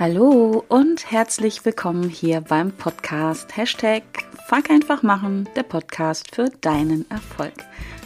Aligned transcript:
Hallo 0.00 0.64
und 0.68 1.10
herzlich 1.10 1.62
willkommen 1.66 2.08
hier 2.08 2.40
beim 2.40 2.72
Podcast 2.72 3.54
Hashtag 3.54 4.02
Fuck 4.48 4.70
einfach 4.70 5.02
machen, 5.02 5.46
der 5.56 5.62
Podcast 5.62 6.34
für 6.34 6.48
deinen 6.62 7.04
Erfolg. 7.10 7.52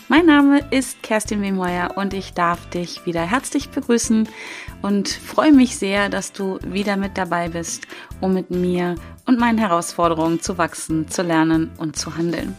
Mein 0.09 0.27
Name 0.27 0.67
ist 0.73 1.05
Kerstin 1.05 1.41
Wemheuer 1.41 1.93
und 1.97 2.13
ich 2.13 2.33
darf 2.33 2.69
dich 2.71 3.07
wieder 3.07 3.23
herzlich 3.23 3.69
begrüßen 3.69 4.29
und 4.83 5.09
freue 5.09 5.53
mich 5.53 5.77
sehr, 5.77 6.09
dass 6.09 6.33
du 6.33 6.59
wieder 6.67 6.97
mit 6.97 7.17
dabei 7.17 7.51
bist, 7.51 7.87
um 8.21 8.35
mit 8.35 8.51
mir 8.51 8.97
und 9.25 9.39
meinen 9.39 9.59
Herausforderungen 9.59 10.41
zu 10.41 10.59
wachsen, 10.59 11.07
zu 11.07 11.23
lernen 11.23 11.71
und 11.79 11.97
zu 11.97 12.17
handeln. 12.17 12.57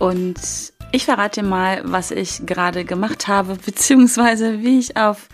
Und 0.00 0.72
ich 0.90 1.04
verrate 1.04 1.44
mal, 1.44 1.82
was 1.84 2.10
ich 2.10 2.44
gerade 2.44 2.84
gemacht 2.84 3.28
habe, 3.28 3.54
beziehungsweise 3.64 4.62
wie 4.62 4.80
ich 4.80 4.96
auf 4.96 5.28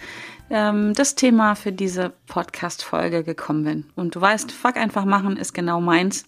ähm, 0.51 0.95
das 0.95 1.15
Thema 1.15 1.55
für 1.55 1.73
diese 1.73 2.12
Podcast-Folge 2.27 3.25
gekommen 3.25 3.65
bin. 3.65 3.84
Und 3.97 4.15
du 4.15 4.20
weißt, 4.20 4.52
fuck 4.52 4.77
einfach 4.77 5.05
machen 5.05 5.37
ist 5.37 5.55
genau 5.55 5.80
meins. 5.80 6.25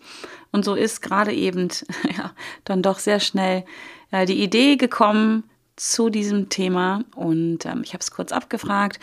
Und 0.53 0.65
so 0.65 0.75
ist 0.75 1.03
gerade 1.03 1.33
eben 1.33 1.69
ja, 2.17 2.33
dann 2.65 2.83
doch 2.83 2.99
sehr 2.99 3.21
schnell 3.21 3.65
äh, 4.11 4.27
die 4.27 4.43
Idee 4.43 4.77
gekommen 4.77 5.45
zu 5.77 6.11
diesem 6.11 6.49
Thema. 6.49 7.05
Und 7.15 7.67
ähm, 7.67 7.83
ich 7.83 7.93
habe 7.93 8.01
es 8.01 8.11
kurz 8.11 8.33
abgefragt 8.33 9.01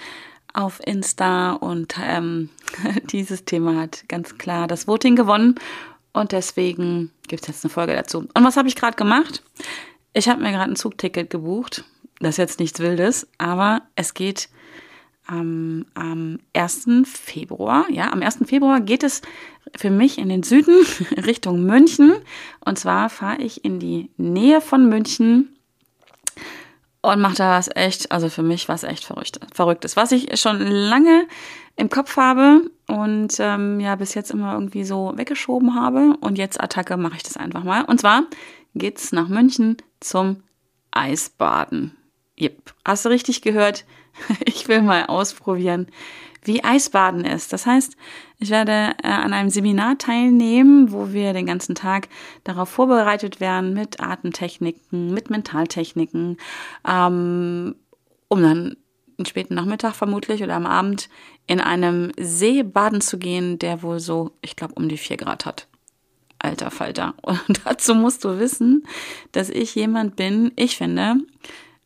auf 0.54 0.80
Insta 0.86 1.54
und 1.54 1.96
ähm, 2.02 2.50
dieses 3.12 3.46
Thema 3.46 3.80
hat 3.82 4.06
ganz 4.08 4.38
klar 4.38 4.68
das 4.68 4.88
Voting 4.88 5.16
gewonnen. 5.16 5.56
Und 6.14 6.32
deswegen 6.32 7.12
gibt 7.28 7.44
es 7.44 7.48
jetzt 7.48 7.64
eine 7.64 7.72
Folge 7.72 7.94
dazu. 7.94 8.28
Und 8.34 8.44
was 8.44 8.58
habe 8.58 8.68
ich 8.68 8.76
gerade 8.76 8.98
gemacht? 8.98 9.44
Ich 10.14 10.28
habe 10.28 10.42
mir 10.42 10.52
gerade 10.52 10.72
ein 10.72 10.76
Zugticket 10.76 11.30
gebucht. 11.30 11.84
Das 12.20 12.32
ist 12.32 12.38
jetzt 12.38 12.60
nichts 12.60 12.80
Wildes, 12.80 13.28
aber 13.38 13.84
es 13.96 14.16
geht 14.16 14.50
am, 15.28 15.86
am 15.94 16.40
1. 16.54 16.88
Februar. 17.06 17.86
Ja, 17.90 18.12
am 18.12 18.22
1. 18.22 18.40
Februar 18.46 18.82
geht 18.82 19.04
es 19.04 19.22
für 19.76 19.92
mich 19.92 20.18
in 20.18 20.30
den 20.30 20.44
Süden 20.44 20.86
Richtung 21.26 21.64
München. 21.64 22.14
Und 22.66 22.80
zwar 22.80 23.10
fahre 23.10 23.42
ich 23.42 23.64
in 23.64 23.80
die 23.80 24.10
Nähe 24.18 24.62
von 24.62 24.90
München 24.90 25.56
und 27.02 27.22
mache 27.22 27.36
da 27.36 27.58
was 27.58 27.70
echt, 27.74 28.12
also 28.12 28.30
für 28.30 28.44
mich 28.44 28.68
was 28.68 28.84
echt 28.84 29.12
Verrücktes. 29.54 29.96
Was 29.96 30.12
ich 30.12 30.40
schon 30.40 30.60
lange 30.60 31.28
im 31.76 31.90
Kopf 31.90 32.18
habe 32.18 32.70
und 32.88 33.36
ähm, 33.40 33.80
ja 33.80 33.96
bis 33.96 34.14
jetzt 34.16 34.32
immer 34.32 34.54
irgendwie 34.54 34.84
so 34.84 35.14
weggeschoben 35.16 35.76
habe. 35.76 36.16
Und 36.22 36.38
jetzt 36.38 36.60
Attacke 36.60 36.98
mache 36.98 37.18
ich 37.18 37.24
das 37.24 37.38
einfach 37.38 37.64
mal. 37.64 37.84
Und 37.84 38.02
zwar 38.02 38.24
geht's 38.76 39.12
nach 39.12 39.28
München 39.28 39.78
zum 40.00 40.44
Eisbaden. 40.92 41.96
Yep. 42.40 42.74
Hast 42.86 43.06
du 43.06 43.10
richtig 43.10 43.42
gehört? 43.42 43.86
Ich 44.46 44.68
will 44.68 44.82
mal 44.82 45.06
ausprobieren, 45.06 45.88
wie 46.44 46.64
Eisbaden 46.64 47.26
ist. 47.26 47.54
Das 47.54 47.66
heißt, 47.66 47.96
ich 48.40 48.50
werde 48.50 48.94
äh, 49.04 49.08
an 49.08 49.34
einem 49.34 49.50
Seminar 49.50 49.98
teilnehmen, 49.98 50.92
wo 50.92 51.12
wir 51.12 51.34
den 51.34 51.46
ganzen 51.46 51.76
Tag 51.76 52.08
darauf 52.44 52.70
vorbereitet 52.70 53.40
werden 53.40 53.74
mit 53.74 54.00
Atemtechniken, 54.00 55.14
mit 55.14 55.30
Mentaltechniken, 55.30 56.38
ähm, 56.88 57.76
um 58.28 58.42
dann 58.42 58.78
einen 59.18 59.26
späten 59.26 59.56
Nachmittag 59.56 59.96
vermutlich 59.96 60.44
oder 60.44 60.56
am 60.56 60.66
Abend 60.66 61.10
in 61.48 61.60
einem 61.60 62.12
See 62.20 62.64
baden 62.64 63.02
zu 63.02 63.18
gehen, 63.18 63.58
der 63.60 63.82
wohl 63.82 64.00
so, 64.00 64.32
ich 64.42 64.56
glaube, 64.56 64.76
um 64.76 64.90
die 64.90 64.98
vier 64.98 65.18
Grad 65.18 65.46
hat. 65.46 65.68
Alter 66.40 66.72
Falter. 66.72 67.16
Und 67.22 67.62
dazu 67.66 67.96
musst 67.96 68.24
du 68.24 68.40
wissen, 68.40 68.86
dass 69.32 69.50
ich 69.50 69.76
jemand 69.76 70.16
bin, 70.16 70.52
ich 70.56 70.78
finde, 70.78 71.18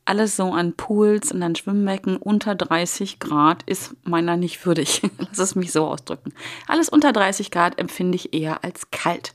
alles 0.06 0.36
so 0.36 0.52
an 0.52 0.74
Pools 0.74 1.32
und 1.32 1.44
an 1.44 1.56
Schwimmbecken 1.56 2.18
unter 2.18 2.56
30 2.56 3.20
Grad 3.20 3.64
ist 3.64 3.96
meiner 4.04 4.38
nicht 4.38 4.66
würdig. 4.66 5.02
Lass 5.18 5.40
es 5.40 5.56
mich 5.56 5.72
so 5.72 5.86
ausdrücken. 5.86 6.34
Alles 6.68 6.90
unter 6.90 7.14
30 7.14 7.52
Grad 7.52 7.80
empfinde 7.80 8.16
ich 8.16 8.34
eher 8.34 8.64
als 8.64 8.92
kalt. 8.92 9.34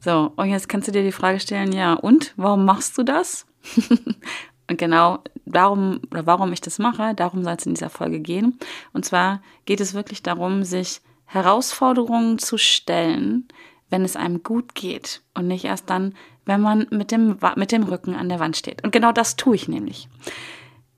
So, 0.00 0.32
und 0.36 0.50
jetzt 0.50 0.68
kannst 0.68 0.88
du 0.88 0.92
dir 0.92 1.02
die 1.02 1.12
Frage 1.12 1.40
stellen, 1.40 1.72
ja, 1.72 1.94
und 1.94 2.32
warum 2.36 2.64
machst 2.64 2.96
du 2.98 3.02
das? 3.02 3.46
und 4.68 4.78
genau 4.78 5.20
darum, 5.46 6.00
oder 6.10 6.26
warum 6.26 6.52
ich 6.52 6.60
das 6.60 6.78
mache, 6.78 7.14
darum 7.14 7.42
soll 7.42 7.54
es 7.54 7.66
in 7.66 7.74
dieser 7.74 7.90
Folge 7.90 8.20
gehen. 8.20 8.58
Und 8.92 9.04
zwar 9.04 9.40
geht 9.64 9.80
es 9.80 9.94
wirklich 9.94 10.22
darum, 10.22 10.62
sich 10.62 11.00
Herausforderungen 11.24 12.38
zu 12.38 12.58
stellen, 12.58 13.48
wenn 13.90 14.04
es 14.04 14.16
einem 14.16 14.42
gut 14.42 14.74
geht 14.74 15.22
und 15.34 15.46
nicht 15.46 15.64
erst 15.64 15.90
dann, 15.90 16.14
wenn 16.46 16.60
man 16.60 16.86
mit 16.90 17.10
dem, 17.10 17.38
mit 17.56 17.72
dem 17.72 17.82
Rücken 17.82 18.14
an 18.14 18.28
der 18.28 18.40
Wand 18.40 18.56
steht. 18.56 18.82
Und 18.84 18.92
genau 18.92 19.12
das 19.12 19.36
tue 19.36 19.56
ich 19.56 19.68
nämlich. 19.68 20.08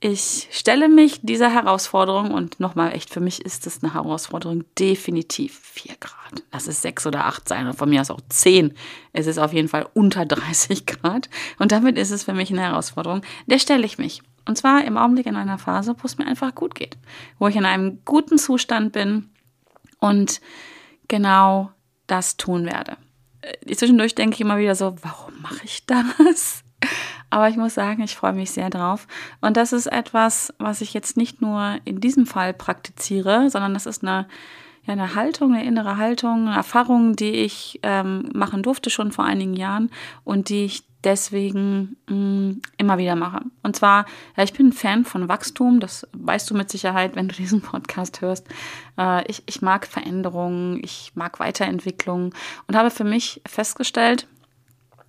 Ich 0.01 0.47
stelle 0.53 0.89
mich 0.89 1.19
dieser 1.23 1.53
Herausforderung 1.53 2.31
und 2.31 2.61
nochmal 2.61 2.93
echt, 2.93 3.11
für 3.11 3.19
mich 3.19 3.45
ist 3.45 3.67
es 3.67 3.83
eine 3.83 3.95
Herausforderung, 3.95 4.63
definitiv 4.79 5.59
vier 5.59 5.97
Grad. 5.99 6.45
Lass 6.53 6.69
es 6.69 6.83
sechs 6.83 7.05
oder 7.05 7.25
acht 7.25 7.49
sein, 7.49 7.67
oder 7.67 7.75
von 7.75 7.89
mir 7.89 8.01
aus 8.01 8.13
auch 8.13 8.21
zehn. 8.29 8.75
Es 9.13 9.27
ist 9.27 9.39
auf 9.39 9.53
jeden 9.53 9.67
Fall 9.67 9.89
unter 9.95 10.25
30 10.25 10.87
Grad 10.87 11.29
und 11.59 11.73
damit 11.73 11.99
ist 11.99 12.13
es 12.13 12.23
für 12.23 12.33
mich 12.33 12.53
eine 12.53 12.61
Herausforderung. 12.61 13.23
Der 13.47 13.59
stelle 13.59 13.85
ich 13.85 13.99
mich. 13.99 14.23
Und 14.47 14.57
zwar 14.57 14.85
im 14.85 14.97
Augenblick 14.97 15.27
in 15.27 15.37
einer 15.37 15.59
Phase, 15.59 15.97
wo 15.99 16.07
es 16.07 16.17
mir 16.17 16.27
einfach 16.27 16.55
gut 16.55 16.77
geht, 16.77 16.97
wo 17.41 17.49
ich 17.49 17.57
in 17.57 17.67
einem 17.67 17.99
guten 18.05 18.39
Zustand 18.39 18.93
bin 18.93 19.31
und 19.99 20.41
genau 21.09 21.73
das 22.07 22.37
tun 22.37 22.67
werde. 22.67 22.97
Äh, 23.43 23.75
zwischendurch 23.75 24.15
denke 24.15 24.35
ich 24.35 24.41
immer 24.41 24.59
wieder 24.59 24.75
so, 24.75 24.97
warum 25.03 25.41
mache 25.41 25.65
ich 25.65 25.87
das? 25.87 26.65
Aber 27.31 27.49
ich 27.49 27.57
muss 27.57 27.75
sagen, 27.75 28.03
ich 28.03 28.17
freue 28.17 28.33
mich 28.33 28.51
sehr 28.51 28.71
drauf. 28.71 29.07
Und 29.41 29.57
das 29.57 29.73
ist 29.73 29.87
etwas, 29.87 30.55
was 30.59 30.81
ich 30.81 30.95
jetzt 30.95 31.17
nicht 31.17 31.43
nur 31.43 31.79
in 31.85 32.01
diesem 32.01 32.27
Fall 32.27 32.55
praktiziere, 32.55 33.51
sondern 33.51 33.75
das 33.75 33.87
ist 33.87 34.03
eine, 34.03 34.27
ja, 34.85 34.95
eine 34.95 35.15
Haltung, 35.15 35.53
eine 35.53 35.65
innere 35.65 35.99
Haltung, 35.99 36.47
eine 36.47 36.57
Erfahrung, 36.57 37.17
die 37.17 37.33
ich 37.33 37.81
ähm, 37.83 38.31
machen 38.33 38.63
durfte 38.63 38.89
schon 38.89 39.13
vor 39.13 39.27
einigen 39.27 39.55
Jahren 39.55 39.91
und 40.25 40.49
die 40.49 40.65
ich 40.65 40.88
deswegen 41.05 41.97
mh, 42.09 42.15
mm, 42.15 42.63
immer 42.77 42.99
wieder 42.99 43.17
mache. 43.17 43.43
Und 43.63 43.77
zwar, 43.77 44.07
ja, 44.37 44.43
ich 44.43 44.53
bin 44.53 44.69
ein 44.69 44.73
Fan 44.73 45.05
von 45.05 45.29
Wachstum, 45.29 45.81
das 45.81 46.07
weißt 46.13 46.51
du 46.51 46.55
mit 46.55 46.71
Sicherheit, 46.71 47.17
wenn 47.17 47.29
du 47.29 47.35
diesen 47.39 47.61
Podcast 47.61 48.21
hörst. 48.21 48.47
Äh, 48.99 49.29
ich, 49.31 49.43
ich 49.47 49.63
mag 49.63 49.87
Veränderungen, 49.87 50.83
ich 50.83 51.13
mag 51.15 51.41
Weiterentwicklung 51.41 52.35
und 52.67 52.77
habe 52.77 52.91
für 52.91 53.05
mich 53.05 53.41
festgestellt, 53.47 54.27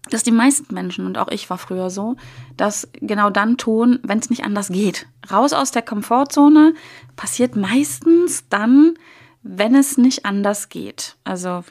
dass 0.09 0.23
die 0.23 0.31
meisten 0.31 0.73
Menschen, 0.73 1.05
und 1.05 1.17
auch 1.17 1.27
ich 1.27 1.49
war 1.49 1.57
früher 1.57 1.89
so, 1.89 2.15
das 2.57 2.89
genau 2.93 3.29
dann 3.29 3.57
tun, 3.57 3.99
wenn 4.03 4.19
es 4.19 4.29
nicht 4.29 4.43
anders 4.43 4.69
geht. 4.69 5.07
Raus 5.29 5.53
aus 5.53 5.71
der 5.71 5.81
Komfortzone 5.81 6.73
passiert 7.15 7.55
meistens 7.55 8.47
dann, 8.49 8.95
wenn 9.41 9.75
es 9.75 9.97
nicht 9.97 10.25
anders 10.25 10.69
geht. 10.69 11.15
Also 11.23 11.63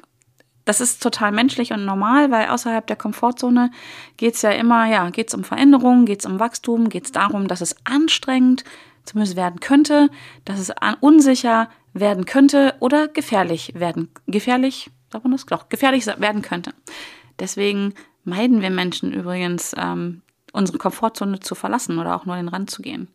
das 0.69 0.83
ist 0.83 1.03
total 1.03 1.33
menschlich 1.33 1.73
und 1.73 1.87
normal, 1.87 2.31
weil 2.31 2.49
außerhalb 2.49 2.87
der 2.87 2.97
Komfortzone 2.97 3.71
geht 4.19 4.34
es 4.34 4.43
ja 4.43 4.51
immer, 4.51 4.87
ja, 4.87 5.09
geht 5.09 5.29
es 5.29 5.34
um 5.34 5.43
Veränderung, 5.43 6.05
geht 6.05 6.21
es 6.21 6.27
um 6.27 6.39
Wachstum, 6.39 6.91
geht 6.91 7.06
es 7.06 7.12
darum, 7.12 7.49
dass 7.49 7.62
es 7.62 7.75
anstrengend 7.84 8.65
zumindest 9.06 9.37
werden 9.37 9.61
könnte, 9.61 10.11
dass 10.45 10.61
es 10.61 10.71
unsicher 11.01 11.71
werden 11.95 12.27
könnte 12.27 12.75
oder 12.81 13.09
gefährlich 13.09 13.73
werden. 13.77 14.11
Gefährlich, 14.27 14.91
sagt 15.11 15.25
man 15.25 15.33
das? 15.33 15.47
Doch, 15.47 15.71
gefährlich 15.71 16.06
werden 16.06 16.43
könnte. 16.43 16.75
Deswegen 17.39 17.95
meiden 18.25 18.61
wir 18.61 18.69
Menschen 18.69 19.15
übrigens, 19.15 19.75
ähm, 19.79 20.21
unsere 20.53 20.77
Komfortzone 20.77 21.41
zu 21.41 21.55
verlassen 21.55 21.99
oder 21.99 22.15
auch 22.15 22.27
nur 22.27 22.37
den 22.37 22.49
Rand 22.49 22.71
zu 22.71 22.83
gehen 22.83 23.09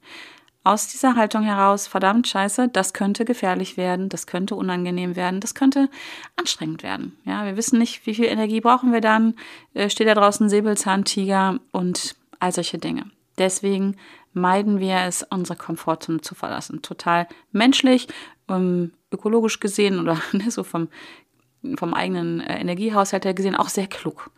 aus 0.64 0.88
dieser 0.88 1.16
Haltung 1.16 1.44
heraus, 1.44 1.88
verdammt 1.88 2.28
scheiße, 2.28 2.70
das 2.70 2.94
könnte 2.94 3.26
gefährlich 3.26 3.76
werden, 3.76 4.10
das 4.10 4.28
könnte 4.28 4.56
unangenehm 4.56 5.16
werden, 5.16 5.40
das 5.40 5.56
könnte 5.56 5.90
anstrengend 6.38 6.84
werden. 6.84 7.18
Ja, 7.26 7.46
wir 7.46 7.58
wissen 7.58 7.80
nicht, 7.80 8.06
wie 8.06 8.16
viel 8.16 8.26
Energie 8.26 8.62
brauchen 8.62 8.94
wir 8.94 9.02
dann, 9.02 9.36
äh, 9.74 9.90
steht 9.90 10.08
da 10.08 10.14
draußen 10.14 10.50
Säbelzahntiger 10.50 11.60
und 11.72 12.16
all 12.40 12.52
solche 12.52 12.78
Dinge. 12.78 13.12
Deswegen 13.38 13.98
meiden 14.34 14.80
wir 14.80 15.02
es, 15.02 15.24
unsere 15.30 15.58
Komfortzone 15.58 16.22
zu 16.22 16.36
verlassen. 16.36 16.82
Total 16.82 17.28
menschlich, 17.52 18.08
um, 18.48 18.92
ökologisch 19.12 19.60
gesehen 19.60 20.00
oder 20.00 20.20
ne, 20.32 20.50
so 20.50 20.64
vom 20.64 20.90
vom 21.78 21.94
eigenen 21.94 22.42
äh, 22.42 22.60
Energiehaushalt 22.60 23.26
her 23.26 23.34
gesehen 23.34 23.56
auch 23.56 23.70
sehr 23.70 23.88
klug. 23.88 24.30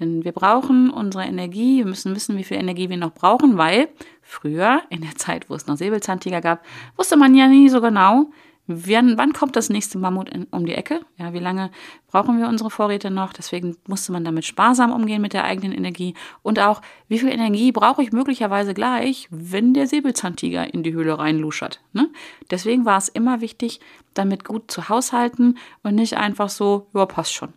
Denn 0.00 0.24
wir 0.24 0.32
brauchen 0.32 0.90
unsere 0.90 1.24
Energie, 1.24 1.78
wir 1.78 1.86
müssen 1.86 2.14
wissen, 2.14 2.36
wie 2.36 2.44
viel 2.44 2.56
Energie 2.56 2.88
wir 2.88 2.96
noch 2.96 3.14
brauchen, 3.14 3.56
weil 3.56 3.88
früher, 4.22 4.82
in 4.90 5.02
der 5.02 5.14
Zeit, 5.16 5.48
wo 5.48 5.54
es 5.54 5.66
noch 5.66 5.76
Säbelzahntiger 5.76 6.40
gab, 6.40 6.64
wusste 6.96 7.16
man 7.16 7.34
ja 7.34 7.46
nie 7.46 7.68
so 7.68 7.80
genau, 7.80 8.26
Wann, 8.66 9.18
wann 9.18 9.34
kommt 9.34 9.56
das 9.56 9.68
nächste 9.68 9.98
Mammut 9.98 10.30
in, 10.30 10.44
um 10.44 10.64
die 10.64 10.74
Ecke? 10.74 11.00
Ja, 11.18 11.34
wie 11.34 11.38
lange 11.38 11.70
brauchen 12.08 12.38
wir 12.38 12.48
unsere 12.48 12.70
Vorräte 12.70 13.10
noch? 13.10 13.34
Deswegen 13.34 13.76
musste 13.86 14.10
man 14.10 14.24
damit 14.24 14.46
sparsam 14.46 14.90
umgehen 14.90 15.20
mit 15.20 15.34
der 15.34 15.44
eigenen 15.44 15.72
Energie. 15.72 16.14
Und 16.42 16.58
auch, 16.58 16.80
wie 17.06 17.18
viel 17.18 17.28
Energie 17.28 17.72
brauche 17.72 18.02
ich 18.02 18.12
möglicherweise 18.12 18.72
gleich, 18.72 19.28
wenn 19.30 19.74
der 19.74 19.86
Säbelzahntiger 19.86 20.72
in 20.72 20.82
die 20.82 20.94
Höhle 20.94 21.18
reinluschert? 21.18 21.82
Ne? 21.92 22.08
Deswegen 22.50 22.86
war 22.86 22.96
es 22.96 23.08
immer 23.08 23.42
wichtig, 23.42 23.80
damit 24.14 24.44
gut 24.44 24.70
zu 24.70 24.88
haushalten 24.88 25.58
und 25.82 25.94
nicht 25.94 26.16
einfach 26.16 26.48
so, 26.48 26.86
ja, 26.94 27.04
passt 27.04 27.34
schon. 27.34 27.52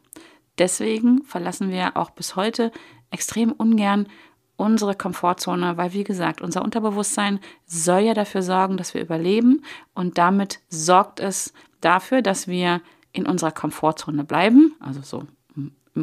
Deswegen 0.58 1.24
verlassen 1.24 1.70
wir 1.70 1.96
auch 1.96 2.10
bis 2.10 2.36
heute 2.36 2.72
extrem 3.12 3.54
ungern 3.54 4.08
unsere 4.58 4.96
Komfortzone, 4.96 5.78
weil 5.78 5.94
wie 5.94 6.04
gesagt, 6.04 6.42
unser 6.42 6.64
Unterbewusstsein 6.64 7.40
soll 7.66 8.02
ja 8.02 8.14
dafür 8.14 8.42
sorgen, 8.42 8.76
dass 8.76 8.94
wir 8.94 9.02
überleben. 9.02 9.64
Und 9.94 10.18
damit 10.18 10.60
sorgt 10.70 11.20
es 11.20 11.54
dafür, 11.80 12.22
dass 12.22 12.48
wir 12.48 12.82
in 13.14 13.26
unserer 13.26 13.52
Komfortzone 13.52 14.24
bleiben, 14.24 14.76
also 14.80 15.02
so 15.02 15.24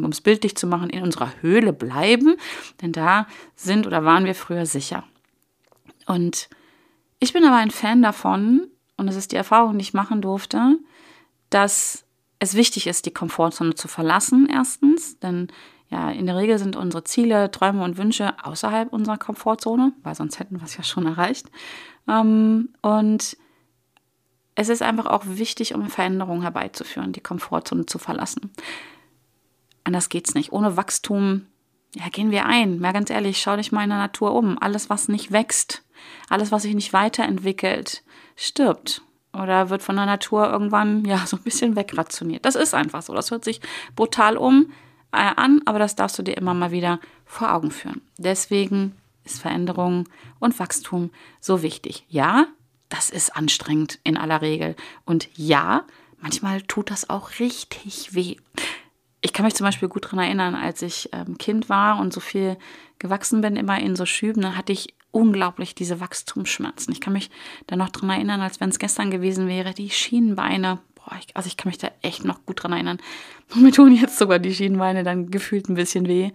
um 0.03 0.11
es 0.11 0.19
bildlich 0.19 0.57
zu 0.57 0.67
machen, 0.67 0.89
in 0.89 1.03
unserer 1.03 1.31
Höhle 1.41 1.71
bleiben, 1.71 2.35
denn 2.81 2.91
da 2.91 3.27
sind 3.55 3.87
oder 3.87 4.03
waren 4.03 4.25
wir 4.25 4.35
früher 4.35 4.65
sicher. 4.65 5.05
Und 6.05 6.49
ich 7.19 7.31
bin 7.31 7.45
aber 7.45 7.55
ein 7.55 7.71
Fan 7.71 8.01
davon, 8.01 8.67
und 8.97 9.07
das 9.07 9.15
ist 9.15 9.31
die 9.31 9.37
Erfahrung, 9.37 9.77
die 9.77 9.83
ich 9.83 9.93
machen 9.93 10.21
durfte, 10.21 10.77
dass 11.49 12.05
es 12.39 12.55
wichtig 12.55 12.87
ist, 12.87 13.05
die 13.05 13.13
Komfortzone 13.13 13.75
zu 13.75 13.87
verlassen, 13.87 14.47
erstens, 14.51 15.19
denn 15.19 15.47
ja, 15.89 16.09
in 16.09 16.25
der 16.25 16.35
Regel 16.35 16.57
sind 16.57 16.75
unsere 16.75 17.03
Ziele, 17.03 17.51
Träume 17.51 17.83
und 17.83 17.97
Wünsche 17.97 18.33
außerhalb 18.43 18.91
unserer 18.91 19.17
Komfortzone, 19.17 19.93
weil 20.03 20.15
sonst 20.15 20.39
hätten 20.39 20.59
wir 20.59 20.65
es 20.65 20.77
ja 20.77 20.83
schon 20.83 21.05
erreicht. 21.05 21.47
Ähm, 22.07 22.69
und 22.81 23.37
es 24.55 24.69
ist 24.69 24.81
einfach 24.81 25.05
auch 25.05 25.23
wichtig, 25.25 25.75
um 25.75 25.87
Veränderungen 25.89 26.41
herbeizuführen, 26.41 27.11
die 27.11 27.21
Komfortzone 27.21 27.85
zu 27.85 27.99
verlassen. 27.99 28.51
Anders 29.83 30.09
geht's 30.09 30.33
nicht. 30.33 30.51
Ohne 30.51 30.77
Wachstum, 30.77 31.45
ja, 31.93 32.09
gehen 32.09 32.31
wir 32.31 32.45
ein. 32.45 32.79
Mal 32.79 32.93
ganz 32.93 33.09
ehrlich, 33.09 33.39
schau 33.39 33.55
dich 33.55 33.71
mal 33.71 33.83
in 33.83 33.89
der 33.89 33.99
Natur 33.99 34.33
um. 34.33 34.57
Alles, 34.59 34.89
was 34.89 35.07
nicht 35.07 35.31
wächst, 35.31 35.83
alles, 36.29 36.51
was 36.51 36.63
sich 36.63 36.73
nicht 36.73 36.93
weiterentwickelt, 36.93 38.03
stirbt 38.35 39.03
oder 39.33 39.69
wird 39.69 39.83
von 39.83 39.97
der 39.97 40.05
Natur 40.05 40.49
irgendwann 40.49 41.05
ja 41.05 41.25
so 41.25 41.37
ein 41.37 41.43
bisschen 41.43 41.75
wegrationiert. 41.75 42.45
Das 42.45 42.55
ist 42.55 42.73
einfach 42.73 43.01
so. 43.01 43.13
Das 43.13 43.31
hört 43.31 43.43
sich 43.43 43.61
brutal 43.95 44.37
um 44.37 44.71
an, 45.11 45.61
aber 45.65 45.79
das 45.79 45.95
darfst 45.95 46.17
du 46.19 46.23
dir 46.23 46.37
immer 46.37 46.53
mal 46.53 46.71
wieder 46.71 46.99
vor 47.25 47.53
Augen 47.53 47.71
führen. 47.71 48.01
Deswegen 48.17 48.95
ist 49.23 49.41
Veränderung 49.41 50.07
und 50.39 50.59
Wachstum 50.59 51.09
so 51.39 51.61
wichtig. 51.61 52.05
Ja, 52.09 52.47
das 52.89 53.09
ist 53.09 53.35
anstrengend 53.35 53.99
in 54.03 54.17
aller 54.17 54.41
Regel. 54.41 54.75
Und 55.05 55.29
ja, 55.35 55.85
manchmal 56.19 56.61
tut 56.61 56.91
das 56.91 57.09
auch 57.09 57.39
richtig 57.39 58.13
weh. 58.13 58.37
Ich 59.21 59.33
kann 59.33 59.45
mich 59.45 59.55
zum 59.55 59.65
Beispiel 59.65 59.89
gut 59.89 60.05
daran 60.05 60.19
erinnern, 60.19 60.53
als 60.53 60.81
ich 60.83 61.09
ähm, 61.11 61.37
Kind 61.37 61.67
war 61.67 61.99
und 61.99 62.13
so 62.13 62.19
viel 62.19 62.57
gewachsen 62.99 63.41
bin, 63.41 63.55
immer 63.55 63.79
in 63.79 63.95
so 63.95 64.05
Schüben, 64.05 64.41
dann 64.41 64.55
hatte 64.55 64.71
ich 64.71 64.93
unglaublich 65.11 65.73
diese 65.75 65.99
Wachstumsschmerzen. 65.99 66.91
Ich 66.93 67.01
kann 67.01 67.13
mich 67.13 67.31
da 67.67 67.75
noch 67.75 67.89
dran 67.89 68.09
erinnern, 68.09 68.41
als 68.41 68.59
wenn 68.59 68.69
es 68.69 68.79
gestern 68.79 69.11
gewesen 69.11 69.47
wäre, 69.47 69.73
die 69.73 69.89
Schienenbeine. 69.89 70.79
Boah, 71.05 71.17
ich, 71.19 71.35
also 71.35 71.47
ich 71.47 71.57
kann 71.57 71.69
mich 71.69 71.77
da 71.77 71.89
echt 72.01 72.25
noch 72.25 72.45
gut 72.45 72.63
dran 72.63 72.73
erinnern. 72.73 72.99
Und 73.53 73.61
mir 73.63 73.71
tun 73.71 73.93
jetzt 73.93 74.17
sogar 74.17 74.39
die 74.39 74.53
Schienenbeine 74.53 75.03
dann 75.03 75.29
gefühlt 75.29 75.69
ein 75.69 75.75
bisschen 75.75 76.07
weh. 76.07 76.31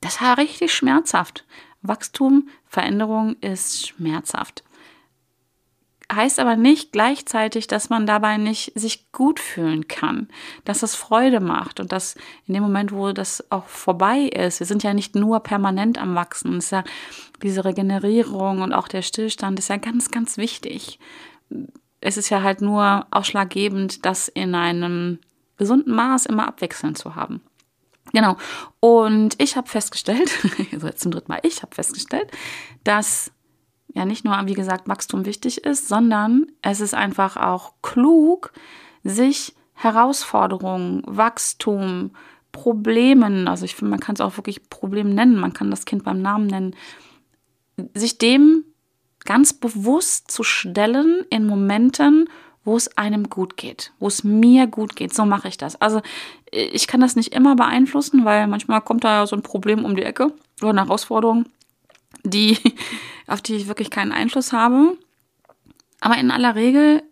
Das 0.00 0.20
war 0.20 0.38
richtig 0.38 0.72
schmerzhaft. 0.72 1.44
Wachstum, 1.82 2.48
Veränderung 2.66 3.36
ist 3.40 3.88
schmerzhaft 3.88 4.64
heißt 6.12 6.40
aber 6.40 6.56
nicht 6.56 6.92
gleichzeitig, 6.92 7.66
dass 7.66 7.90
man 7.90 8.06
dabei 8.06 8.38
nicht 8.38 8.72
sich 8.74 9.12
gut 9.12 9.38
fühlen 9.38 9.88
kann, 9.88 10.28
dass 10.64 10.82
es 10.82 10.94
Freude 10.94 11.40
macht 11.40 11.80
und 11.80 11.92
dass 11.92 12.14
in 12.46 12.54
dem 12.54 12.62
Moment, 12.62 12.92
wo 12.92 13.12
das 13.12 13.44
auch 13.50 13.66
vorbei 13.66 14.20
ist, 14.20 14.60
wir 14.60 14.66
sind 14.66 14.82
ja 14.82 14.94
nicht 14.94 15.14
nur 15.14 15.40
permanent 15.40 15.98
am 15.98 16.14
Wachsen, 16.14 16.58
ist 16.58 16.72
ja 16.72 16.82
diese 17.42 17.64
Regenerierung 17.64 18.62
und 18.62 18.72
auch 18.72 18.88
der 18.88 19.02
Stillstand 19.02 19.58
ist 19.58 19.68
ja 19.68 19.76
ganz, 19.76 20.10
ganz 20.10 20.38
wichtig. 20.38 20.98
Es 22.00 22.16
ist 22.16 22.28
ja 22.30 22.42
halt 22.42 22.60
nur 22.60 23.06
ausschlaggebend, 23.10 24.04
das 24.04 24.28
in 24.28 24.54
einem 24.54 25.18
gesunden 25.56 25.94
Maß 25.94 26.26
immer 26.26 26.46
abwechselnd 26.46 26.96
zu 26.96 27.16
haben. 27.16 27.42
Genau. 28.12 28.36
Und 28.80 29.40
ich 29.40 29.56
habe 29.56 29.68
festgestellt, 29.68 30.30
also 30.72 30.86
jetzt 30.86 31.00
zum 31.00 31.12
dritten 31.12 31.30
Mal, 31.30 31.40
ich 31.42 31.62
habe 31.62 31.74
festgestellt, 31.74 32.30
dass 32.84 33.32
ja 33.94 34.04
nicht 34.04 34.24
nur, 34.24 34.38
wie 34.46 34.54
gesagt, 34.54 34.88
Wachstum 34.88 35.26
wichtig 35.26 35.64
ist, 35.64 35.88
sondern 35.88 36.46
es 36.62 36.80
ist 36.80 36.94
einfach 36.94 37.36
auch 37.36 37.74
klug, 37.82 38.52
sich 39.02 39.54
Herausforderungen, 39.74 41.02
Wachstum, 41.06 42.12
Problemen, 42.52 43.46
also 43.46 43.64
ich 43.64 43.76
finde, 43.76 43.90
man 43.90 44.00
kann 44.00 44.14
es 44.14 44.20
auch 44.20 44.36
wirklich 44.36 44.68
Problem 44.68 45.14
nennen, 45.14 45.36
man 45.36 45.52
kann 45.52 45.70
das 45.70 45.84
Kind 45.84 46.04
beim 46.04 46.20
Namen 46.20 46.46
nennen, 46.46 46.74
sich 47.94 48.18
dem 48.18 48.64
ganz 49.28 49.52
bewusst 49.52 50.30
zu 50.30 50.42
stellen 50.42 51.26
in 51.28 51.46
Momenten, 51.46 52.30
wo 52.64 52.76
es 52.76 52.96
einem 52.96 53.28
gut 53.28 53.58
geht, 53.58 53.92
wo 53.98 54.08
es 54.08 54.24
mir 54.24 54.66
gut 54.66 54.96
geht. 54.96 55.12
So 55.14 55.26
mache 55.26 55.48
ich 55.48 55.58
das. 55.58 55.80
Also 55.80 56.00
ich 56.50 56.86
kann 56.86 57.00
das 57.00 57.14
nicht 57.14 57.34
immer 57.34 57.54
beeinflussen, 57.54 58.24
weil 58.24 58.46
manchmal 58.46 58.80
kommt 58.80 59.04
da 59.04 59.26
so 59.26 59.36
ein 59.36 59.42
Problem 59.42 59.84
um 59.84 59.96
die 59.96 60.02
Ecke 60.02 60.32
oder 60.60 60.70
eine 60.70 60.86
Herausforderung 60.86 61.44
die, 62.24 62.58
auf 63.26 63.42
die 63.42 63.56
ich 63.56 63.68
wirklich 63.68 63.90
keinen 63.90 64.12
Einfluss 64.12 64.52
habe. 64.52 64.96
Aber 66.00 66.16
in 66.16 66.30
aller 66.30 66.54
Regel 66.54 67.02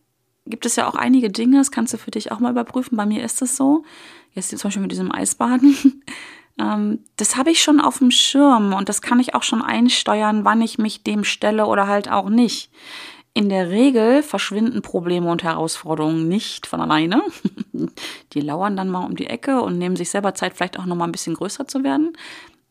gibt 0.46 0.64
es 0.64 0.76
ja 0.76 0.88
auch 0.88 0.94
einige 0.94 1.30
Dinge, 1.30 1.58
das 1.58 1.70
kannst 1.70 1.92
du 1.92 1.98
für 1.98 2.10
dich 2.10 2.32
auch 2.32 2.38
mal 2.38 2.52
überprüfen. 2.52 2.96
Bei 2.96 3.04
mir 3.04 3.22
ist 3.22 3.42
es 3.42 3.56
so. 3.56 3.84
Jetzt 4.32 4.50
zum 4.50 4.58
Beispiel 4.58 4.82
mit 4.82 4.92
diesem 4.92 5.12
Eisbaden. 5.12 6.02
Ähm, 6.58 7.00
das 7.16 7.36
habe 7.36 7.50
ich 7.50 7.62
schon 7.62 7.80
auf 7.80 7.98
dem 7.98 8.10
Schirm 8.10 8.72
und 8.72 8.88
das 8.88 9.02
kann 9.02 9.20
ich 9.20 9.34
auch 9.34 9.42
schon 9.42 9.62
einsteuern, 9.62 10.44
wann 10.44 10.62
ich 10.62 10.78
mich 10.78 11.02
dem 11.02 11.24
stelle 11.24 11.66
oder 11.66 11.86
halt 11.86 12.10
auch 12.10 12.28
nicht. 12.28 12.70
In 13.34 13.50
der 13.50 13.68
Regel 13.68 14.22
verschwinden 14.22 14.80
Probleme 14.80 15.30
und 15.30 15.42
Herausforderungen 15.42 16.26
nicht 16.26 16.66
von 16.66 16.80
alleine. 16.80 17.22
Die 18.32 18.40
lauern 18.40 18.76
dann 18.76 18.88
mal 18.88 19.04
um 19.04 19.14
die 19.14 19.26
Ecke 19.26 19.60
und 19.60 19.76
nehmen 19.76 19.96
sich 19.96 20.08
selber 20.08 20.34
Zeit, 20.34 20.54
vielleicht 20.54 20.78
auch 20.78 20.86
noch 20.86 20.96
mal 20.96 21.04
ein 21.04 21.12
bisschen 21.12 21.34
größer 21.34 21.68
zu 21.68 21.84
werden. 21.84 22.16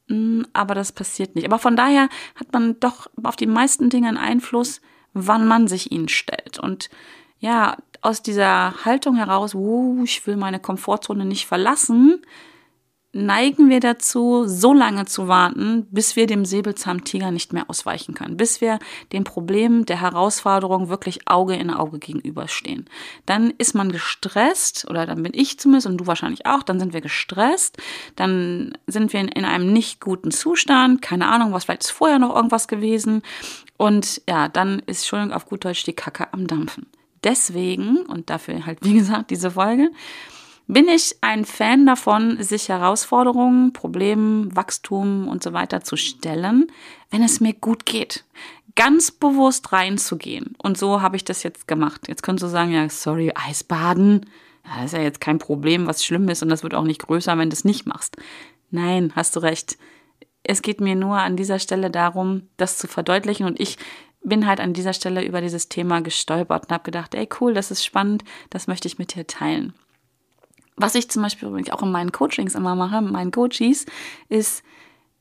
Hm, 0.08 0.48
aber 0.54 0.74
das 0.74 0.92
passiert 0.92 1.36
nicht. 1.36 1.46
Aber 1.46 1.60
von 1.60 1.76
daher 1.76 2.10
hat 2.36 2.52
man 2.52 2.80
doch 2.80 3.08
auf 3.22 3.36
die 3.36 3.46
meisten 3.46 3.92
Dinge 3.92 4.08
einen 4.08 4.18
Einfluss, 4.18 4.82
wann 5.14 5.48
man 5.48 5.68
sich 5.68 5.92
ihnen 5.92 6.10
stellt. 6.10 6.60
Und 6.60 6.90
ja, 7.40 7.78
aus 8.02 8.24
dieser 8.24 8.86
Haltung 8.86 9.18
heraus, 9.18 9.54
uh, 9.54 10.04
ich 10.04 10.26
will 10.26 10.36
meine 10.36 10.60
Komfortzone 10.60 11.26
nicht 11.26 11.46
verlassen, 11.46 12.22
neigen 13.16 13.70
wir 13.70 13.80
dazu, 13.80 14.44
so 14.46 14.74
lange 14.74 15.06
zu 15.06 15.30
warten, 15.30 15.88
bis 15.90 16.18
wir 16.18 16.28
dem 16.28 16.44
Säbelzahntiger 16.44 17.32
nicht 17.32 17.54
mehr 17.54 17.70
ausweichen 17.70 18.14
können, 18.14 18.36
bis 18.36 18.60
wir 18.60 18.78
dem 19.14 19.24
Problem 19.24 19.86
der 19.86 20.02
Herausforderung 20.02 20.90
wirklich 20.90 21.26
Auge 21.26 21.56
in 21.56 21.70
Auge 21.70 21.98
gegenüberstehen. 21.98 22.90
Dann 23.26 23.54
ist 23.58 23.74
man 23.74 23.94
gestresst, 23.94 24.86
oder 24.90 25.06
dann 25.06 25.24
bin 25.24 25.32
ich 25.34 25.58
zumindest 25.58 25.88
und 25.88 25.98
du 25.98 26.08
wahrscheinlich 26.08 26.46
auch, 26.46 26.62
dann 26.62 26.78
sind 26.78 26.92
wir 26.92 27.00
gestresst, 27.00 27.78
dann 28.18 28.78
sind 28.86 29.14
wir 29.14 29.22
in, 29.22 29.30
in 29.30 29.46
einem 29.46 29.72
nicht 29.72 30.02
guten 30.02 30.32
Zustand, 30.32 31.02
keine 31.02 31.28
Ahnung, 31.28 31.54
was 31.54 31.64
vielleicht 31.64 31.84
ist 31.84 31.92
vorher 31.92 32.20
noch 32.20 32.36
irgendwas 32.36 32.68
gewesen. 32.68 33.22
Und 33.78 34.22
ja, 34.28 34.50
dann 34.50 34.80
ist, 34.88 35.04
Entschuldigung, 35.04 35.34
auf 35.34 35.46
gut 35.46 35.64
Deutsch 35.64 35.86
die 35.86 35.94
Kacke 35.94 36.34
am 36.34 36.48
Dampfen. 36.48 36.88
Deswegen, 37.24 38.00
und 38.08 38.30
dafür 38.30 38.66
halt, 38.66 38.80
wie 38.82 38.94
gesagt, 38.94 39.32
diese 39.32 39.52
Folge, 39.52 39.90
bin 40.68 40.88
ich 40.88 41.16
ein 41.22 41.46
Fan 41.46 41.86
davon, 41.86 42.42
sich 42.42 42.70
Herausforderungen, 42.70 43.74
Problemen, 43.74 44.56
Wachstum 44.56 45.28
und 45.28 45.44
so 45.44 45.54
weiter 45.54 45.82
zu 45.82 45.96
stellen, 45.96 46.72
wenn 47.12 47.24
es 47.24 47.40
mir 47.40 47.54
gut 47.54 47.86
geht. 47.86 48.24
Ganz 48.76 49.12
bewusst 49.12 49.72
reinzugehen. 49.72 50.56
Und 50.58 50.78
so 50.78 51.02
habe 51.02 51.16
ich 51.16 51.24
das 51.24 51.44
jetzt 51.44 51.68
gemacht. 51.68 52.08
Jetzt 52.08 52.24
könntest 52.24 52.44
du 52.44 52.48
sagen, 52.50 52.72
ja, 52.72 52.90
sorry, 52.90 53.32
Eisbaden. 53.36 54.26
Das 54.64 54.86
ist 54.86 54.94
ja 54.94 55.02
jetzt 55.02 55.22
kein 55.22 55.38
Problem, 55.38 55.86
was 55.86 56.04
schlimm 56.04 56.28
ist 56.30 56.42
und 56.42 56.50
das 56.50 56.64
wird 56.64 56.74
auch 56.74 56.84
nicht 56.84 57.04
größer, 57.04 57.38
wenn 57.38 57.50
du 57.50 57.54
es 57.54 57.66
nicht 57.66 57.86
machst. 57.86 58.18
Nein, 58.72 59.14
hast 59.16 59.36
du 59.36 59.40
recht. 59.40 59.78
Es 60.42 60.62
geht 60.62 60.82
mir 60.82 60.96
nur 60.96 61.18
an 61.18 61.38
dieser 61.38 61.60
Stelle 61.60 61.92
darum, 61.92 62.50
das 62.58 62.78
zu 62.78 62.88
verdeutlichen 62.88 63.46
und 63.46 63.60
ich 63.60 63.78
bin 64.24 64.48
halt 64.48 64.60
an 64.60 64.74
dieser 64.74 64.94
Stelle 64.94 65.24
über 65.24 65.40
dieses 65.40 65.70
Thema 65.70 66.02
gestolpert 66.02 66.64
und 66.64 66.72
habe 66.72 66.84
gedacht, 66.84 67.14
ey 67.14 67.30
cool, 67.40 67.54
das 67.54 67.70
ist 67.70 67.86
spannend, 67.86 68.24
das 68.50 68.66
möchte 68.66 68.88
ich 68.88 68.98
mit 68.98 69.14
dir 69.14 69.28
teilen. 69.28 69.74
Was 70.78 70.96
ich 70.96 71.10
zum 71.10 71.22
Beispiel 71.24 71.50
auch 71.72 71.84
in 71.84 71.92
meinen 71.92 72.12
Coachings 72.12 72.56
immer 72.56 72.76
mache, 72.76 73.02
mit 73.02 73.12
meinen 73.12 73.32
Coaches, 73.32 73.86
ist, 74.30 74.64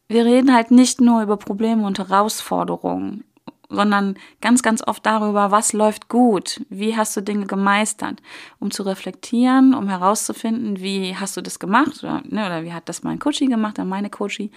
wir 0.08 0.24
reden 0.24 0.52
halt 0.52 0.70
nicht 0.70 1.00
nur 1.00 1.22
über 1.22 1.36
Probleme 1.36 1.86
und 1.86 1.98
Herausforderungen, 1.98 3.24
sondern 3.68 4.16
ganz, 4.40 4.62
ganz 4.62 4.82
oft 4.86 5.04
darüber, 5.04 5.50
was 5.50 5.72
läuft 5.72 6.08
gut, 6.08 6.60
wie 6.68 6.96
hast 6.96 7.16
du 7.16 7.22
Dinge 7.22 7.46
gemeistert, 7.46 8.20
um 8.60 8.70
zu 8.70 8.82
reflektieren, 8.82 9.74
um 9.74 9.88
herauszufinden, 9.88 10.80
wie 10.80 11.16
hast 11.16 11.36
du 11.36 11.40
das 11.40 11.58
gemacht 11.58 12.02
oder, 12.02 12.22
ne, 12.24 12.46
oder 12.46 12.64
wie 12.64 12.72
hat 12.72 12.88
das 12.88 13.02
mein 13.02 13.18
Coachie 13.18 13.46
gemacht 13.46 13.78
oder 13.78 13.86
meine 13.86 14.10
Coachie, 14.10 14.50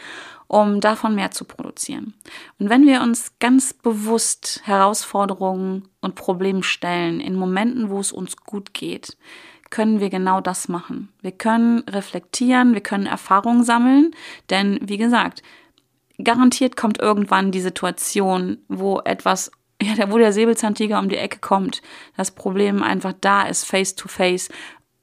um 0.47 0.81
davon 0.81 1.15
mehr 1.15 1.31
zu 1.31 1.45
produzieren. 1.45 2.13
Und 2.59 2.69
wenn 2.69 2.85
wir 2.85 3.01
uns 3.01 3.33
ganz 3.39 3.73
bewusst 3.73 4.61
Herausforderungen 4.65 5.87
und 6.01 6.15
Probleme 6.15 6.63
stellen 6.63 7.19
in 7.19 7.35
Momenten, 7.35 7.89
wo 7.89 7.99
es 7.99 8.11
uns 8.11 8.37
gut 8.37 8.73
geht, 8.73 9.17
können 9.69 9.99
wir 9.99 10.09
genau 10.09 10.41
das 10.41 10.67
machen. 10.67 11.09
Wir 11.21 11.31
können 11.31 11.79
reflektieren, 11.89 12.73
wir 12.73 12.81
können 12.81 13.05
Erfahrungen 13.05 13.63
sammeln, 13.63 14.11
denn 14.49 14.79
wie 14.81 14.97
gesagt, 14.97 15.43
garantiert 16.23 16.75
kommt 16.75 16.99
irgendwann 16.99 17.51
die 17.51 17.61
Situation, 17.61 18.59
wo 18.67 18.99
etwas, 19.01 19.51
ja, 19.81 20.11
wo 20.11 20.17
der 20.17 20.33
Säbelzahntiger 20.33 20.99
um 20.99 21.09
die 21.09 21.17
Ecke 21.17 21.39
kommt, 21.39 21.81
das 22.15 22.31
Problem 22.31 22.83
einfach 22.83 23.13
da 23.19 23.43
ist, 23.43 23.65
face 23.65 23.95
to 23.95 24.07
face, 24.07 24.49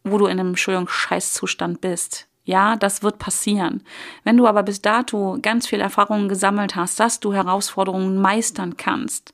wo 0.02 0.18
du 0.18 0.26
in 0.26 0.38
einem, 0.38 0.49
Entschuldigung, 0.49 0.88
Scheißzustand 0.88 1.80
bist. 1.80 2.28
Ja, 2.47 2.76
das 2.76 3.02
wird 3.02 3.18
passieren. 3.18 3.83
Wenn 4.23 4.37
du 4.37 4.47
aber 4.47 4.62
bis 4.62 4.83
dato 4.83 5.38
ganz 5.40 5.66
viel 5.66 5.80
Erfahrungen 5.80 6.28
gesammelt 6.28 6.76
hast, 6.76 7.00
dass 7.00 7.18
du 7.18 7.33
Herausforderungen 7.33 8.21
meistern 8.21 8.76
kannst 8.76 9.33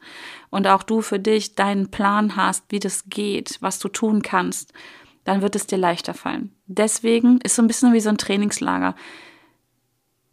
und 0.49 0.68
auch 0.68 0.84
du 0.84 1.00
für 1.02 1.18
dich 1.18 1.56
deinen 1.56 1.90
Plan 1.90 2.37
hast, 2.37 2.66
wie 2.68 2.78
das 2.78 3.08
geht, 3.08 3.58
was 3.60 3.80
du 3.80 3.88
tun 3.88 4.22
kannst, 4.22 4.72
dann 5.30 5.42
wird 5.42 5.54
es 5.54 5.68
dir 5.68 5.78
leichter 5.78 6.12
fallen. 6.12 6.52
Deswegen 6.66 7.38
ist 7.42 7.54
so 7.54 7.62
ein 7.62 7.68
bisschen 7.68 7.92
wie 7.92 8.00
so 8.00 8.08
ein 8.08 8.18
Trainingslager. 8.18 8.96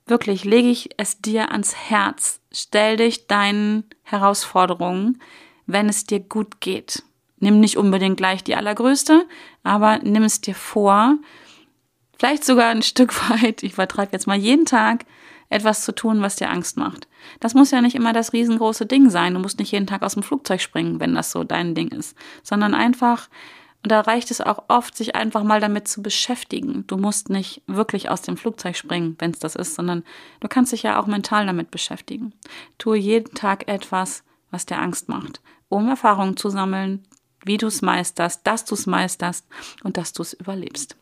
Wirklich 0.07 0.43
lege 0.43 0.69
ich 0.69 0.89
es 0.97 1.21
dir 1.21 1.51
ans 1.51 1.75
Herz. 1.75 2.41
Stell 2.51 2.97
dich 2.97 3.27
deinen 3.27 3.83
Herausforderungen, 4.01 5.21
wenn 5.67 5.87
es 5.87 6.05
dir 6.05 6.19
gut 6.19 6.61
geht. 6.61 7.03
Nimm 7.39 7.59
nicht 7.59 7.77
unbedingt 7.77 8.17
gleich 8.17 8.43
die 8.43 8.55
allergrößte, 8.55 9.27
aber 9.61 9.99
nimm 9.99 10.23
es 10.23 10.41
dir 10.41 10.55
vor, 10.55 11.17
vielleicht 12.17 12.43
sogar 12.43 12.69
ein 12.69 12.81
Stück 12.81 13.13
weit, 13.29 13.61
ich 13.61 13.75
vertreibe 13.75 14.13
jetzt 14.13 14.25
mal 14.25 14.37
jeden 14.37 14.65
Tag, 14.65 15.05
etwas 15.49 15.85
zu 15.85 15.93
tun, 15.93 16.23
was 16.23 16.37
dir 16.37 16.49
Angst 16.49 16.75
macht. 16.75 17.07
Das 17.39 17.53
muss 17.53 17.69
ja 17.69 17.81
nicht 17.81 17.95
immer 17.95 18.13
das 18.13 18.33
riesengroße 18.33 18.87
Ding 18.87 19.11
sein. 19.11 19.35
Du 19.35 19.39
musst 19.39 19.59
nicht 19.59 19.71
jeden 19.71 19.85
Tag 19.85 20.01
aus 20.01 20.15
dem 20.15 20.23
Flugzeug 20.23 20.59
springen, 20.59 20.99
wenn 20.99 21.13
das 21.13 21.31
so 21.31 21.43
dein 21.43 21.75
Ding 21.75 21.89
ist, 21.89 22.17
sondern 22.41 22.73
einfach, 22.73 23.29
und 23.83 23.91
da 23.91 24.01
reicht 24.01 24.31
es 24.31 24.41
auch 24.41 24.65
oft, 24.67 24.97
sich 24.97 25.15
einfach 25.15 25.43
mal 25.43 25.59
damit 25.59 25.87
zu 25.87 26.01
beschäftigen. 26.01 26.85
Du 26.87 26.97
musst 26.97 27.29
nicht 27.29 27.61
wirklich 27.67 28.09
aus 28.09 28.21
dem 28.21 28.35
Flugzeug 28.35 28.75
springen, 28.75 29.15
wenn 29.19 29.31
es 29.31 29.39
das 29.39 29.55
ist, 29.55 29.75
sondern 29.75 30.03
du 30.39 30.47
kannst 30.47 30.73
dich 30.73 30.83
ja 30.83 30.99
auch 30.99 31.07
mental 31.07 31.45
damit 31.45 31.71
beschäftigen. 31.71 32.33
Tue 32.77 32.97
jeden 32.97 33.33
Tag 33.33 33.67
etwas, 33.67 34.23
was 34.51 34.65
dir 34.65 34.79
Angst 34.79 35.09
macht, 35.09 35.41
um 35.69 35.87
Erfahrungen 35.87 36.37
zu 36.37 36.49
sammeln, 36.49 37.05
wie 37.45 37.57
du 37.57 37.67
es 37.67 37.81
meisterst, 37.81 38.45
dass 38.45 38.65
du 38.65 38.75
es 38.75 38.87
meisterst 38.87 39.45
und 39.83 39.97
dass 39.97 40.11
du 40.11 40.23
es 40.23 40.33
überlebst. 40.33 40.97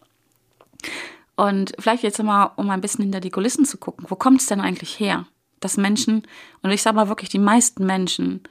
Und 1.36 1.74
vielleicht 1.80 2.04
jetzt 2.04 2.22
mal, 2.22 2.52
um 2.56 2.70
ein 2.70 2.82
bisschen 2.82 3.04
hinter 3.04 3.20
die 3.20 3.32
Kulissen 3.32 3.66
zu 3.66 3.78
gucken, 3.78 4.06
wo 4.10 4.16
kommt 4.16 4.42
es 4.42 4.48
denn 4.48 4.62
eigentlich 4.62 5.00
her, 5.00 5.26
dass 5.60 5.78
Menschen, 5.78 6.24
und 6.62 6.72
ich 6.72 6.82
sage 6.82 6.96
mal 6.96 7.10
wirklich 7.10 7.30
die 7.30 7.40
meisten 7.40 7.86
Menschen, 7.86 8.44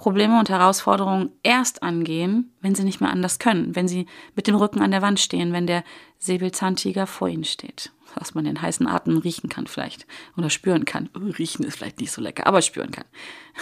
Probleme 0.00 0.38
und 0.38 0.48
Herausforderungen 0.48 1.28
erst 1.42 1.82
angehen, 1.82 2.54
wenn 2.62 2.74
sie 2.74 2.84
nicht 2.84 3.02
mehr 3.02 3.10
anders 3.10 3.38
können, 3.38 3.76
wenn 3.76 3.86
sie 3.86 4.06
mit 4.34 4.46
dem 4.46 4.54
Rücken 4.54 4.80
an 4.80 4.92
der 4.92 5.02
Wand 5.02 5.20
stehen, 5.20 5.52
wenn 5.52 5.66
der 5.66 5.84
Säbelzahntiger 6.18 7.06
vor 7.06 7.28
ihnen 7.28 7.44
steht. 7.44 7.92
Was 8.14 8.34
man 8.34 8.46
den 8.46 8.62
heißen 8.62 8.86
Atem 8.86 9.18
riechen 9.18 9.50
kann 9.50 9.66
vielleicht 9.66 10.06
oder 10.38 10.48
spüren 10.48 10.86
kann. 10.86 11.10
Riechen 11.14 11.66
ist 11.66 11.76
vielleicht 11.76 12.00
nicht 12.00 12.12
so 12.12 12.22
lecker, 12.22 12.46
aber 12.46 12.62
spüren 12.62 12.92
kann. 12.92 13.04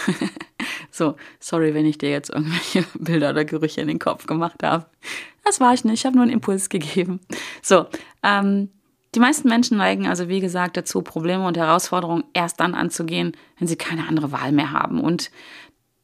so, 0.91 1.17
sorry, 1.41 1.73
wenn 1.73 1.85
ich 1.85 1.97
dir 1.97 2.09
jetzt 2.09 2.29
irgendwelche 2.29 2.85
Bilder 2.93 3.31
oder 3.31 3.43
Gerüche 3.43 3.81
in 3.81 3.89
den 3.89 3.99
Kopf 3.99 4.25
gemacht 4.25 4.63
habe. 4.63 4.85
Das 5.43 5.59
war 5.59 5.73
ich 5.73 5.83
nicht, 5.83 5.99
ich 5.99 6.05
habe 6.05 6.15
nur 6.15 6.23
einen 6.23 6.31
Impuls 6.31 6.69
gegeben. 6.69 7.19
So, 7.61 7.85
ähm, 8.23 8.69
die 9.13 9.19
meisten 9.19 9.49
Menschen 9.49 9.77
neigen 9.77 10.07
also, 10.07 10.29
wie 10.29 10.39
gesagt, 10.39 10.77
dazu, 10.77 11.01
Probleme 11.01 11.45
und 11.45 11.57
Herausforderungen 11.57 12.23
erst 12.33 12.61
dann 12.61 12.75
anzugehen, 12.75 13.35
wenn 13.57 13.67
sie 13.67 13.75
keine 13.75 14.07
andere 14.07 14.31
Wahl 14.31 14.53
mehr 14.53 14.71
haben. 14.71 15.01
Und 15.01 15.31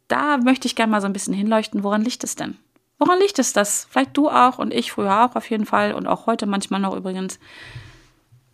da 0.07 0.37
möchte 0.37 0.67
ich 0.67 0.75
gerne 0.75 0.91
mal 0.91 1.01
so 1.01 1.07
ein 1.07 1.13
bisschen 1.13 1.33
hinleuchten, 1.33 1.83
woran 1.83 2.03
liegt 2.03 2.23
es 2.23 2.35
denn? 2.35 2.57
Woran 2.97 3.19
liegt 3.19 3.39
es, 3.39 3.53
dass 3.53 3.87
vielleicht 3.89 4.15
du 4.15 4.29
auch 4.29 4.57
und 4.57 4.73
ich 4.73 4.91
früher 4.91 5.25
auch 5.25 5.35
auf 5.35 5.49
jeden 5.49 5.65
Fall 5.65 5.93
und 5.93 6.07
auch 6.07 6.27
heute 6.27 6.45
manchmal 6.45 6.79
noch 6.79 6.95
übrigens, 6.95 7.39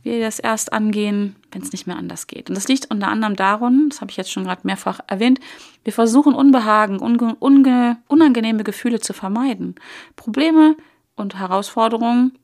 wir 0.03 0.19
das 0.19 0.39
erst 0.39 0.73
angehen, 0.73 1.35
wenn 1.51 1.61
es 1.61 1.71
nicht 1.71 1.85
mehr 1.85 1.97
anders 1.97 2.25
geht. 2.25 2.49
Und 2.49 2.55
das 2.55 2.67
liegt 2.67 2.89
unter 2.89 3.07
anderem 3.07 3.35
darum, 3.35 3.89
das 3.89 4.01
habe 4.01 4.09
ich 4.09 4.17
jetzt 4.17 4.31
schon 4.31 4.45
gerade 4.45 4.61
mehrfach 4.63 4.99
erwähnt, 5.07 5.39
wir 5.83 5.93
versuchen 5.93 6.33
Unbehagen, 6.33 6.99
unge, 6.99 7.35
unge, 7.39 7.97
unangenehme 8.07 8.63
Gefühle 8.63 8.99
zu 8.99 9.13
vermeiden. 9.13 9.75
Probleme 10.15 10.75
und 11.15 11.37
Herausforderungen 11.37 12.37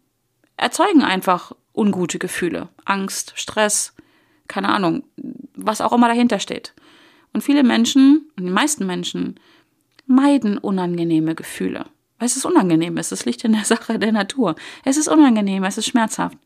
erzeugen 0.56 1.02
einfach 1.04 1.52
ungute 1.74 2.20
Gefühle. 2.20 2.70
Angst, 2.86 3.34
Stress, 3.36 3.96
keine 4.48 4.70
Ahnung, 4.70 5.04
was 5.56 5.82
auch 5.82 5.94
immer 5.94 6.08
dahinter 6.08 6.40
steht. 6.40 6.74
Und 7.34 7.42
viele 7.44 7.64
Menschen, 7.64 8.30
und 8.38 8.46
die 8.46 8.52
meisten 8.52 8.86
Menschen, 8.86 9.40
meiden 10.06 10.58
unangenehme 10.58 11.36
Gefühle. 11.36 11.86
Weil 12.18 12.26
es 12.26 12.38
ist 12.38 12.46
unangenehm 12.46 12.98
ist. 12.98 13.12
Es 13.12 13.26
liegt 13.26 13.44
in 13.44 13.54
der 13.54 13.66
Sache 13.66 14.00
der 14.00 14.12
Natur. 14.12 14.56
Es 14.86 14.98
ist 14.98 15.08
unangenehm, 15.08 15.64
es 15.64 15.78
ist 15.78 15.88
schmerzhaft. 15.88 16.38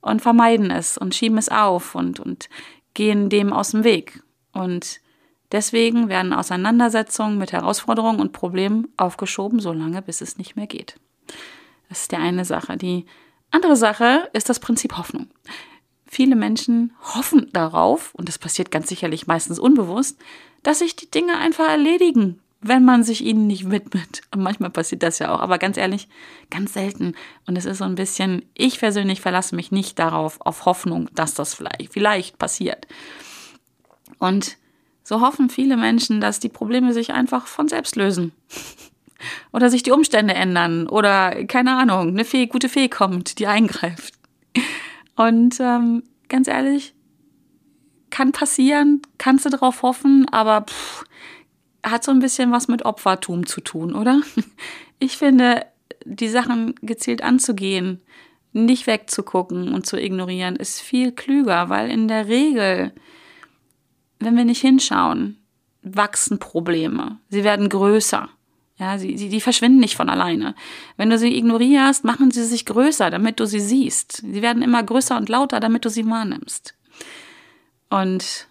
Und 0.00 0.22
vermeiden 0.22 0.70
es 0.70 0.98
und 0.98 1.14
schieben 1.14 1.38
es 1.38 1.48
auf 1.48 1.94
und, 1.94 2.20
und 2.20 2.48
gehen 2.94 3.28
dem 3.28 3.52
aus 3.52 3.70
dem 3.70 3.82
Weg. 3.82 4.22
Und 4.52 5.00
deswegen 5.52 6.08
werden 6.08 6.32
Auseinandersetzungen 6.32 7.38
mit 7.38 7.52
Herausforderungen 7.52 8.20
und 8.20 8.32
Problemen 8.32 8.88
aufgeschoben, 8.96 9.58
solange 9.58 10.02
bis 10.02 10.20
es 10.20 10.38
nicht 10.38 10.54
mehr 10.54 10.66
geht. 10.66 10.96
Das 11.88 12.02
ist 12.02 12.12
die 12.12 12.16
eine 12.16 12.44
Sache. 12.44 12.76
Die 12.76 13.06
andere 13.50 13.76
Sache 13.76 14.28
ist 14.32 14.48
das 14.48 14.60
Prinzip 14.60 14.96
Hoffnung 14.96 15.28
viele 16.16 16.34
Menschen 16.34 16.94
hoffen 17.14 17.50
darauf, 17.52 18.14
und 18.14 18.26
das 18.26 18.38
passiert 18.38 18.70
ganz 18.70 18.88
sicherlich 18.88 19.26
meistens 19.26 19.58
unbewusst, 19.58 20.18
dass 20.62 20.78
sich 20.78 20.96
die 20.96 21.10
Dinge 21.10 21.36
einfach 21.36 21.68
erledigen, 21.68 22.40
wenn 22.62 22.86
man 22.86 23.04
sich 23.04 23.22
ihnen 23.22 23.46
nicht 23.46 23.70
widmet. 23.70 24.22
Und 24.32 24.42
manchmal 24.42 24.70
passiert 24.70 25.02
das 25.02 25.18
ja 25.18 25.34
auch, 25.34 25.40
aber 25.40 25.58
ganz 25.58 25.76
ehrlich, 25.76 26.08
ganz 26.50 26.72
selten. 26.72 27.14
Und 27.46 27.58
es 27.58 27.66
ist 27.66 27.78
so 27.78 27.84
ein 27.84 27.96
bisschen, 27.96 28.46
ich 28.54 28.78
persönlich 28.78 29.20
verlasse 29.20 29.54
mich 29.54 29.72
nicht 29.72 29.98
darauf, 29.98 30.40
auf 30.40 30.64
Hoffnung, 30.64 31.10
dass 31.14 31.34
das 31.34 31.52
vielleicht, 31.52 31.92
vielleicht 31.92 32.38
passiert. 32.38 32.86
Und 34.18 34.56
so 35.02 35.20
hoffen 35.20 35.50
viele 35.50 35.76
Menschen, 35.76 36.22
dass 36.22 36.40
die 36.40 36.48
Probleme 36.48 36.94
sich 36.94 37.12
einfach 37.12 37.46
von 37.46 37.68
selbst 37.68 37.94
lösen. 37.94 38.32
oder 39.52 39.68
sich 39.68 39.82
die 39.82 39.92
Umstände 39.92 40.32
ändern 40.32 40.88
oder 40.88 41.44
keine 41.44 41.76
Ahnung, 41.76 42.08
eine 42.08 42.24
Fee, 42.24 42.46
gute 42.46 42.70
Fee 42.70 42.88
kommt, 42.88 43.38
die 43.38 43.46
eingreift. 43.46 44.14
Und 45.16 45.58
ähm, 45.60 46.02
ganz 46.28 46.46
ehrlich, 46.46 46.94
kann 48.10 48.32
passieren, 48.32 49.02
kannst 49.18 49.44
du 49.44 49.50
darauf 49.50 49.82
hoffen, 49.82 50.28
aber 50.30 50.62
pff, 50.62 51.04
hat 51.84 52.04
so 52.04 52.12
ein 52.12 52.18
bisschen 52.18 52.52
was 52.52 52.68
mit 52.68 52.84
Opfertum 52.84 53.46
zu 53.46 53.60
tun, 53.60 53.94
oder? 53.94 54.20
Ich 54.98 55.18
finde, 55.18 55.66
die 56.06 56.30
Sachen 56.30 56.74
gezielt 56.80 57.22
anzugehen, 57.22 58.00
nicht 58.54 58.86
wegzugucken 58.86 59.74
und 59.74 59.84
zu 59.84 60.00
ignorieren, 60.00 60.56
ist 60.56 60.80
viel 60.80 61.12
klüger, 61.12 61.68
weil 61.68 61.90
in 61.90 62.08
der 62.08 62.28
Regel, 62.28 62.92
wenn 64.18 64.38
wir 64.38 64.46
nicht 64.46 64.62
hinschauen, 64.62 65.36
wachsen 65.82 66.38
Probleme. 66.38 67.18
Sie 67.28 67.44
werden 67.44 67.68
größer. 67.68 68.30
Ja, 68.78 68.98
sie, 68.98 69.16
sie, 69.16 69.30
die 69.30 69.40
verschwinden 69.40 69.80
nicht 69.80 69.96
von 69.96 70.10
alleine. 70.10 70.54
Wenn 70.98 71.08
du 71.08 71.18
sie 71.18 71.34
ignorierst, 71.36 72.04
machen 72.04 72.30
sie 72.30 72.44
sich 72.44 72.66
größer, 72.66 73.10
damit 73.10 73.40
du 73.40 73.46
sie 73.46 73.60
siehst. 73.60 74.18
Sie 74.18 74.42
werden 74.42 74.62
immer 74.62 74.82
größer 74.82 75.16
und 75.16 75.30
lauter, 75.30 75.60
damit 75.60 75.84
du 75.86 75.88
sie 75.88 76.06
wahrnimmst. 76.06 76.74
Und 77.88 78.48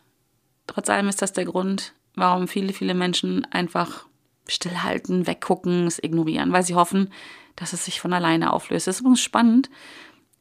trotz 0.66 0.90
allem 0.90 1.10
ist 1.10 1.22
das 1.22 1.34
der 1.34 1.46
Grund, 1.46 1.94
warum 2.16 2.48
viele, 2.48 2.74
viele 2.74 2.96
Menschen 2.96 3.46
einfach 3.52 4.08
stillhalten, 4.48 5.28
weggucken, 5.28 5.86
es 5.86 6.02
ignorieren, 6.02 6.52
weil 6.52 6.64
sie 6.64 6.76
hoffen, 6.76 7.12
dass 7.56 7.74
es 7.74 7.86
sich 7.86 8.02
von 8.02 8.14
alleine 8.14 8.52
auflöst. 8.52 8.88
Das 8.88 8.96
ist 8.96 9.02
übrigens 9.02 9.22
spannend. 9.22 9.70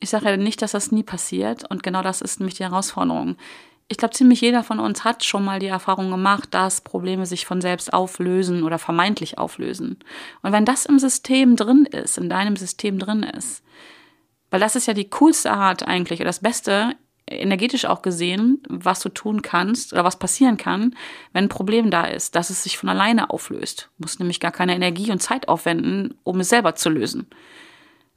Ich 0.00 0.10
sage 0.10 0.30
ja 0.30 0.36
nicht, 0.36 0.62
dass 0.62 0.72
das 0.72 0.92
nie 0.92 1.02
passiert. 1.02 1.70
Und 1.70 1.82
genau 1.82 2.02
das 2.02 2.22
ist 2.22 2.40
nämlich 2.40 2.56
die 2.56 2.64
Herausforderung 2.64 3.36
ich 3.88 3.98
glaube, 3.98 4.14
ziemlich 4.14 4.40
jeder 4.40 4.62
von 4.62 4.80
uns 4.80 5.04
hat 5.04 5.24
schon 5.24 5.44
mal 5.44 5.58
die 5.58 5.66
Erfahrung 5.66 6.10
gemacht, 6.10 6.48
dass 6.52 6.80
Probleme 6.80 7.26
sich 7.26 7.44
von 7.44 7.60
selbst 7.60 7.92
auflösen 7.92 8.62
oder 8.62 8.78
vermeintlich 8.78 9.38
auflösen. 9.38 9.98
Und 10.42 10.52
wenn 10.52 10.64
das 10.64 10.86
im 10.86 10.98
System 10.98 11.56
drin 11.56 11.84
ist, 11.84 12.16
in 12.16 12.30
deinem 12.30 12.56
System 12.56 12.98
drin 12.98 13.22
ist, 13.22 13.62
weil 14.50 14.60
das 14.60 14.76
ist 14.76 14.86
ja 14.86 14.94
die 14.94 15.10
coolste 15.10 15.52
Art 15.52 15.86
eigentlich, 15.86 16.20
oder 16.20 16.28
das 16.28 16.40
Beste, 16.40 16.94
energetisch 17.26 17.86
auch 17.86 18.02
gesehen, 18.02 18.62
was 18.68 19.00
du 19.00 19.08
tun 19.08 19.42
kannst 19.42 19.92
oder 19.92 20.04
was 20.04 20.18
passieren 20.18 20.56
kann, 20.56 20.94
wenn 21.32 21.44
ein 21.44 21.48
Problem 21.48 21.90
da 21.90 22.04
ist, 22.04 22.34
dass 22.36 22.50
es 22.50 22.62
sich 22.62 22.76
von 22.76 22.88
alleine 22.88 23.30
auflöst. 23.30 23.90
Du 23.96 24.04
musst 24.04 24.20
nämlich 24.20 24.40
gar 24.40 24.52
keine 24.52 24.74
Energie 24.74 25.10
und 25.10 25.22
Zeit 25.22 25.48
aufwenden, 25.48 26.14
um 26.22 26.40
es 26.40 26.50
selber 26.50 26.74
zu 26.74 26.90
lösen. 26.90 27.26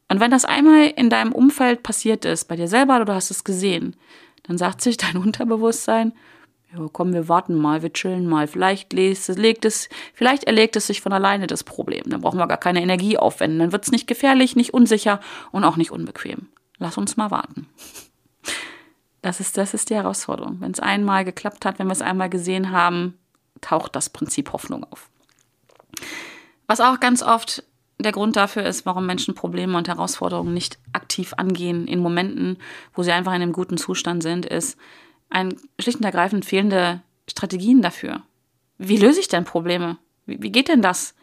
Und 0.10 0.20
wenn 0.20 0.32
das 0.32 0.46
einmal 0.46 0.88
in 0.96 1.10
deinem 1.10 1.32
Umfeld 1.32 1.84
passiert 1.84 2.26
ist, 2.26 2.46
bei 2.46 2.56
dir 2.56 2.68
selber 2.68 2.96
oder 2.96 3.06
du 3.06 3.14
hast 3.14 3.32
es 3.32 3.44
gesehen, 3.44 3.96
dann 4.48 4.58
sagt 4.58 4.82
sich 4.82 4.98
dein 4.98 5.18
Unterbewusstsein, 5.18 6.14
ja, 6.74 6.86
komm, 6.92 7.14
wir 7.14 7.30
warten 7.30 7.56
mal, 7.56 7.82
wir 7.82 7.94
chillen 7.94 8.28
mal. 8.28 8.48
Vielleicht 8.48 8.92
legt 8.92 9.66
es, 9.66 9.90
vielleicht 10.14 10.44
erlegt 10.44 10.76
es 10.76 10.88
sich 10.88 11.00
von 11.00 11.14
alleine 11.14 11.48
das 11.48 11.64
Problem. 11.64 12.04
Dann 12.08 12.22
brauchen 12.22 12.40
wir 12.40 12.48
gar 12.48 12.58
keine 12.58 12.82
Energie 12.82 13.18
aufwenden. 13.18 13.60
Dann 13.60 13.72
wird 13.72 13.86
es 13.86 13.92
nicht 13.92 14.06
gefährlich, 14.06 14.56
nicht 14.58 14.74
unsicher 14.74 15.22
und 15.52 15.64
auch 15.64 15.78
nicht 15.78 15.92
unbequem. 15.92 16.50
Lass 16.78 16.98
uns 16.98 17.18
mal 17.18 17.32
warten. 17.32 17.68
Das 19.24 19.40
ist, 19.42 19.58
das 19.58 19.74
ist 19.74 19.90
die 19.90 19.96
Herausforderung. 19.96 20.58
Wenn 20.62 20.72
es 20.72 20.80
einmal 20.80 21.26
geklappt 21.26 21.66
hat, 21.66 21.80
wenn 21.80 21.88
wir 21.88 21.92
es 21.92 22.04
einmal 22.04 22.30
gesehen 22.30 22.72
haben, 22.72 23.18
taucht 23.60 23.96
das 23.96 24.10
Prinzip 24.10 24.54
Hoffnung 24.54 24.86
auf. 24.90 25.10
Was 26.68 26.80
auch 26.80 27.00
ganz 27.02 27.24
oft 27.24 27.64
der 28.00 28.12
Grund 28.12 28.36
dafür 28.36 28.64
ist, 28.64 28.86
warum 28.86 29.06
Menschen 29.06 29.34
Probleme 29.34 29.78
und 29.78 29.88
Herausforderungen 29.88 30.54
nicht 30.54 30.78
aktiv 30.94 31.34
angehen 31.38 31.88
in 31.88 32.00
Momenten, 32.00 32.58
wo 32.94 33.04
sie 33.04 33.12
einfach 33.12 33.34
in 33.34 33.42
einem 33.42 33.54
guten 33.54 33.78
Zustand 33.78 34.22
sind, 34.22 34.46
ist 34.46 34.78
ein 35.30 35.56
schlicht 35.80 35.98
und 35.98 36.06
ergreifend 36.06 36.46
fehlende 36.46 37.02
Strategien 37.28 37.82
dafür. 37.82 38.22
Wie 38.78 38.98
löse 38.98 39.20
ich 39.20 39.28
denn 39.28 39.46
Probleme? 39.46 39.98
Wie, 40.26 40.42
wie 40.42 40.52
geht 40.52 40.70
denn 40.70 40.82
das? 40.82 41.16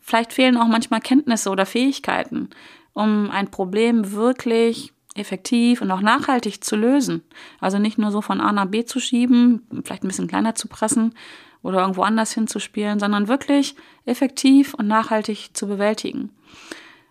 Vielleicht 0.00 0.32
fehlen 0.32 0.56
auch 0.56 0.66
manchmal 0.66 1.00
Kenntnisse 1.00 1.50
oder 1.50 1.66
Fähigkeiten, 1.66 2.50
um 2.92 3.30
ein 3.30 3.50
Problem 3.50 4.12
wirklich 4.12 4.92
effektiv 5.14 5.80
und 5.80 5.90
auch 5.90 6.00
nachhaltig 6.00 6.64
zu 6.64 6.76
lösen. 6.76 7.22
Also 7.60 7.78
nicht 7.78 7.98
nur 7.98 8.10
so 8.10 8.20
von 8.20 8.40
A 8.40 8.52
nach 8.52 8.66
B 8.66 8.84
zu 8.84 9.00
schieben, 9.00 9.66
vielleicht 9.84 10.02
ein 10.02 10.08
bisschen 10.08 10.28
kleiner 10.28 10.54
zu 10.54 10.66
pressen 10.66 11.14
oder 11.64 11.80
irgendwo 11.80 12.02
anders 12.02 12.32
hinzuspielen, 12.32 13.00
sondern 13.00 13.26
wirklich 13.26 13.74
effektiv 14.04 14.74
und 14.74 14.86
nachhaltig 14.86 15.50
zu 15.54 15.66
bewältigen. 15.66 16.30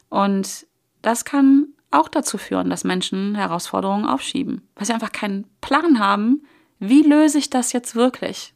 Und 0.10 0.67
das 1.01 1.25
kann 1.25 1.67
auch 1.91 2.07
dazu 2.07 2.38
führen, 2.38 2.69
dass 2.69 2.83
Menschen 2.83 3.36
Herausforderungen 3.36 4.05
aufschieben, 4.05 4.62
weil 4.75 4.86
sie 4.86 4.93
einfach 4.93 5.12
keinen 5.12 5.45
Plan 5.60 6.00
haben, 6.00 6.45
wie 6.79 7.01
löse 7.01 7.39
ich 7.39 7.50
das 7.50 7.74
jetzt 7.74 7.95
wirklich. 7.95 8.53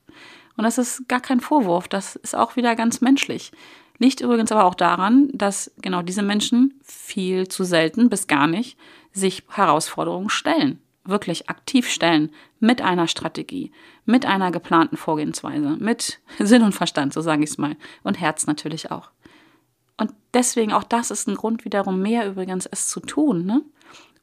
Und 0.55 0.63
das 0.63 0.77
ist 0.77 1.07
gar 1.07 1.19
kein 1.19 1.39
Vorwurf, 1.39 1.87
das 1.87 2.15
ist 2.15 2.35
auch 2.35 2.55
wieder 2.55 2.75
ganz 2.75 3.01
menschlich. 3.01 3.51
Liegt 3.97 4.21
übrigens 4.21 4.51
aber 4.51 4.65
auch 4.65 4.75
daran, 4.75 5.29
dass 5.33 5.71
genau 5.81 6.03
diese 6.03 6.21
Menschen 6.21 6.79
viel 6.83 7.47
zu 7.47 7.63
selten 7.63 8.09
bis 8.09 8.27
gar 8.27 8.45
nicht 8.45 8.77
sich 9.13 9.43
Herausforderungen 9.49 10.29
stellen, 10.29 10.79
wirklich 11.07 11.49
aktiv 11.49 11.89
stellen, 11.89 12.31
mit 12.59 12.81
einer 12.81 13.07
Strategie, 13.07 13.71
mit 14.05 14.25
einer 14.25 14.51
geplanten 14.51 14.97
Vorgehensweise, 14.97 15.77
mit 15.79 16.19
Sinn 16.39 16.63
und 16.63 16.73
Verstand, 16.73 17.13
so 17.13 17.21
sage 17.21 17.43
ich 17.43 17.51
es 17.51 17.57
mal, 17.57 17.75
und 18.03 18.19
Herz 18.19 18.47
natürlich 18.47 18.91
auch. 18.91 19.11
Und 19.97 20.13
deswegen 20.33 20.73
auch 20.73 20.83
das 20.83 21.11
ist 21.11 21.27
ein 21.27 21.35
Grund 21.35 21.65
wiederum 21.65 22.01
mehr 22.01 22.27
übrigens, 22.27 22.67
es 22.67 22.87
zu 22.87 22.99
tun, 22.99 23.45
ne? 23.45 23.61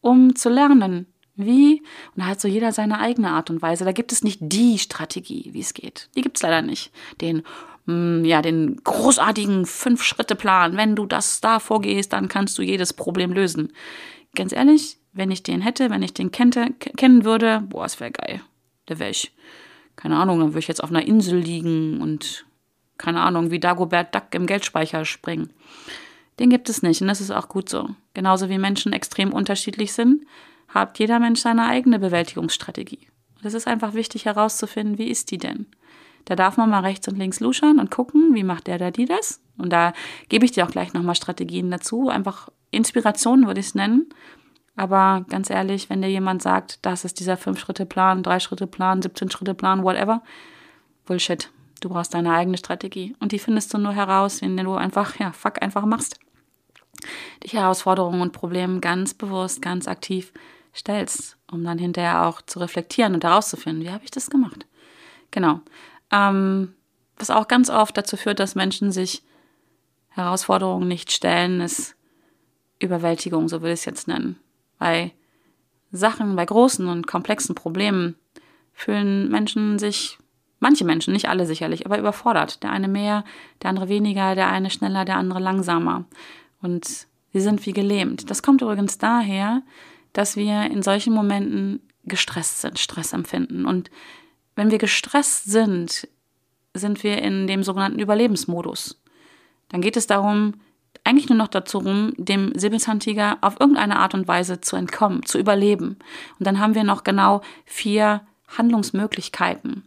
um 0.00 0.36
zu 0.36 0.48
lernen, 0.48 1.06
wie, 1.36 1.80
und 2.14 2.22
da 2.22 2.26
hat 2.26 2.40
so 2.40 2.46
jeder 2.46 2.72
seine 2.72 3.00
eigene 3.00 3.30
Art 3.30 3.50
und 3.50 3.60
Weise. 3.60 3.84
Da 3.84 3.92
gibt 3.92 4.12
es 4.12 4.22
nicht 4.22 4.38
die 4.40 4.78
Strategie, 4.78 5.50
wie 5.52 5.60
es 5.60 5.74
geht. 5.74 6.08
Die 6.16 6.20
gibt 6.20 6.36
es 6.36 6.42
leider 6.42 6.62
nicht. 6.62 6.92
Den, 7.20 7.42
mh, 7.86 7.94
mm, 7.94 8.24
ja, 8.24 8.40
den 8.40 8.76
großartigen 8.84 9.66
Fünf-Schritte-Plan. 9.66 10.76
Wenn 10.76 10.94
du 10.94 11.06
das 11.06 11.40
da 11.40 11.58
vorgehst, 11.58 12.12
dann 12.12 12.28
kannst 12.28 12.56
du 12.58 12.62
jedes 12.62 12.92
Problem 12.92 13.32
lösen. 13.32 13.72
Ganz 14.36 14.52
ehrlich, 14.52 14.98
wenn 15.14 15.30
ich 15.30 15.42
den 15.42 15.60
hätte, 15.60 15.90
wenn 15.90 16.02
ich 16.02 16.12
den 16.12 16.30
kennte, 16.30 16.70
kennen 16.96 17.24
würde, 17.24 17.62
boah, 17.68 17.84
es 17.84 18.00
wäre 18.00 18.10
geil. 18.10 18.40
Der 18.88 18.98
wäre 18.98 19.10
ich, 19.10 19.32
keine 19.96 20.16
Ahnung, 20.16 20.40
dann 20.40 20.48
würde 20.48 20.58
ich 20.58 20.68
jetzt 20.68 20.82
auf 20.82 20.90
einer 20.90 21.06
Insel 21.06 21.38
liegen 21.38 22.02
und, 22.02 22.44
keine 22.98 23.22
Ahnung, 23.22 23.50
wie 23.50 23.60
Dagobert 23.60 24.14
Duck 24.14 24.34
im 24.34 24.46
Geldspeicher 24.46 25.04
springen. 25.04 25.50
Den 26.38 26.50
gibt 26.50 26.68
es 26.68 26.82
nicht 26.82 27.00
und 27.00 27.08
das 27.08 27.20
ist 27.20 27.30
auch 27.30 27.48
gut 27.48 27.68
so. 27.68 27.90
Genauso 28.12 28.48
wie 28.48 28.58
Menschen 28.58 28.92
extrem 28.92 29.32
unterschiedlich 29.32 29.92
sind, 29.92 30.26
hat 30.68 30.98
jeder 30.98 31.20
Mensch 31.20 31.40
seine 31.40 31.66
eigene 31.66 31.98
Bewältigungsstrategie. 31.98 33.06
Es 33.44 33.54
ist 33.54 33.68
einfach 33.68 33.94
wichtig 33.94 34.24
herauszufinden, 34.24 34.98
wie 34.98 35.10
ist 35.10 35.30
die 35.30 35.38
denn? 35.38 35.66
Da 36.24 36.34
darf 36.34 36.56
man 36.56 36.70
mal 36.70 36.80
rechts 36.80 37.06
und 37.06 37.18
links 37.18 37.40
luschern 37.40 37.78
und 37.78 37.90
gucken, 37.90 38.34
wie 38.34 38.44
macht 38.44 38.66
der 38.66 38.76
oder 38.76 38.90
die 38.90 39.04
das. 39.04 39.40
Und 39.58 39.72
da 39.72 39.92
gebe 40.28 40.44
ich 40.44 40.52
dir 40.52 40.64
auch 40.64 40.70
gleich 40.70 40.94
nochmal 40.94 41.14
Strategien 41.14 41.70
dazu. 41.70 42.08
Einfach 42.08 42.48
Inspiration 42.70 43.46
würde 43.46 43.60
ich 43.60 43.66
es 43.66 43.74
nennen. 43.74 44.08
Aber 44.76 45.24
ganz 45.28 45.50
ehrlich, 45.50 45.88
wenn 45.88 46.02
dir 46.02 46.08
jemand 46.08 46.42
sagt, 46.42 46.84
das 46.84 47.04
ist 47.04 47.20
dieser 47.20 47.36
Fünf-Schritte-Plan, 47.36 48.22
Drei-Schritte-Plan, 48.22 49.02
17-Schritte-Plan, 49.02 49.84
whatever, 49.84 50.22
Bullshit. 51.04 51.50
Du 51.80 51.88
brauchst 51.88 52.14
deine 52.14 52.32
eigene 52.32 52.56
Strategie. 52.56 53.14
Und 53.20 53.32
die 53.32 53.38
findest 53.38 53.72
du 53.72 53.78
nur 53.78 53.92
heraus, 53.92 54.42
indem 54.42 54.66
du 54.66 54.74
einfach, 54.74 55.18
ja, 55.18 55.32
fuck, 55.32 55.62
einfach 55.62 55.84
machst. 55.84 56.18
Dich 57.42 57.52
Herausforderungen 57.52 58.20
und 58.20 58.32
Problemen 58.32 58.80
ganz 58.80 59.14
bewusst, 59.14 59.60
ganz 59.62 59.86
aktiv 59.86 60.32
stellst, 60.74 61.36
um 61.50 61.62
dann 61.62 61.78
hinterher 61.78 62.26
auch 62.26 62.42
zu 62.42 62.58
reflektieren 62.58 63.14
und 63.14 63.22
herauszufinden, 63.22 63.84
wie 63.84 63.90
habe 63.90 64.04
ich 64.04 64.10
das 64.10 64.30
gemacht. 64.30 64.66
Genau. 65.30 65.60
Ähm, 66.10 66.74
was 67.16 67.30
auch 67.30 67.48
ganz 67.48 67.70
oft 67.70 67.96
dazu 67.96 68.16
führt, 68.16 68.40
dass 68.40 68.54
Menschen 68.54 68.90
sich 68.90 69.22
Herausforderungen 70.08 70.88
nicht 70.88 71.12
stellen, 71.12 71.60
ist 71.60 71.96
Überwältigung, 72.80 73.48
so 73.48 73.60
würde 73.60 73.74
ich 73.74 73.80
es 73.80 73.84
jetzt 73.84 74.08
nennen. 74.08 74.38
Bei 74.78 75.12
Sachen, 75.92 76.36
bei 76.36 76.44
großen 76.44 76.88
und 76.88 77.06
komplexen 77.06 77.54
Problemen 77.54 78.16
fühlen 78.72 79.30
Menschen 79.30 79.78
sich, 79.78 80.18
manche 80.58 80.84
Menschen, 80.84 81.12
nicht 81.12 81.28
alle 81.28 81.46
sicherlich, 81.46 81.86
aber 81.86 81.98
überfordert. 81.98 82.62
Der 82.62 82.70
eine 82.70 82.88
mehr, 82.88 83.24
der 83.62 83.70
andere 83.70 83.88
weniger, 83.88 84.34
der 84.34 84.48
eine 84.48 84.70
schneller, 84.70 85.04
der 85.04 85.16
andere 85.16 85.40
langsamer. 85.40 86.04
Und 86.60 86.86
sie 87.32 87.40
sind 87.40 87.64
wie 87.66 87.72
gelähmt. 87.72 88.30
Das 88.30 88.42
kommt 88.42 88.62
übrigens 88.62 88.98
daher, 88.98 89.62
dass 90.12 90.36
wir 90.36 90.70
in 90.70 90.82
solchen 90.82 91.12
Momenten 91.12 91.80
gestresst 92.04 92.60
sind, 92.60 92.78
Stress 92.78 93.12
empfinden. 93.12 93.66
Und 93.66 93.90
wenn 94.56 94.70
wir 94.70 94.78
gestresst 94.78 95.44
sind, 95.44 96.08
sind 96.74 97.02
wir 97.02 97.22
in 97.22 97.46
dem 97.46 97.62
sogenannten 97.62 98.00
Überlebensmodus. 98.00 99.00
Dann 99.68 99.80
geht 99.80 99.96
es 99.96 100.06
darum, 100.06 100.54
eigentlich 101.04 101.28
nur 101.28 101.38
noch 101.38 101.48
dazu 101.48 101.78
rum, 101.78 102.14
dem 102.16 102.52
Säbelzahntiger 102.58 103.38
auf 103.42 103.60
irgendeine 103.60 103.98
Art 103.98 104.14
und 104.14 104.26
Weise 104.26 104.60
zu 104.60 104.74
entkommen, 104.76 105.24
zu 105.24 105.38
überleben. 105.38 105.98
Und 106.38 106.46
dann 106.46 106.58
haben 106.58 106.74
wir 106.74 106.84
noch 106.84 107.04
genau 107.04 107.42
vier 107.66 108.22
Handlungsmöglichkeiten, 108.48 109.86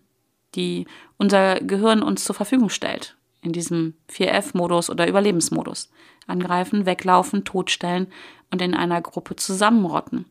die 0.56 0.86
unser 1.18 1.56
Gehirn 1.56 2.04
uns 2.04 2.24
zur 2.24 2.36
Verfügung 2.36 2.70
stellt. 2.70 3.16
In 3.42 3.52
diesem 3.52 3.96
4F-Modus 4.12 4.90
oder 4.90 5.08
Überlebensmodus. 5.08 5.90
Angreifen, 6.28 6.86
weglaufen, 6.86 7.46
totstellen 7.46 8.08
und 8.52 8.62
in 8.62 8.74
einer 8.74 9.02
Gruppe 9.02 9.36
zusammenrotten. 9.36 10.26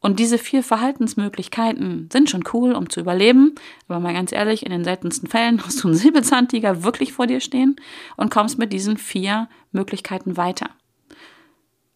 Und 0.00 0.18
diese 0.18 0.38
vier 0.38 0.62
Verhaltensmöglichkeiten 0.62 2.08
sind 2.10 2.30
schon 2.30 2.44
cool, 2.54 2.72
um 2.72 2.88
zu 2.88 3.00
überleben. 3.00 3.54
Aber 3.86 4.00
mal 4.00 4.14
ganz 4.14 4.32
ehrlich, 4.32 4.64
in 4.64 4.72
den 4.72 4.82
seltensten 4.82 5.28
Fällen 5.28 5.62
hast 5.64 5.82
du 5.84 5.88
einen 5.88 5.96
Säbelzahntiger 5.96 6.82
wirklich 6.82 7.12
vor 7.12 7.26
dir 7.26 7.40
stehen 7.40 7.76
und 8.16 8.30
kommst 8.30 8.58
mit 8.58 8.72
diesen 8.72 8.96
vier 8.96 9.48
Möglichkeiten 9.72 10.38
weiter. 10.38 10.70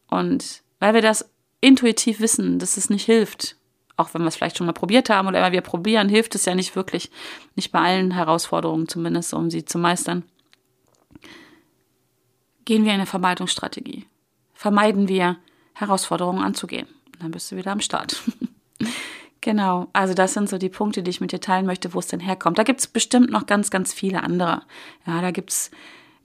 Und 0.08 0.62
weil 0.80 0.92
wir 0.92 1.00
das 1.00 1.30
intuitiv 1.62 2.20
wissen, 2.20 2.58
dass 2.58 2.76
es 2.76 2.90
nicht 2.90 3.06
hilft, 3.06 3.56
auch 3.96 4.12
wenn 4.12 4.22
wir 4.22 4.28
es 4.28 4.36
vielleicht 4.36 4.58
schon 4.58 4.66
mal 4.66 4.72
probiert 4.72 5.08
haben 5.08 5.26
oder 5.28 5.38
immer 5.38 5.52
wir 5.52 5.62
probieren, 5.62 6.10
hilft 6.10 6.34
es 6.34 6.44
ja 6.44 6.54
nicht 6.54 6.76
wirklich, 6.76 7.10
nicht 7.54 7.72
bei 7.72 7.78
allen 7.78 8.10
Herausforderungen 8.10 8.86
zumindest, 8.86 9.32
um 9.32 9.50
sie 9.50 9.64
zu 9.64 9.78
meistern, 9.78 10.24
gehen 12.66 12.84
wir 12.84 12.92
in 12.92 13.00
eine 13.00 13.06
Vermeidungsstrategie. 13.06 14.06
Vermeiden 14.52 15.08
wir, 15.08 15.36
Herausforderungen 15.72 16.42
anzugehen. 16.42 16.86
Dann 17.20 17.30
bist 17.30 17.50
du 17.50 17.56
wieder 17.56 17.72
am 17.72 17.80
Start. 17.80 18.22
genau, 19.40 19.88
also 19.92 20.14
das 20.14 20.34
sind 20.34 20.48
so 20.48 20.58
die 20.58 20.68
Punkte, 20.68 21.02
die 21.02 21.10
ich 21.10 21.20
mit 21.20 21.32
dir 21.32 21.40
teilen 21.40 21.66
möchte, 21.66 21.94
wo 21.94 21.98
es 21.98 22.08
denn 22.08 22.20
herkommt. 22.20 22.58
Da 22.58 22.62
gibt 22.62 22.80
es 22.80 22.86
bestimmt 22.86 23.30
noch 23.30 23.46
ganz, 23.46 23.70
ganz 23.70 23.92
viele 23.92 24.22
andere. 24.22 24.62
Ja, 25.06 25.20
da 25.20 25.30
gibt 25.30 25.50
es 25.50 25.70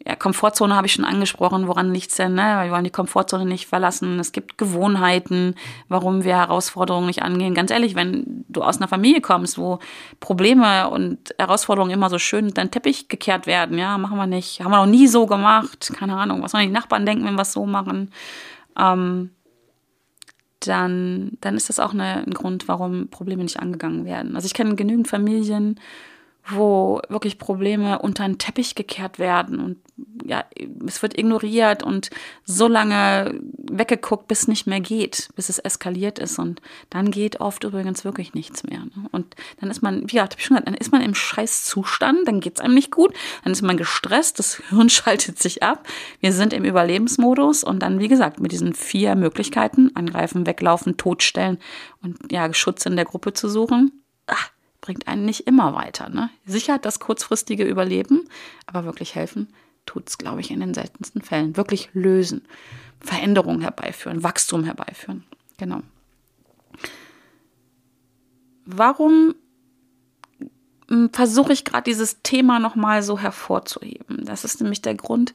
ja, 0.05 0.15
Komfortzone 0.15 0.75
habe 0.75 0.87
ich 0.87 0.93
schon 0.93 1.03
angesprochen, 1.03 1.67
woran 1.67 1.93
liegt 1.93 2.09
es 2.09 2.15
denn? 2.15 2.33
Ne? 2.33 2.61
Wir 2.63 2.71
wollen 2.71 2.85
die 2.85 2.89
Komfortzone 2.89 3.45
nicht 3.45 3.67
verlassen. 3.67 4.17
Es 4.19 4.31
gibt 4.31 4.57
Gewohnheiten, 4.57 5.55
warum 5.89 6.23
wir 6.23 6.37
Herausforderungen 6.37 7.07
nicht 7.07 7.21
angehen. 7.21 7.53
Ganz 7.53 7.69
ehrlich, 7.69 7.95
wenn 7.95 8.45
du 8.47 8.61
aus 8.61 8.77
einer 8.77 8.87
Familie 8.87 9.19
kommst, 9.19 9.57
wo 9.57 9.79
Probleme 10.21 10.89
und 10.89 11.17
Herausforderungen 11.37 11.91
immer 11.91 12.09
so 12.09 12.17
schön 12.17 12.47
in 12.47 12.53
dein 12.53 12.71
Teppich 12.71 13.09
gekehrt 13.09 13.45
werden, 13.45 13.77
ja, 13.77 13.97
machen 13.97 14.17
wir 14.17 14.27
nicht. 14.27 14.61
Haben 14.61 14.71
wir 14.71 14.77
noch 14.77 14.85
nie 14.85 15.07
so 15.07 15.25
gemacht. 15.25 15.91
Keine 15.93 16.15
Ahnung, 16.15 16.41
was 16.41 16.51
sollen 16.51 16.67
die 16.67 16.73
Nachbarn 16.73 17.05
denken, 17.05 17.25
wenn 17.25 17.35
wir 17.35 17.41
es 17.41 17.51
so 17.51 17.65
machen? 17.65 18.11
Ähm, 18.77 19.31
dann, 20.59 21.37
dann 21.41 21.55
ist 21.55 21.69
das 21.69 21.79
auch 21.79 21.93
eine, 21.93 22.25
ein 22.25 22.33
Grund, 22.33 22.67
warum 22.67 23.07
Probleme 23.09 23.43
nicht 23.43 23.59
angegangen 23.59 24.05
werden. 24.05 24.35
Also 24.35 24.45
ich 24.45 24.53
kenne 24.53 24.75
genügend 24.75 25.07
Familien, 25.07 25.79
wo 26.47 27.01
wirklich 27.09 27.37
Probleme 27.37 27.99
unter 27.99 28.25
den 28.25 28.37
Teppich 28.37 28.75
gekehrt 28.75 29.19
werden 29.19 29.59
und 29.59 29.77
ja, 30.25 30.45
es 30.85 31.01
wird 31.01 31.17
ignoriert 31.17 31.83
und 31.83 32.09
so 32.45 32.67
lange 32.67 33.39
weggeguckt, 33.57 34.27
bis 34.27 34.47
nicht 34.47 34.67
mehr 34.67 34.79
geht, 34.79 35.29
bis 35.35 35.49
es 35.49 35.59
eskaliert 35.59 36.19
ist 36.19 36.39
und 36.39 36.61
dann 36.89 37.11
geht 37.11 37.39
oft 37.39 37.63
übrigens 37.63 38.05
wirklich 38.05 38.33
nichts 38.33 38.63
mehr. 38.63 38.79
Ne? 38.79 39.09
Und 39.11 39.35
dann 39.59 39.69
ist 39.69 39.81
man, 39.81 40.01
wie 40.03 40.13
gesagt, 40.13 40.33
hab 40.33 40.39
ich 40.39 40.45
schon 40.45 40.55
gesagt, 40.55 40.67
dann 40.67 40.75
ist 40.75 40.91
man 40.91 41.01
im 41.01 41.15
Scheißzustand, 41.15 42.27
dann 42.27 42.39
geht 42.39 42.57
es 42.57 42.61
einem 42.61 42.73
nicht 42.73 42.91
gut, 42.91 43.13
dann 43.43 43.53
ist 43.53 43.61
man 43.61 43.77
gestresst, 43.77 44.39
das 44.39 44.61
Hirn 44.69 44.89
schaltet 44.89 45.39
sich 45.39 45.63
ab, 45.63 45.87
wir 46.19 46.33
sind 46.33 46.53
im 46.53 46.65
Überlebensmodus 46.65 47.63
und 47.63 47.79
dann, 47.79 47.99
wie 47.99 48.07
gesagt, 48.07 48.39
mit 48.39 48.51
diesen 48.51 48.73
vier 48.73 49.15
Möglichkeiten, 49.15 49.95
angreifen, 49.95 50.45
weglaufen, 50.45 50.97
totstellen 50.97 51.59
und 52.01 52.31
ja, 52.31 52.53
Schutz 52.53 52.85
in 52.85 52.95
der 52.95 53.05
Gruppe 53.05 53.33
zu 53.33 53.49
suchen, 53.49 54.03
ach, 54.27 54.51
bringt 54.81 55.07
einen 55.07 55.25
nicht 55.25 55.41
immer 55.41 55.73
weiter. 55.75 56.09
Ne? 56.09 56.29
Sicher 56.45 56.77
das 56.77 56.99
kurzfristige 56.99 57.65
Überleben, 57.65 58.27
aber 58.65 58.85
wirklich 58.85 59.15
helfen 59.15 59.49
tut 59.89 60.07
es, 60.07 60.17
glaube 60.19 60.41
ich, 60.41 60.51
in 60.51 60.59
den 60.59 60.75
seltensten 60.75 61.21
Fällen. 61.21 61.57
Wirklich 61.57 61.89
lösen, 61.93 62.45
Veränderungen 62.99 63.61
herbeiführen, 63.61 64.23
Wachstum 64.23 64.63
herbeiführen. 64.63 65.23
Genau. 65.57 65.81
Warum 68.65 69.33
hm, 70.87 71.09
versuche 71.11 71.53
ich 71.53 71.65
gerade 71.65 71.83
dieses 71.83 72.21
Thema 72.21 72.59
nochmal 72.59 73.01
so 73.01 73.17
hervorzuheben? 73.17 74.25
Das 74.25 74.43
ist 74.45 74.61
nämlich 74.61 74.83
der 74.83 74.93
Grund, 74.93 75.33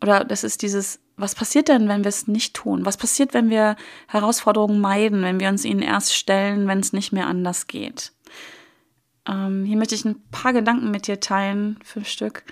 oder 0.00 0.24
das 0.24 0.44
ist 0.44 0.62
dieses, 0.62 1.00
was 1.16 1.34
passiert 1.34 1.68
denn, 1.68 1.88
wenn 1.88 2.04
wir 2.04 2.10
es 2.10 2.28
nicht 2.28 2.54
tun? 2.54 2.86
Was 2.86 2.96
passiert, 2.96 3.34
wenn 3.34 3.50
wir 3.50 3.74
Herausforderungen 4.06 4.80
meiden, 4.80 5.22
wenn 5.22 5.40
wir 5.40 5.48
uns 5.48 5.64
ihnen 5.64 5.82
erst 5.82 6.14
stellen, 6.14 6.68
wenn 6.68 6.78
es 6.78 6.92
nicht 6.92 7.12
mehr 7.12 7.26
anders 7.26 7.66
geht? 7.66 8.12
Ähm, 9.26 9.64
hier 9.64 9.76
möchte 9.76 9.96
ich 9.96 10.04
ein 10.04 10.22
paar 10.30 10.52
Gedanken 10.52 10.92
mit 10.92 11.08
dir 11.08 11.18
teilen, 11.18 11.78
fünf 11.84 12.08
Stück, 12.08 12.44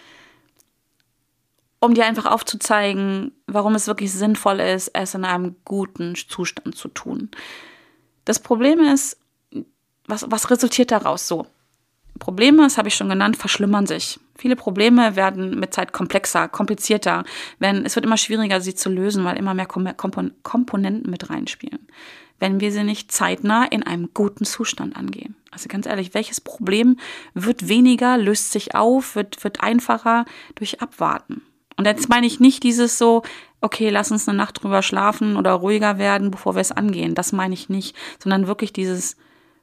um 1.80 1.94
dir 1.94 2.04
einfach 2.06 2.26
aufzuzeigen, 2.26 3.32
warum 3.46 3.74
es 3.74 3.86
wirklich 3.86 4.12
sinnvoll 4.12 4.60
ist, 4.60 4.88
es 4.94 5.14
in 5.14 5.24
einem 5.24 5.56
guten 5.64 6.14
Zustand 6.14 6.76
zu 6.76 6.88
tun. 6.88 7.30
Das 8.26 8.38
Problem 8.38 8.80
ist, 8.80 9.18
was, 10.06 10.26
was 10.30 10.50
resultiert 10.50 10.90
daraus 10.90 11.26
so? 11.26 11.46
Probleme, 12.18 12.62
das 12.64 12.76
habe 12.76 12.88
ich 12.88 12.94
schon 12.94 13.08
genannt, 13.08 13.38
verschlimmern 13.38 13.86
sich. 13.86 14.20
Viele 14.36 14.56
Probleme 14.56 15.16
werden 15.16 15.58
mit 15.58 15.72
Zeit 15.72 15.92
komplexer, 15.92 16.48
komplizierter. 16.48 17.24
Wenn, 17.58 17.86
es 17.86 17.96
wird 17.96 18.04
immer 18.04 18.18
schwieriger, 18.18 18.60
sie 18.60 18.74
zu 18.74 18.90
lösen, 18.90 19.24
weil 19.24 19.38
immer 19.38 19.54
mehr 19.54 19.66
Komponenten 19.66 21.10
mit 21.10 21.30
reinspielen. 21.30 21.88
Wenn 22.38 22.60
wir 22.60 22.72
sie 22.72 22.84
nicht 22.84 23.10
zeitnah 23.10 23.64
in 23.64 23.82
einem 23.82 24.10
guten 24.12 24.44
Zustand 24.44 24.96
angehen. 24.96 25.34
Also 25.50 25.68
ganz 25.68 25.86
ehrlich, 25.86 26.12
welches 26.12 26.40
Problem 26.40 26.98
wird 27.32 27.68
weniger, 27.68 28.18
löst 28.18 28.52
sich 28.52 28.74
auf, 28.74 29.14
wird, 29.14 29.42
wird 29.42 29.62
einfacher 29.62 30.26
durch 30.54 30.82
Abwarten? 30.82 31.42
Und 31.80 31.86
jetzt 31.86 32.10
meine 32.10 32.26
ich 32.26 32.40
nicht 32.40 32.62
dieses 32.62 32.98
so, 32.98 33.22
okay, 33.62 33.88
lass 33.88 34.10
uns 34.10 34.28
eine 34.28 34.36
Nacht 34.36 34.62
drüber 34.62 34.82
schlafen 34.82 35.38
oder 35.38 35.52
ruhiger 35.52 35.96
werden, 35.96 36.30
bevor 36.30 36.54
wir 36.54 36.60
es 36.60 36.72
angehen. 36.72 37.14
Das 37.14 37.32
meine 37.32 37.54
ich 37.54 37.70
nicht, 37.70 37.96
sondern 38.22 38.46
wirklich 38.46 38.74
dieses 38.74 39.16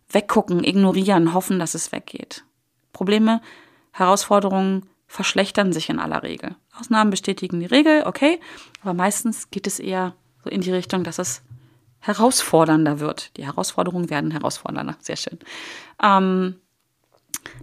Weggucken, 0.09 0.63
ignorieren, 0.63 1.35
hoffen, 1.35 1.59
dass 1.59 1.75
es 1.75 1.91
weggeht. 1.91 2.43
Probleme, 2.91 3.39
Herausforderungen 3.91 4.89
verschlechtern 5.05 5.71
sich 5.71 5.91
in 5.91 5.99
aller 5.99 6.23
Regel. 6.23 6.55
Ausnahmen 6.79 7.11
bestätigen 7.11 7.59
die 7.59 7.67
Regel, 7.67 8.01
okay, 8.07 8.39
aber 8.81 8.95
meistens 8.95 9.51
geht 9.51 9.67
es 9.67 9.79
eher 9.79 10.15
so 10.43 10.49
in 10.49 10.61
die 10.61 10.71
Richtung, 10.71 11.03
dass 11.03 11.19
es 11.19 11.43
herausfordernder 11.99 12.99
wird. 12.99 13.37
Die 13.37 13.45
Herausforderungen 13.45 14.09
werden 14.09 14.31
herausfordernder. 14.31 14.95
Sehr 15.01 15.17
schön. 15.17 15.37
Ähm, 16.01 16.55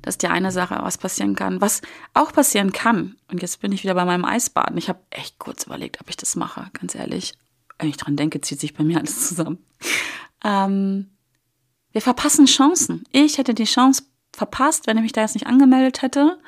das 0.03 0.15
ist 0.15 0.23
die 0.23 0.29
eine 0.29 0.51
Sache, 0.51 0.79
was 0.81 0.99
passieren 0.99 1.35
kann. 1.35 1.61
Was 1.61 1.83
auch 2.13 2.33
passieren 2.33 2.73
kann, 2.73 3.17
und 3.31 3.43
jetzt 3.43 3.61
bin 3.61 3.73
ich 3.73 3.83
wieder 3.83 3.95
bei 3.95 4.05
meinem 4.05 4.25
Eisbaden. 4.25 4.77
Ich 4.77 4.89
habe 4.89 5.01
echt 5.11 5.39
kurz 5.39 5.65
überlegt, 5.65 6.01
ob 6.01 6.09
ich 6.09 6.17
das 6.17 6.37
mache, 6.37 6.69
ganz 6.79 6.95
ehrlich. 6.95 7.35
Wenn 7.79 7.89
ich 7.89 7.97
dran 7.97 8.17
denke, 8.17 8.41
zieht 8.41 8.61
sich 8.61 8.75
bei 8.75 8.85
mir 8.85 8.99
alles 8.99 9.29
zusammen. 9.29 9.59
Ähm, 10.45 11.11
wir 11.93 12.03
verpassen 12.03 12.47
Chancen. 12.47 13.05
Ich 13.11 13.39
hätte 13.39 13.55
die 13.55 13.65
Chance 13.65 14.05
verpasst, 14.33 14.87
wenn 14.87 14.97
ich 14.97 15.03
mich 15.03 15.13
da 15.13 15.23
jetzt 15.23 15.35
nicht 15.35 15.47
angemeldet 15.47 16.03
hätte. 16.03 16.39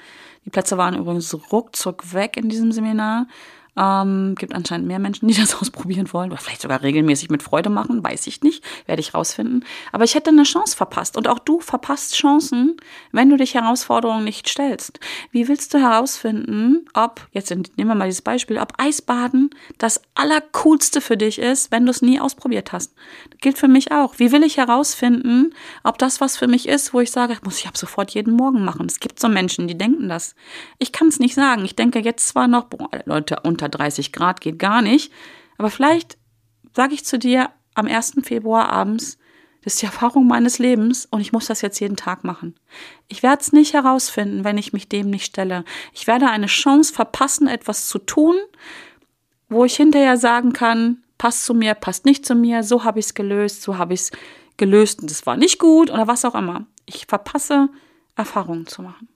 Die 0.44 0.50
Plätze 0.50 0.76
waren 0.76 0.94
übrigens 0.94 1.34
ruckzuck 1.52 2.12
weg 2.12 2.36
in 2.36 2.48
diesem 2.48 2.72
Seminar. 2.72 3.26
Ähm, 3.76 4.34
gibt 4.36 4.54
anscheinend 4.54 4.86
mehr 4.86 4.98
Menschen, 4.98 5.28
die 5.28 5.34
das 5.34 5.54
ausprobieren 5.60 6.12
wollen 6.12 6.30
oder 6.30 6.40
vielleicht 6.40 6.62
sogar 6.62 6.82
regelmäßig 6.82 7.30
mit 7.30 7.42
Freude 7.42 7.70
machen, 7.70 8.02
weiß 8.02 8.26
ich 8.26 8.42
nicht, 8.42 8.64
werde 8.86 9.00
ich 9.00 9.14
rausfinden. 9.14 9.64
Aber 9.92 10.04
ich 10.04 10.14
hätte 10.14 10.30
eine 10.30 10.44
Chance 10.44 10.76
verpasst 10.76 11.16
und 11.16 11.28
auch 11.28 11.38
du 11.38 11.60
verpasst 11.60 12.14
Chancen, 12.14 12.76
wenn 13.12 13.28
du 13.28 13.36
dich 13.36 13.54
Herausforderungen 13.54 14.24
nicht 14.24 14.48
stellst. 14.48 15.00
Wie 15.30 15.48
willst 15.48 15.74
du 15.74 15.78
herausfinden, 15.78 16.86
ob, 16.94 17.26
jetzt 17.32 17.50
nehmen 17.50 17.70
wir 17.76 17.94
mal 17.94 18.06
dieses 18.06 18.22
Beispiel, 18.22 18.58
ob 18.58 18.72
Eisbaden 18.78 19.50
das 19.78 20.00
Allercoolste 20.14 21.00
für 21.00 21.16
dich 21.16 21.38
ist, 21.38 21.70
wenn 21.70 21.84
du 21.84 21.90
es 21.90 22.02
nie 22.02 22.18
ausprobiert 22.18 22.72
hast? 22.72 22.94
Das 23.30 23.40
gilt 23.40 23.58
für 23.58 23.68
mich 23.68 23.92
auch. 23.92 24.18
Wie 24.18 24.32
will 24.32 24.42
ich 24.42 24.56
herausfinden, 24.56 25.54
ob 25.82 25.98
das 25.98 26.20
was 26.20 26.36
für 26.36 26.46
mich 26.46 26.68
ist, 26.68 26.94
wo 26.94 27.00
ich 27.00 27.10
sage, 27.10 27.36
muss 27.44 27.58
ich 27.58 27.66
ab 27.66 27.76
sofort 27.76 28.12
jeden 28.12 28.32
Morgen 28.32 28.64
machen? 28.64 28.86
Es 28.86 29.00
gibt 29.00 29.20
so 29.20 29.28
Menschen, 29.28 29.68
die 29.68 29.76
denken 29.76 30.08
das. 30.08 30.34
Ich 30.78 30.92
kann 30.92 31.08
es 31.08 31.18
nicht 31.18 31.34
sagen. 31.34 31.64
Ich 31.64 31.76
denke 31.76 32.00
jetzt 32.00 32.28
zwar 32.28 32.48
noch, 32.48 32.64
boah, 32.64 32.88
Leute, 33.04 33.40
unter 33.42 33.65
unter 33.66 33.78
30 33.78 34.12
Grad 34.12 34.40
geht 34.40 34.58
gar 34.58 34.82
nicht. 34.82 35.12
Aber 35.58 35.70
vielleicht 35.70 36.16
sage 36.74 36.94
ich 36.94 37.04
zu 37.04 37.18
dir 37.18 37.50
am 37.74 37.86
1. 37.86 38.14
Februar 38.22 38.70
abends, 38.70 39.18
das 39.62 39.74
ist 39.74 39.82
die 39.82 39.86
Erfahrung 39.86 40.28
meines 40.28 40.60
Lebens 40.60 41.06
und 41.06 41.20
ich 41.20 41.32
muss 41.32 41.46
das 41.46 41.60
jetzt 41.60 41.80
jeden 41.80 41.96
Tag 41.96 42.22
machen. 42.22 42.54
Ich 43.08 43.24
werde 43.24 43.42
es 43.42 43.52
nicht 43.52 43.74
herausfinden, 43.74 44.44
wenn 44.44 44.58
ich 44.58 44.72
mich 44.72 44.88
dem 44.88 45.10
nicht 45.10 45.24
stelle. 45.24 45.64
Ich 45.92 46.06
werde 46.06 46.28
eine 46.28 46.46
Chance 46.46 46.94
verpassen, 46.94 47.48
etwas 47.48 47.88
zu 47.88 47.98
tun, 47.98 48.36
wo 49.48 49.64
ich 49.64 49.74
hinterher 49.74 50.18
sagen 50.18 50.52
kann, 50.52 51.02
passt 51.18 51.44
zu 51.44 51.52
mir, 51.52 51.74
passt 51.74 52.04
nicht 52.04 52.24
zu 52.24 52.36
mir, 52.36 52.62
so 52.62 52.84
habe 52.84 53.00
ich 53.00 53.06
es 53.06 53.14
gelöst, 53.14 53.62
so 53.62 53.76
habe 53.76 53.94
ich 53.94 54.02
es 54.02 54.10
gelöst 54.56 55.02
und 55.02 55.10
es 55.10 55.26
war 55.26 55.36
nicht 55.36 55.58
gut 55.58 55.90
oder 55.90 56.06
was 56.06 56.24
auch 56.24 56.36
immer. 56.36 56.66
Ich 56.84 57.06
verpasse, 57.06 57.68
Erfahrungen 58.14 58.66
zu 58.66 58.82
machen. 58.82 59.08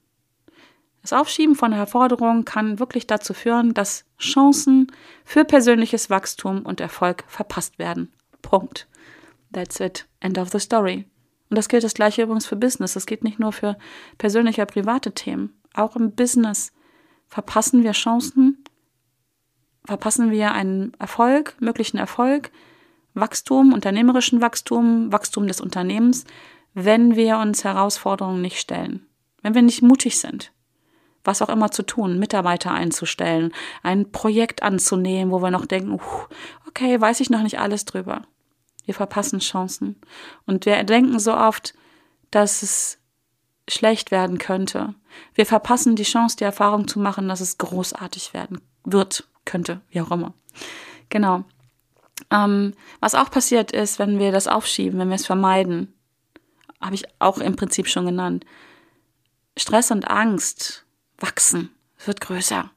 Das 1.03 1.13
Aufschieben 1.15 1.55
von 1.55 1.73
Herausforderungen 1.73 2.45
kann 2.45 2.79
wirklich 2.79 3.07
dazu 3.07 3.33
führen, 3.33 3.73
dass 3.73 4.05
Chancen 4.19 4.93
für 5.25 5.45
persönliches 5.45 6.11
Wachstum 6.11 6.63
und 6.63 6.81
Erfolg 6.81 7.25
verpasst 7.27 7.79
werden. 7.79 8.13
Punkt. 8.43 8.87
That's 9.53 9.81
it. 9.81 10.07
End 10.21 10.39
of 10.39 10.51
the 10.51 10.59
story. 10.59 11.07
Und 11.49 11.57
das 11.57 11.69
gilt 11.69 11.85
das 11.85 11.95
gleiche 11.95 12.23
übrigens 12.23 12.47
für 12.47 12.57
Business. 12.57 12.95
Das 12.95 13.07
geht 13.07 13.25
nicht 13.25 13.39
nur 13.39 13.53
für 13.53 13.77
persönliche, 14.19 14.67
private 14.67 15.13
Themen. 15.13 15.59
Auch 15.75 15.97
im 15.97 16.15
Business 16.15 16.73
verpassen 17.27 17.83
wir 17.83 17.93
Chancen, 17.93 18.63
verpassen 19.85 20.31
wir 20.31 20.53
einen 20.53 20.93
Erfolg, 20.99 21.57
möglichen 21.61 21.97
Erfolg, 21.97 22.51
Wachstum, 23.15 23.73
unternehmerischen 23.73 24.41
Wachstum, 24.41 25.11
Wachstum 25.13 25.49
des 25.49 25.61
Unternehmens, 25.61 26.25
wenn 26.75 27.17
wir 27.17 27.39
uns 27.39 27.65
Herausforderungen 27.65 28.43
nicht 28.43 28.61
stellen, 28.61 29.07
wenn 29.43 29.55
wir 29.55 29.63
nicht 29.63 29.83
mutig 29.83 30.19
sind 30.19 30.53
was 31.25 31.43
auch 31.43 31.49
immer 31.49 31.71
zu 31.71 31.83
tun, 31.83 32.19
Mitarbeiter 32.19 32.73
einzustellen, 32.73 33.53
ein 33.83 34.11
Projekt 34.11 34.63
anzunehmen, 34.63 35.33
wo 35.33 35.43
wir 35.43 35.51
noch 35.51 35.67
denken, 35.67 36.01
okay, 36.69 37.01
weiß 37.01 37.21
ich 37.21 37.31
noch 37.31 37.43
nicht 37.43 37.59
alles 37.59 37.85
drüber. 37.85 38.23
Wir 38.85 38.95
verpassen 38.95 39.41
Chancen. 39.41 40.01
Und 40.47 40.67
wir 40.67 40.83
denken 40.85 41.19
so 41.19 41.35
oft, 41.35 41.75
dass 42.31 42.63
es 42.63 42.99
schlecht 43.69 44.11
werden 44.11 44.39
könnte. 44.39 44.95
Wir 45.35 45.47
verpassen 45.47 45.97
die 45.97 46.05
Chance, 46.05 46.37
die 46.37 46.45
Erfahrung 46.45 46.89
zu 46.89 46.99
machen, 46.99 47.29
dass 47.29 47.41
es 47.41 47.59
großartig 47.59 48.35
werden 48.35 48.61
wird, 48.85 49.29
könnte, 49.45 49.81
wie 49.91 50.01
auch 50.01 50.11
immer. 50.11 50.35
Genau. 51.09 51.45
Ähm, 52.31 52.75
was 53.01 53.15
auch 53.15 53.31
passiert 53.31 53.73
ist, 53.73 53.99
wenn 53.99 54.19
wir 54.19 54.33
das 54.33 54.49
aufschieben, 54.49 54.99
wenn 54.99 55.09
wir 55.09 55.17
es 55.17 55.27
vermeiden, 55.27 55.95
habe 56.81 56.95
ich 56.95 57.05
auch 57.19 57.39
im 57.39 57.57
Prinzip 57.57 57.89
schon 57.89 58.07
genannt. 58.07 58.45
Stress 59.57 59.91
und 59.91 60.09
Angst 60.09 60.87
wachsen, 61.21 61.71
wird 62.05 62.21
größer. 62.21 62.71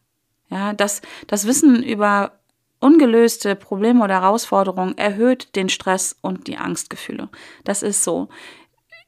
Ja, 0.50 0.74
das, 0.74 1.02
das 1.28 1.48
Wissen 1.48 1.82
über 1.82 2.40
ungelöste 2.80 3.56
Probleme 3.56 4.04
oder 4.04 4.22
Herausforderungen 4.22 4.98
erhöht 4.98 5.56
den 5.56 5.70
Stress 5.70 6.18
und 6.22 6.48
die 6.48 6.58
Angstgefühle. 6.58 7.30
Das 7.64 7.82
ist 7.82 8.04
so. 8.04 8.30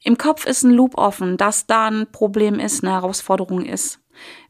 Im 0.03 0.17
Kopf 0.17 0.45
ist 0.45 0.63
ein 0.63 0.71
Loop 0.71 0.97
offen, 0.97 1.35
dass 1.37 1.67
da 1.67 1.87
ein 1.87 2.07
Problem 2.11 2.59
ist, 2.59 2.83
eine 2.83 2.93
Herausforderung 2.93 3.65
ist. 3.65 3.99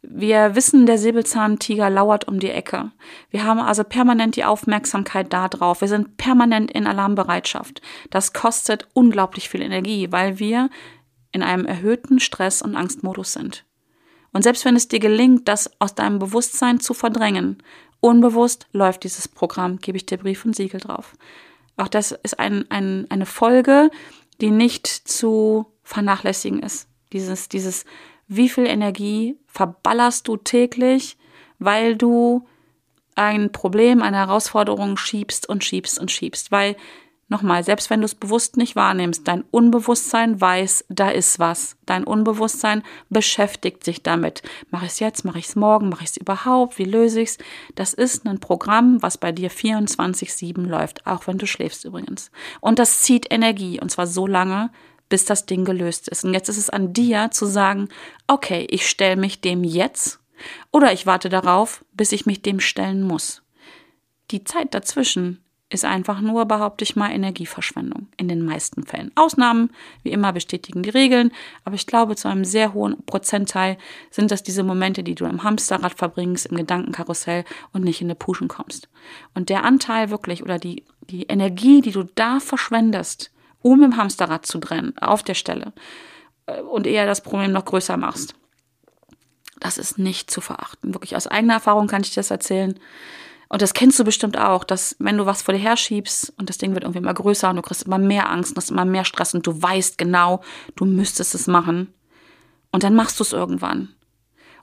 Wir 0.01 0.55
wissen, 0.55 0.85
der 0.85 0.97
Säbelzahntiger 0.97 1.89
lauert 1.89 2.27
um 2.27 2.39
die 2.39 2.51
Ecke. 2.51 2.91
Wir 3.29 3.45
haben 3.45 3.59
also 3.59 3.83
permanent 3.83 4.35
die 4.35 4.43
Aufmerksamkeit 4.43 5.33
da 5.33 5.47
drauf. 5.47 5.81
Wir 5.81 5.87
sind 5.87 6.17
permanent 6.17 6.71
in 6.71 6.85
Alarmbereitschaft. 6.85 7.81
Das 8.11 8.33
kostet 8.33 8.87
unglaublich 8.93 9.49
viel 9.49 9.61
Energie, 9.61 10.11
weil 10.11 10.39
wir 10.39 10.69
in 11.31 11.41
einem 11.41 11.65
erhöhten 11.65 12.19
Stress- 12.19 12.61
und 12.61 12.75
Angstmodus 12.75 13.33
sind. 13.33 13.65
Und 14.35 14.41
selbst 14.41 14.65
wenn 14.65 14.75
es 14.75 14.89
dir 14.89 14.99
gelingt, 14.99 15.47
das 15.47 15.71
aus 15.79 15.95
deinem 15.95 16.19
Bewusstsein 16.19 16.81
zu 16.81 16.93
verdrängen, 16.93 17.63
unbewusst 18.01 18.67
läuft 18.73 19.05
dieses 19.05 19.29
Programm, 19.29 19.77
gebe 19.77 19.95
ich 19.95 20.05
dir 20.05 20.17
Brief 20.17 20.43
und 20.43 20.53
Siegel 20.53 20.81
drauf. 20.81 21.13
Auch 21.77 21.87
das 21.87 22.11
ist 22.11 22.37
ein, 22.37 22.69
ein, 22.69 23.07
eine 23.09 23.25
Folge, 23.25 23.89
die 24.41 24.51
nicht 24.51 24.87
zu 24.87 25.67
vernachlässigen 25.83 26.61
ist. 26.61 26.89
Dieses, 27.13 27.47
dieses, 27.47 27.85
wie 28.27 28.49
viel 28.49 28.65
Energie 28.65 29.39
verballerst 29.47 30.27
du 30.27 30.35
täglich, 30.35 31.15
weil 31.57 31.95
du 31.95 32.45
ein 33.15 33.53
Problem, 33.53 34.01
eine 34.01 34.17
Herausforderung 34.17 34.97
schiebst 34.97 35.47
und 35.47 35.63
schiebst 35.63 35.97
und 35.97 36.11
schiebst, 36.11 36.51
weil 36.51 36.75
Nochmal, 37.27 37.63
selbst 37.63 37.89
wenn 37.89 38.01
du 38.01 38.05
es 38.05 38.13
bewusst 38.13 38.55
nicht 38.55 38.75
wahrnimmst, 38.75 39.27
dein 39.27 39.43
Unbewusstsein 39.49 40.39
weiß, 40.39 40.85
da 40.89 41.09
ist 41.09 41.39
was. 41.39 41.75
Dein 41.87 42.03
Unbewusstsein 42.03 42.83
beschäftigt 43.09 43.83
sich 43.83 44.03
damit. 44.03 44.43
Mache 44.69 44.85
ich 44.85 44.91
es 44.91 44.99
jetzt, 44.99 45.25
mache 45.25 45.39
ich 45.39 45.47
es 45.47 45.55
morgen, 45.55 45.89
mache 45.89 46.03
ich 46.03 46.11
es 46.11 46.17
überhaupt, 46.17 46.77
wie 46.77 46.85
löse 46.85 47.21
ich 47.21 47.29
es? 47.29 47.37
Das 47.73 47.95
ist 47.95 48.27
ein 48.27 48.39
Programm, 48.39 49.01
was 49.01 49.17
bei 49.17 49.31
dir 49.31 49.49
24-7 49.49 50.67
läuft, 50.67 51.07
auch 51.07 51.25
wenn 51.25 51.39
du 51.39 51.47
schläfst 51.47 51.83
übrigens. 51.83 52.29
Und 52.61 52.77
das 52.77 53.01
zieht 53.01 53.31
Energie, 53.31 53.81
und 53.81 53.89
zwar 53.89 54.05
so 54.05 54.27
lange, 54.27 54.69
bis 55.09 55.25
das 55.25 55.47
Ding 55.47 55.65
gelöst 55.65 56.07
ist. 56.09 56.25
Und 56.25 56.33
jetzt 56.35 56.49
ist 56.49 56.57
es 56.57 56.69
an 56.69 56.93
dir 56.93 57.31
zu 57.31 57.47
sagen, 57.47 57.89
okay, 58.27 58.67
ich 58.69 58.87
stelle 58.87 59.15
mich 59.15 59.41
dem 59.41 59.63
jetzt 59.63 60.19
oder 60.71 60.93
ich 60.93 61.07
warte 61.07 61.29
darauf, 61.29 61.83
bis 61.93 62.11
ich 62.11 62.27
mich 62.27 62.43
dem 62.43 62.59
stellen 62.59 63.01
muss. 63.01 63.41
Die 64.29 64.43
Zeit 64.43 64.75
dazwischen 64.75 65.44
ist 65.69 65.83
einfach 65.83 66.21
nur, 66.21 66.45
behaupte 66.45 66.83
ich 66.83 66.95
mal, 66.95 67.11
Energieverschwendung 67.11 68.07
in 68.17 68.27
den 68.27 68.45
meisten 68.45 68.83
Fällen. 68.83 69.11
Ausnahmen, 69.15 69.71
wie 70.03 70.11
immer, 70.11 70.31
bestätigen 70.31 70.83
die 70.83 70.91
Regeln, 70.91 71.31
aber 71.63 71.75
ich 71.75 71.87
glaube, 71.87 72.15
zu 72.15 72.27
einem 72.27 72.45
sehr 72.45 72.73
hohen 72.73 73.03
Prozentteil 73.05 73.77
sind 74.11 74.29
das 74.29 74.43
diese 74.43 74.63
Momente, 74.63 75.03
die 75.03 75.15
du 75.15 75.25
im 75.25 75.43
Hamsterrad 75.43 75.95
verbringst, 75.95 76.45
im 76.45 76.57
Gedankenkarussell 76.57 77.45
und 77.73 77.83
nicht 77.83 78.01
in 78.01 78.07
der 78.07 78.15
Puschen 78.15 78.47
kommst. 78.47 78.89
Und 79.33 79.49
der 79.49 79.63
Anteil 79.63 80.11
wirklich 80.11 80.43
oder 80.43 80.59
die, 80.59 80.85
die 81.09 81.23
Energie, 81.23 81.81
die 81.81 81.91
du 81.91 82.03
da 82.03 82.39
verschwendest, 82.39 83.31
um 83.61 83.81
im 83.81 83.97
Hamsterrad 83.97 84.45
zu 84.45 84.59
trennen, 84.59 84.95
auf 84.99 85.23
der 85.23 85.33
Stelle, 85.33 85.73
äh, 86.45 86.61
und 86.61 86.85
eher 86.85 87.07
das 87.07 87.21
Problem 87.21 87.51
noch 87.51 87.65
größer 87.65 87.97
machst, 87.97 88.35
das 89.59 89.77
ist 89.79 89.97
nicht 89.97 90.29
zu 90.29 90.41
verachten. 90.41 90.93
Wirklich 90.93 91.15
aus 91.15 91.27
eigener 91.27 91.55
Erfahrung 91.55 91.87
kann 91.87 92.03
ich 92.03 92.09
dir 92.09 92.19
das 92.19 92.29
erzählen. 92.29 92.79
Und 93.49 93.61
das 93.61 93.73
kennst 93.73 93.99
du 93.99 94.03
bestimmt 94.03 94.37
auch, 94.37 94.63
dass 94.63 94.95
wenn 94.99 95.17
du 95.17 95.25
was 95.25 95.41
vor 95.41 95.53
dir 95.53 95.59
herschiebst 95.59 96.33
und 96.37 96.49
das 96.49 96.57
Ding 96.57 96.73
wird 96.73 96.83
irgendwie 96.83 96.99
immer 96.99 97.13
größer 97.13 97.49
und 97.49 97.57
du 97.57 97.61
kriegst 97.61 97.83
immer 97.83 97.97
mehr 97.97 98.29
Angst 98.29 98.51
und 98.51 98.57
hast 98.57 98.71
immer 98.71 98.85
mehr 98.85 99.05
Stress 99.05 99.33
und 99.33 99.45
du 99.45 99.61
weißt 99.61 99.97
genau, 99.97 100.41
du 100.75 100.85
müsstest 100.85 101.35
es 101.35 101.47
machen. 101.47 101.93
Und 102.71 102.83
dann 102.83 102.95
machst 102.95 103.19
du 103.19 103.23
es 103.23 103.33
irgendwann. 103.33 103.89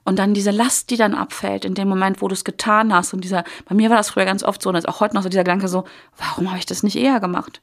Und 0.03 0.19
dann 0.19 0.33
diese 0.33 0.51
Last, 0.51 0.89
die 0.89 0.97
dann 0.97 1.15
abfällt 1.15 1.65
in 1.65 1.75
dem 1.75 1.87
Moment, 1.87 2.21
wo 2.21 2.27
du 2.27 2.33
es 2.33 2.43
getan 2.43 2.93
hast. 2.93 3.13
Und 3.13 3.23
dieser, 3.23 3.43
bei 3.65 3.73
mir 3.73 3.89
war 3.89 3.97
das 3.97 4.09
früher 4.09 4.25
ganz 4.25 4.43
oft 4.43 4.61
so, 4.61 4.69
und 4.69 4.75
ist 4.75 4.87
auch 4.87 4.99
heute 4.99 5.15
noch 5.15 5.23
so 5.23 5.29
dieser 5.29 5.43
Gedanke 5.43 5.67
so, 5.67 5.85
warum 6.17 6.49
habe 6.49 6.59
ich 6.59 6.65
das 6.65 6.83
nicht 6.83 6.97
eher 6.97 7.19
gemacht? 7.19 7.61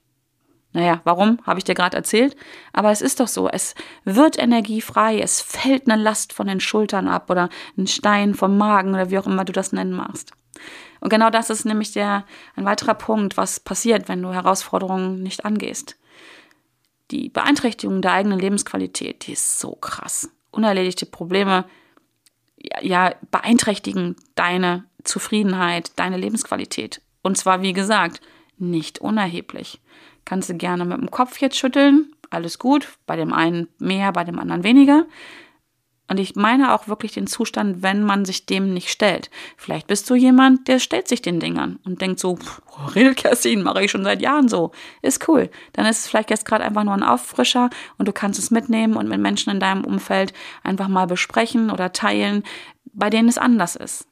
Naja, 0.72 1.00
warum, 1.04 1.38
habe 1.44 1.58
ich 1.58 1.64
dir 1.64 1.74
gerade 1.74 1.96
erzählt. 1.96 2.36
Aber 2.72 2.90
es 2.90 3.02
ist 3.02 3.20
doch 3.20 3.28
so, 3.28 3.48
es 3.48 3.74
wird 4.04 4.38
Energie 4.38 4.80
frei, 4.80 5.20
es 5.20 5.40
fällt 5.40 5.90
eine 5.90 6.00
Last 6.00 6.32
von 6.32 6.46
den 6.46 6.60
Schultern 6.60 7.08
ab 7.08 7.28
oder 7.28 7.48
ein 7.76 7.86
Stein 7.86 8.34
vom 8.34 8.56
Magen 8.56 8.94
oder 8.94 9.10
wie 9.10 9.18
auch 9.18 9.26
immer 9.26 9.44
du 9.44 9.52
das 9.52 9.72
nennen 9.72 9.92
magst. 9.92 10.32
Und 11.00 11.08
genau 11.08 11.30
das 11.30 11.50
ist 11.50 11.64
nämlich 11.64 11.92
der, 11.92 12.24
ein 12.56 12.64
weiterer 12.64 12.94
Punkt, 12.94 13.36
was 13.36 13.60
passiert, 13.60 14.08
wenn 14.08 14.22
du 14.22 14.32
Herausforderungen 14.32 15.22
nicht 15.22 15.44
angehst. 15.44 15.96
Die 17.10 17.28
Beeinträchtigung 17.28 18.02
der 18.02 18.12
eigenen 18.12 18.38
Lebensqualität, 18.38 19.26
die 19.26 19.32
ist 19.32 19.58
so 19.58 19.72
krass. 19.72 20.30
Unerledigte 20.50 21.06
Probleme 21.06 21.64
ja, 22.82 23.14
beeinträchtigen 23.30 24.16
deine 24.34 24.84
Zufriedenheit, 25.04 25.92
deine 25.96 26.16
Lebensqualität. 26.16 27.00
Und 27.22 27.36
zwar, 27.36 27.62
wie 27.62 27.72
gesagt, 27.72 28.20
nicht 28.58 29.00
unerheblich. 29.00 29.80
Kannst 30.24 30.50
du 30.50 30.54
gerne 30.54 30.84
mit 30.84 30.98
dem 30.98 31.10
Kopf 31.10 31.40
jetzt 31.40 31.56
schütteln, 31.56 32.12
alles 32.28 32.58
gut, 32.58 32.88
bei 33.06 33.16
dem 33.16 33.32
einen 33.32 33.68
mehr, 33.78 34.12
bei 34.12 34.24
dem 34.24 34.38
anderen 34.38 34.62
weniger. 34.62 35.06
Und 36.10 36.18
ich 36.18 36.34
meine 36.34 36.74
auch 36.74 36.88
wirklich 36.88 37.12
den 37.12 37.28
Zustand, 37.28 37.84
wenn 37.84 38.02
man 38.02 38.24
sich 38.24 38.44
dem 38.44 38.74
nicht 38.74 38.90
stellt. 38.90 39.30
Vielleicht 39.56 39.86
bist 39.86 40.10
du 40.10 40.16
jemand, 40.16 40.66
der 40.66 40.80
stellt 40.80 41.06
sich 41.06 41.22
den 41.22 41.38
Dingern 41.38 41.78
und 41.84 42.00
denkt 42.00 42.18
so, 42.18 42.36
redet 42.96 43.22
mache 43.62 43.84
ich 43.84 43.92
schon 43.92 44.02
seit 44.02 44.20
Jahren 44.20 44.48
so. 44.48 44.72
Ist 45.02 45.28
cool. 45.28 45.50
Dann 45.72 45.86
ist 45.86 46.00
es 46.00 46.08
vielleicht 46.08 46.30
jetzt 46.30 46.44
gerade 46.44 46.64
einfach 46.64 46.82
nur 46.82 46.94
ein 46.94 47.04
Auffrischer 47.04 47.70
und 47.96 48.08
du 48.08 48.12
kannst 48.12 48.40
es 48.40 48.50
mitnehmen 48.50 48.96
und 48.96 49.08
mit 49.08 49.20
Menschen 49.20 49.50
in 49.50 49.60
deinem 49.60 49.84
Umfeld 49.84 50.32
einfach 50.64 50.88
mal 50.88 51.06
besprechen 51.06 51.70
oder 51.70 51.92
teilen, 51.92 52.42
bei 52.92 53.08
denen 53.08 53.28
es 53.28 53.38
anders 53.38 53.76
ist. 53.76 54.08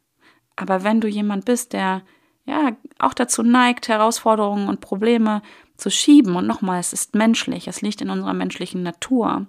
Aber 0.55 0.85
wenn 0.85 1.01
du 1.01 1.09
jemand 1.09 1.47
bist, 1.47 1.73
der 1.73 2.03
ja 2.45 2.77
auch 3.01 3.15
dazu 3.15 3.43
neigt, 3.43 3.89
Herausforderungen 3.89 4.69
und 4.69 4.81
Probleme 4.81 5.43
zu 5.77 5.91
schieben, 5.91 6.37
und 6.37 6.47
nochmal, 6.47 6.79
es 6.79 6.93
ist 6.93 7.17
menschlich, 7.17 7.67
es 7.67 7.83
liegt 7.83 8.01
in 8.03 8.11
unserer 8.11 8.35
menschlichen 8.35 8.85
Natur, 8.85 9.47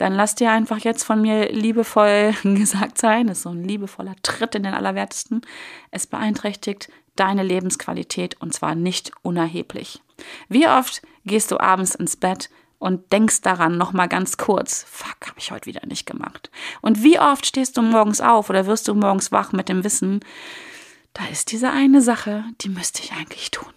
dann 0.00 0.14
lass 0.14 0.34
dir 0.34 0.50
einfach 0.50 0.78
jetzt 0.78 1.04
von 1.04 1.20
mir 1.20 1.52
liebevoll 1.52 2.34
gesagt 2.42 2.98
sein, 2.98 3.26
das 3.26 3.38
ist 3.38 3.42
so 3.44 3.50
ein 3.50 3.64
liebevoller 3.64 4.14
Tritt 4.22 4.54
in 4.54 4.62
den 4.62 4.74
Allerwertesten. 4.74 5.42
Es 5.90 6.06
beeinträchtigt 6.06 6.88
deine 7.16 7.42
Lebensqualität 7.42 8.40
und 8.40 8.54
zwar 8.54 8.74
nicht 8.74 9.12
unerheblich. 9.22 10.02
Wie 10.48 10.68
oft 10.68 11.02
gehst 11.24 11.50
du 11.50 11.58
abends 11.58 11.94
ins 11.94 12.16
Bett 12.16 12.50
und 12.78 13.12
denkst 13.12 13.40
daran 13.40 13.76
noch 13.76 13.92
mal 13.92 14.06
ganz 14.06 14.36
kurz, 14.36 14.84
fuck, 14.88 15.26
habe 15.26 15.38
ich 15.38 15.50
heute 15.50 15.66
wieder 15.66 15.84
nicht 15.86 16.06
gemacht. 16.06 16.50
Und 16.80 17.02
wie 17.02 17.18
oft 17.18 17.44
stehst 17.44 17.76
du 17.76 17.82
morgens 17.82 18.20
auf 18.20 18.50
oder 18.50 18.66
wirst 18.66 18.86
du 18.88 18.94
morgens 18.94 19.32
wach 19.32 19.52
mit 19.52 19.68
dem 19.68 19.82
Wissen, 19.84 20.20
da 21.12 21.26
ist 21.26 21.50
diese 21.50 21.70
eine 21.70 22.00
Sache, 22.00 22.44
die 22.60 22.68
müsste 22.68 23.02
ich 23.02 23.12
eigentlich 23.12 23.50
tun. 23.50 23.72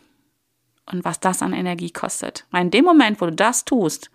Und 0.92 1.04
was 1.04 1.20
das 1.20 1.42
an 1.42 1.54
Energie 1.54 1.92
kostet. 1.92 2.46
In 2.54 2.70
dem 2.70 2.86
Moment, 2.86 3.22
wo 3.22 3.26
du 3.26 3.32
das 3.32 3.66
tust, 3.66 4.12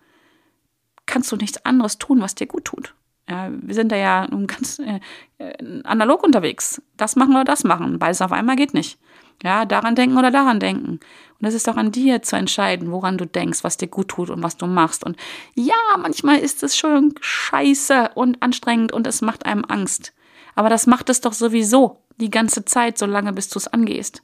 kannst 1.07 1.31
du 1.31 1.35
nichts 1.35 1.65
anderes 1.65 1.97
tun, 1.97 2.21
was 2.21 2.35
dir 2.35 2.47
gut 2.47 2.65
tut. 2.65 2.93
Ja, 3.29 3.49
wir 3.51 3.75
sind 3.75 3.91
da 3.91 3.97
ja 3.97 4.27
nun 4.29 4.47
ganz 4.47 4.79
äh, 4.79 4.99
äh, 5.37 5.81
analog 5.83 6.23
unterwegs. 6.23 6.81
Das 6.95 7.15
machen 7.15 7.33
oder 7.33 7.43
das 7.43 7.63
machen. 7.63 7.99
Beides 7.99 8.21
auf 8.21 8.31
einmal 8.31 8.55
geht 8.55 8.73
nicht. 8.73 8.99
Ja, 9.43 9.65
daran 9.65 9.95
denken 9.95 10.17
oder 10.17 10.31
daran 10.31 10.59
denken. 10.59 10.99
Und 11.39 11.47
es 11.47 11.53
ist 11.53 11.69
auch 11.69 11.77
an 11.77 11.91
dir 11.91 12.23
zu 12.23 12.35
entscheiden, 12.35 12.91
woran 12.91 13.17
du 13.17 13.25
denkst, 13.25 13.63
was 13.63 13.77
dir 13.77 13.87
gut 13.87 14.07
tut 14.07 14.29
und 14.29 14.41
was 14.41 14.57
du 14.57 14.65
machst. 14.65 15.03
Und 15.03 15.17
ja, 15.53 15.75
manchmal 15.97 16.39
ist 16.39 16.63
es 16.63 16.77
schon 16.77 17.13
scheiße 17.19 18.11
und 18.15 18.41
anstrengend 18.41 18.91
und 18.91 19.05
es 19.05 19.21
macht 19.21 19.45
einem 19.45 19.65
Angst. 19.67 20.13
Aber 20.55 20.69
das 20.69 20.87
macht 20.87 21.09
es 21.09 21.21
doch 21.21 21.33
sowieso 21.33 22.01
die 22.19 22.31
ganze 22.31 22.65
Zeit, 22.65 22.97
solange 22.97 23.33
bis 23.33 23.49
du 23.49 23.59
es 23.59 23.67
angehst. 23.67 24.23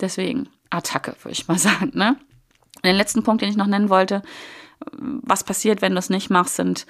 Deswegen 0.00 0.48
Attacke, 0.70 1.14
würde 1.22 1.32
ich 1.32 1.46
mal 1.46 1.58
sagen. 1.58 1.92
Ne? 1.94 2.16
Den 2.82 2.96
letzten 2.96 3.22
Punkt, 3.22 3.42
den 3.42 3.50
ich 3.50 3.56
noch 3.56 3.66
nennen 3.66 3.90
wollte, 3.90 4.22
was 4.92 5.44
passiert, 5.44 5.82
wenn 5.82 5.92
du 5.92 5.98
es 5.98 6.10
nicht 6.10 6.30
machst, 6.30 6.56
sind 6.56 6.86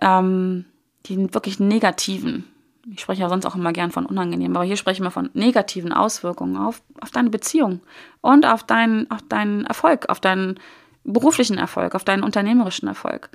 ähm, 0.00 0.64
die 1.06 1.32
wirklich 1.34 1.60
negativen. 1.60 2.44
Ich 2.92 3.00
spreche 3.00 3.22
ja 3.22 3.28
sonst 3.28 3.46
auch 3.46 3.54
immer 3.54 3.72
gern 3.72 3.90
von 3.90 4.06
unangenehm, 4.06 4.56
aber 4.56 4.64
hier 4.64 4.76
sprechen 4.76 5.04
wir 5.04 5.10
von 5.10 5.30
negativen 5.34 5.92
Auswirkungen 5.92 6.56
auf, 6.56 6.82
auf 7.00 7.10
deine 7.10 7.30
Beziehung 7.30 7.80
und 8.20 8.46
auf 8.46 8.64
deinen, 8.64 9.10
auf 9.10 9.22
deinen 9.22 9.66
Erfolg, 9.66 10.08
auf 10.08 10.20
deinen 10.20 10.58
beruflichen 11.04 11.58
Erfolg, 11.58 11.94
auf 11.94 12.04
deinen 12.04 12.22
unternehmerischen 12.22 12.88
Erfolg. 12.88 13.30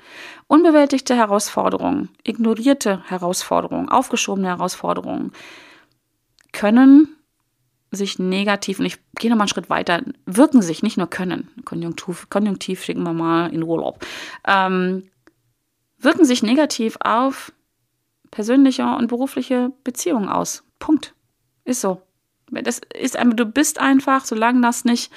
Unbewältigte 0.48 1.16
Herausforderungen, 1.16 2.10
ignorierte 2.24 3.04
Herausforderungen, 3.08 3.90
aufgeschobene 3.90 4.48
Herausforderungen 4.48 5.32
können 6.52 7.15
sich 7.96 8.20
negativ, 8.20 8.80
und 8.80 8.86
ich 8.86 8.98
gehe 9.18 9.30
noch 9.30 9.38
mal 9.38 9.44
einen 9.44 9.50
Schritt 9.50 9.70
weiter, 9.70 10.02
wirken 10.26 10.62
sich, 10.62 10.84
nicht 10.84 10.98
nur 10.98 11.08
können, 11.08 11.50
Konjunktiv, 11.66 12.30
Konjunktiv 12.30 12.84
schicken 12.84 13.04
wir 13.04 13.14
mal 13.14 13.48
in 13.54 13.64
Urlaub, 13.64 14.06
ähm, 14.48 15.04
wirken 15.98 16.26
sich 16.26 16.44
negativ 16.44 16.98
auf 17.00 17.52
persönliche 18.32 18.86
und 18.86 19.08
berufliche 19.08 19.72
Beziehungen 19.84 20.30
aus. 20.30 20.64
Punkt. 20.80 21.14
Ist 21.64 21.82
so. 21.82 22.02
Das 22.52 22.82
ist 22.94 23.18
du 23.18 23.46
bist 23.46 23.80
einfach, 23.80 24.24
solange 24.26 24.62
das 24.62 24.86
nicht 24.86 25.12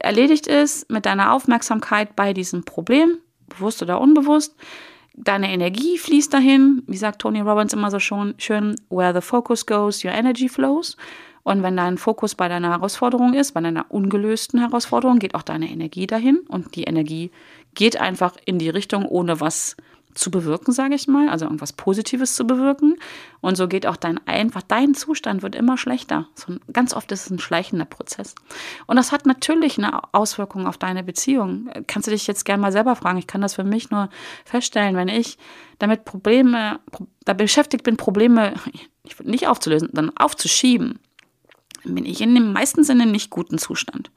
erledigt 0.00 0.46
ist, 0.46 0.90
mit 0.90 1.06
deiner 1.06 1.32
Aufmerksamkeit 1.32 2.16
bei 2.16 2.32
diesem 2.32 2.64
Problem, 2.64 3.18
bewusst 3.46 3.82
oder 3.82 4.00
unbewusst, 4.00 4.56
deine 5.14 5.52
Energie 5.52 5.98
fließt 5.98 6.32
dahin. 6.32 6.82
Wie 6.86 6.96
sagt 6.96 7.20
Tony 7.20 7.40
Robbins 7.40 7.72
immer 7.72 7.90
so 7.90 7.98
schon, 7.98 8.34
schön, 8.38 8.76
where 8.88 9.14
the 9.14 9.20
focus 9.20 9.66
goes, 9.66 10.04
your 10.04 10.12
energy 10.12 10.48
flows. 10.48 10.96
Und 11.48 11.62
wenn 11.62 11.78
dein 11.78 11.96
Fokus 11.96 12.34
bei 12.34 12.46
deiner 12.46 12.68
Herausforderung 12.68 13.32
ist, 13.32 13.52
bei 13.52 13.62
deiner 13.62 13.86
ungelösten 13.88 14.60
Herausforderung, 14.60 15.18
geht 15.18 15.34
auch 15.34 15.40
deine 15.40 15.70
Energie 15.70 16.06
dahin. 16.06 16.40
Und 16.46 16.76
die 16.76 16.84
Energie 16.84 17.30
geht 17.74 17.98
einfach 17.98 18.36
in 18.44 18.58
die 18.58 18.68
Richtung, 18.68 19.06
ohne 19.06 19.40
was 19.40 19.74
zu 20.12 20.30
bewirken, 20.30 20.74
sage 20.74 20.94
ich 20.94 21.08
mal, 21.08 21.30
also 21.30 21.46
irgendwas 21.46 21.72
Positives 21.72 22.34
zu 22.34 22.46
bewirken. 22.46 22.96
Und 23.40 23.56
so 23.56 23.66
geht 23.66 23.86
auch 23.86 23.96
dein 23.96 24.20
einfach 24.26 24.60
dein 24.60 24.92
Zustand 24.92 25.42
wird 25.42 25.54
immer 25.54 25.78
schlechter. 25.78 26.28
So, 26.34 26.56
ganz 26.70 26.92
oft 26.92 27.10
ist 27.12 27.24
es 27.24 27.30
ein 27.30 27.38
schleichender 27.38 27.86
Prozess. 27.86 28.34
Und 28.86 28.96
das 28.96 29.10
hat 29.10 29.24
natürlich 29.24 29.78
eine 29.78 30.02
Auswirkung 30.12 30.66
auf 30.66 30.76
deine 30.76 31.02
Beziehung. 31.02 31.70
Kannst 31.86 32.08
du 32.08 32.10
dich 32.10 32.26
jetzt 32.26 32.44
gerne 32.44 32.60
mal 32.60 32.72
selber 32.72 32.94
fragen. 32.94 33.16
Ich 33.16 33.26
kann 33.26 33.40
das 33.40 33.54
für 33.54 33.64
mich 33.64 33.90
nur 33.90 34.10
feststellen, 34.44 34.96
wenn 34.96 35.08
ich 35.08 35.38
damit 35.78 36.04
Probleme, 36.04 36.80
da 37.24 37.32
beschäftigt 37.32 37.84
bin, 37.84 37.96
Probleme 37.96 38.52
ich 39.02 39.18
nicht 39.20 39.46
aufzulösen, 39.48 39.88
dann 39.94 40.14
aufzuschieben, 40.14 40.98
bin 41.94 42.06
ich 42.06 42.20
in 42.20 42.34
dem 42.34 42.52
meistens 42.52 42.88
in 42.88 43.00
einem 43.00 43.12
nicht 43.12 43.30
guten 43.30 43.58
Zustand. 43.58 44.10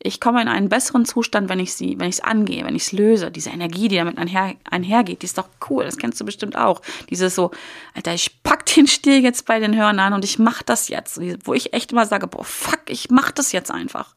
Ich 0.00 0.20
komme 0.20 0.40
in 0.40 0.48
einen 0.48 0.68
besseren 0.68 1.04
Zustand, 1.04 1.48
wenn 1.48 1.58
ich 1.58 1.74
sie, 1.74 1.98
wenn 1.98 2.08
ich 2.08 2.16
es 2.16 2.20
angehe, 2.20 2.64
wenn 2.64 2.76
ich 2.76 2.84
es 2.84 2.92
löse. 2.92 3.32
Diese 3.32 3.50
Energie, 3.50 3.88
die 3.88 3.96
damit 3.96 4.16
einher, 4.16 4.54
einhergeht, 4.70 5.22
die 5.22 5.26
ist 5.26 5.38
doch 5.38 5.48
cool. 5.68 5.84
Das 5.84 5.96
kennst 5.96 6.20
du 6.20 6.24
bestimmt 6.24 6.56
auch. 6.56 6.82
Dieses 7.10 7.34
so, 7.34 7.50
Alter, 7.94 8.14
ich 8.14 8.42
pack 8.44 8.64
den 8.66 8.86
Stier 8.86 9.18
jetzt 9.18 9.46
bei 9.46 9.58
den 9.58 9.76
Hörnern 9.76 10.12
und 10.12 10.24
ich 10.24 10.38
mach 10.38 10.62
das 10.62 10.88
jetzt. 10.88 11.20
Wo 11.44 11.52
ich 11.52 11.72
echt 11.72 11.90
immer 11.90 12.06
sage, 12.06 12.28
boah, 12.28 12.44
fuck, 12.44 12.82
ich 12.88 13.10
mach 13.10 13.32
das 13.32 13.50
jetzt 13.50 13.72
einfach. 13.72 14.14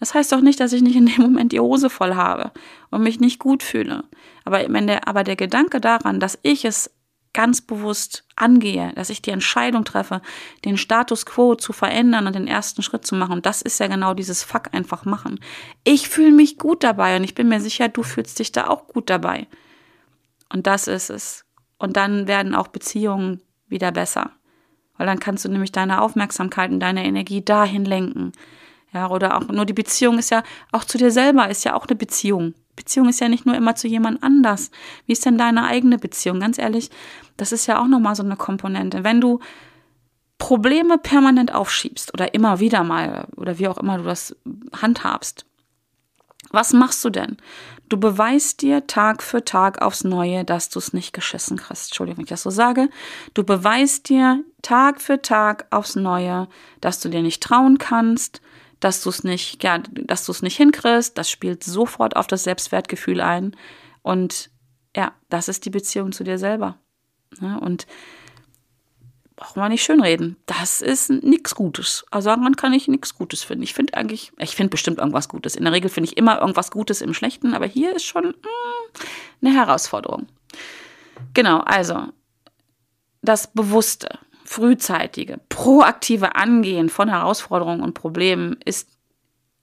Das 0.00 0.12
heißt 0.12 0.32
doch 0.32 0.40
nicht, 0.40 0.58
dass 0.58 0.72
ich 0.72 0.82
nicht 0.82 0.96
in 0.96 1.06
dem 1.06 1.22
Moment 1.22 1.52
die 1.52 1.60
Hose 1.60 1.88
voll 1.88 2.16
habe 2.16 2.50
und 2.90 3.02
mich 3.02 3.20
nicht 3.20 3.38
gut 3.38 3.62
fühle. 3.62 4.04
Aber, 4.44 4.64
wenn 4.68 4.88
der, 4.88 5.06
aber 5.06 5.22
der 5.22 5.36
Gedanke 5.36 5.80
daran, 5.80 6.18
dass 6.18 6.38
ich 6.42 6.64
es 6.64 6.90
ganz 7.36 7.60
bewusst 7.60 8.24
angehe, 8.34 8.94
dass 8.94 9.10
ich 9.10 9.20
die 9.20 9.30
Entscheidung 9.30 9.84
treffe, 9.84 10.22
den 10.64 10.78
Status 10.78 11.26
quo 11.26 11.54
zu 11.54 11.74
verändern 11.74 12.26
und 12.26 12.34
den 12.34 12.46
ersten 12.46 12.82
Schritt 12.82 13.06
zu 13.06 13.14
machen. 13.14 13.42
das 13.42 13.60
ist 13.60 13.78
ja 13.78 13.88
genau 13.88 14.14
dieses 14.14 14.42
Fuck 14.42 14.72
einfach 14.72 15.04
machen. 15.04 15.38
Ich 15.84 16.08
fühle 16.08 16.32
mich 16.32 16.56
gut 16.56 16.82
dabei 16.82 17.14
und 17.14 17.24
ich 17.24 17.34
bin 17.34 17.48
mir 17.48 17.60
sicher, 17.60 17.90
du 17.90 18.02
fühlst 18.02 18.38
dich 18.38 18.52
da 18.52 18.68
auch 18.68 18.88
gut 18.88 19.10
dabei. 19.10 19.48
Und 20.50 20.66
das 20.66 20.88
ist 20.88 21.10
es. 21.10 21.44
Und 21.76 21.98
dann 21.98 22.26
werden 22.26 22.54
auch 22.54 22.68
Beziehungen 22.68 23.42
wieder 23.68 23.92
besser. 23.92 24.30
Weil 24.96 25.06
dann 25.06 25.20
kannst 25.20 25.44
du 25.44 25.50
nämlich 25.50 25.72
deine 25.72 26.00
Aufmerksamkeit 26.00 26.70
und 26.70 26.80
deine 26.80 27.04
Energie 27.04 27.44
dahin 27.44 27.84
lenken. 27.84 28.32
Ja, 28.94 29.10
oder 29.10 29.36
auch 29.36 29.46
nur 29.48 29.66
die 29.66 29.74
Beziehung 29.74 30.18
ist 30.18 30.30
ja, 30.30 30.42
auch 30.72 30.84
zu 30.84 30.96
dir 30.96 31.10
selber 31.10 31.50
ist 31.50 31.64
ja 31.64 31.74
auch 31.74 31.86
eine 31.86 31.96
Beziehung. 31.96 32.54
Beziehung 32.76 33.08
ist 33.08 33.20
ja 33.20 33.28
nicht 33.28 33.46
nur 33.46 33.56
immer 33.56 33.74
zu 33.74 33.88
jemand 33.88 34.22
anders. 34.22 34.70
Wie 35.06 35.12
ist 35.12 35.24
denn 35.24 35.38
deine 35.38 35.64
eigene 35.64 35.98
Beziehung? 35.98 36.40
Ganz 36.40 36.58
ehrlich, 36.58 36.90
das 37.36 37.52
ist 37.52 37.66
ja 37.66 37.80
auch 37.80 37.88
nochmal 37.88 38.14
so 38.14 38.22
eine 38.22 38.36
Komponente. 38.36 39.02
Wenn 39.02 39.20
du 39.20 39.40
Probleme 40.38 40.98
permanent 40.98 41.54
aufschiebst 41.54 42.12
oder 42.12 42.34
immer 42.34 42.60
wieder 42.60 42.84
mal 42.84 43.26
oder 43.36 43.58
wie 43.58 43.68
auch 43.68 43.78
immer 43.78 43.98
du 43.98 44.04
das 44.04 44.36
handhabst, 44.80 45.46
was 46.50 46.72
machst 46.72 47.04
du 47.04 47.10
denn? 47.10 47.38
Du 47.88 47.98
beweist 47.98 48.62
dir 48.62 48.86
Tag 48.86 49.22
für 49.22 49.44
Tag 49.44 49.80
aufs 49.80 50.04
Neue, 50.04 50.44
dass 50.44 50.68
du 50.68 50.78
es 50.78 50.92
nicht 50.92 51.12
geschissen 51.12 51.56
kriegst. 51.56 51.90
Entschuldigung, 51.90 52.18
wenn 52.18 52.24
ich 52.24 52.30
das 52.30 52.42
so 52.42 52.50
sage. 52.50 52.88
Du 53.34 53.44
beweist 53.44 54.08
dir 54.08 54.42
Tag 54.62 55.00
für 55.00 55.22
Tag 55.22 55.66
aufs 55.70 55.96
Neue, 55.96 56.48
dass 56.80 57.00
du 57.00 57.08
dir 57.08 57.22
nicht 57.22 57.42
trauen 57.42 57.78
kannst, 57.78 58.40
dass 58.80 59.02
du 59.02 59.10
es 59.10 59.24
nicht, 59.24 59.62
ja, 59.62 59.78
dass 59.78 60.26
du 60.26 60.32
es 60.32 60.42
nicht 60.42 60.56
hinkriegst. 60.56 61.16
Das 61.16 61.30
spielt 61.30 61.64
sofort 61.64 62.16
auf 62.16 62.26
das 62.26 62.44
Selbstwertgefühl 62.44 63.20
ein. 63.20 63.56
Und 64.02 64.50
ja, 64.94 65.12
das 65.28 65.48
ist 65.48 65.64
die 65.64 65.70
Beziehung 65.70 66.12
zu 66.12 66.24
dir 66.24 66.38
selber. 66.38 66.78
Ja, 67.40 67.56
und 67.56 67.86
brauchen 69.36 69.62
wir 69.62 69.68
nicht 69.68 69.84
schönreden. 69.84 70.36
Das 70.46 70.80
ist 70.80 71.10
nichts 71.10 71.54
Gutes. 71.54 72.04
Also 72.10 72.30
daran 72.30 72.56
kann 72.56 72.72
ich 72.72 72.88
nichts 72.88 73.14
Gutes 73.14 73.42
finden. 73.42 73.62
Ich 73.62 73.74
finde 73.74 73.94
eigentlich, 73.94 74.32
ich 74.38 74.56
finde 74.56 74.70
bestimmt 74.70 74.98
irgendwas 74.98 75.28
Gutes. 75.28 75.56
In 75.56 75.64
der 75.64 75.72
Regel 75.72 75.90
finde 75.90 76.08
ich 76.10 76.16
immer 76.16 76.40
irgendwas 76.40 76.70
Gutes 76.70 77.02
im 77.02 77.12
Schlechten, 77.12 77.54
aber 77.54 77.66
hier 77.66 77.94
ist 77.94 78.04
schon 78.04 78.24
mh, 78.24 78.32
hm, 78.32 79.06
eine 79.42 79.54
Herausforderung. 79.54 80.26
Genau, 81.34 81.60
also 81.60 82.08
das 83.22 83.52
bewusste, 83.52 84.18
frühzeitige, 84.46 85.40
proaktive 85.48 86.36
Angehen 86.36 86.88
von 86.88 87.08
Herausforderungen 87.08 87.82
und 87.82 87.94
Problemen 87.94 88.56
ist 88.64 88.88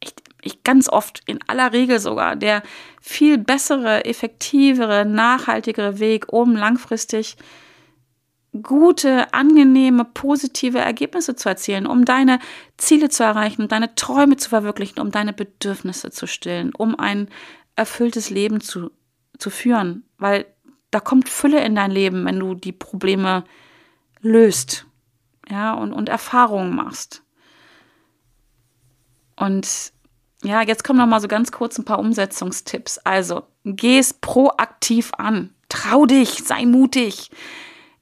echt, 0.01 0.21
echt 0.41 0.63
ganz 0.63 0.89
oft, 0.89 1.21
in 1.25 1.39
aller 1.47 1.73
Regel 1.73 1.99
sogar, 1.99 2.35
der 2.35 2.63
viel 3.01 3.37
bessere, 3.37 4.05
effektivere, 4.05 5.05
nachhaltigere 5.05 5.99
Weg, 5.99 6.31
um 6.31 6.55
langfristig 6.55 7.37
gute, 8.61 9.33
angenehme, 9.33 10.05
positive 10.05 10.77
Ergebnisse 10.77 11.35
zu 11.35 11.49
erzielen, 11.49 11.87
um 11.87 12.05
deine 12.05 12.39
Ziele 12.77 13.09
zu 13.09 13.23
erreichen, 13.23 13.63
um 13.63 13.67
deine 13.67 13.95
Träume 13.95 14.37
zu 14.37 14.49
verwirklichen, 14.49 14.99
um 14.99 15.09
deine 15.09 15.33
Bedürfnisse 15.33 16.11
zu 16.11 16.27
stillen, 16.27 16.71
um 16.75 16.99
ein 16.99 17.29
erfülltes 17.75 18.29
Leben 18.29 18.61
zu, 18.61 18.91
zu 19.39 19.49
führen. 19.49 20.03
Weil 20.19 20.45
da 20.91 20.99
kommt 20.99 21.29
Fülle 21.29 21.63
in 21.65 21.73
dein 21.73 21.89
Leben, 21.89 22.25
wenn 22.25 22.39
du 22.39 22.53
die 22.53 22.73
Probleme 22.73 23.43
löst, 24.23 24.87
ja, 25.47 25.73
und, 25.73 25.93
und 25.93 26.09
Erfahrungen 26.09 26.75
machst. 26.75 27.21
Und 29.35 29.93
ja, 30.43 30.61
jetzt 30.61 30.83
kommen 30.83 30.99
noch 30.99 31.05
mal 31.05 31.21
so 31.21 31.27
ganz 31.27 31.51
kurz 31.51 31.77
ein 31.77 31.85
paar 31.85 31.99
Umsetzungstipps. 31.99 32.97
Also, 32.99 33.43
geh 33.63 33.99
es 33.99 34.13
proaktiv 34.13 35.11
an. 35.17 35.53
Trau 35.69 36.05
dich, 36.05 36.43
sei 36.43 36.65
mutig 36.65 37.29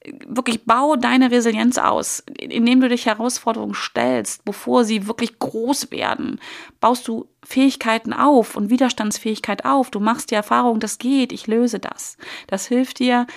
wirklich 0.04 0.66
bau 0.66 0.96
deine 0.96 1.32
Resilienz 1.32 1.78
aus, 1.78 2.24
indem 2.40 2.82
du 2.82 2.90
dich 2.90 3.06
Herausforderungen 3.06 3.76
stellst, 3.76 4.44
bevor 4.46 4.84
sie 4.84 5.08
wirklich 5.08 5.38
groß 5.38 5.92
werden. 5.92 6.40
Baust 6.80 7.08
du 7.08 7.28
Fähigkeiten 7.44 8.14
auf 8.14 8.56
und 8.56 8.70
Widerstandsfähigkeit 8.70 9.66
auf. 9.66 9.92
Du 9.92 10.00
machst 10.00 10.32
die 10.32 10.36
Erfahrung, 10.36 10.80
das 10.80 10.98
geht, 10.98 11.32
ich 11.32 11.48
löse 11.48 11.80
das. 11.80 12.18
Das 12.48 12.66
hilft 12.66 13.00
dir 13.00 13.28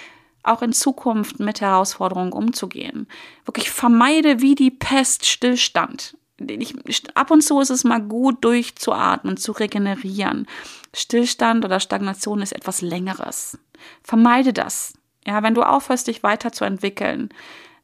auch 0.44 0.62
in 0.62 0.72
Zukunft 0.72 1.40
mit 1.40 1.60
Herausforderungen 1.60 2.32
umzugehen. 2.32 3.08
Wirklich 3.44 3.70
vermeide 3.70 4.40
wie 4.40 4.54
die 4.54 4.70
Pest 4.70 5.26
Stillstand. 5.26 6.16
Ich, 6.38 6.74
ab 7.14 7.30
und 7.30 7.42
zu 7.42 7.60
ist 7.60 7.70
es 7.70 7.84
mal 7.84 8.00
gut, 8.00 8.44
durchzuatmen, 8.44 9.36
zu 9.36 9.52
regenerieren. 9.52 10.46
Stillstand 10.94 11.64
oder 11.64 11.80
Stagnation 11.80 12.42
ist 12.42 12.52
etwas 12.52 12.80
Längeres. 12.80 13.58
Vermeide 14.02 14.52
das. 14.52 14.94
Ja, 15.26 15.42
wenn 15.42 15.54
du 15.54 15.62
aufhörst, 15.62 16.08
dich 16.08 16.22
weiterzuentwickeln, 16.22 17.30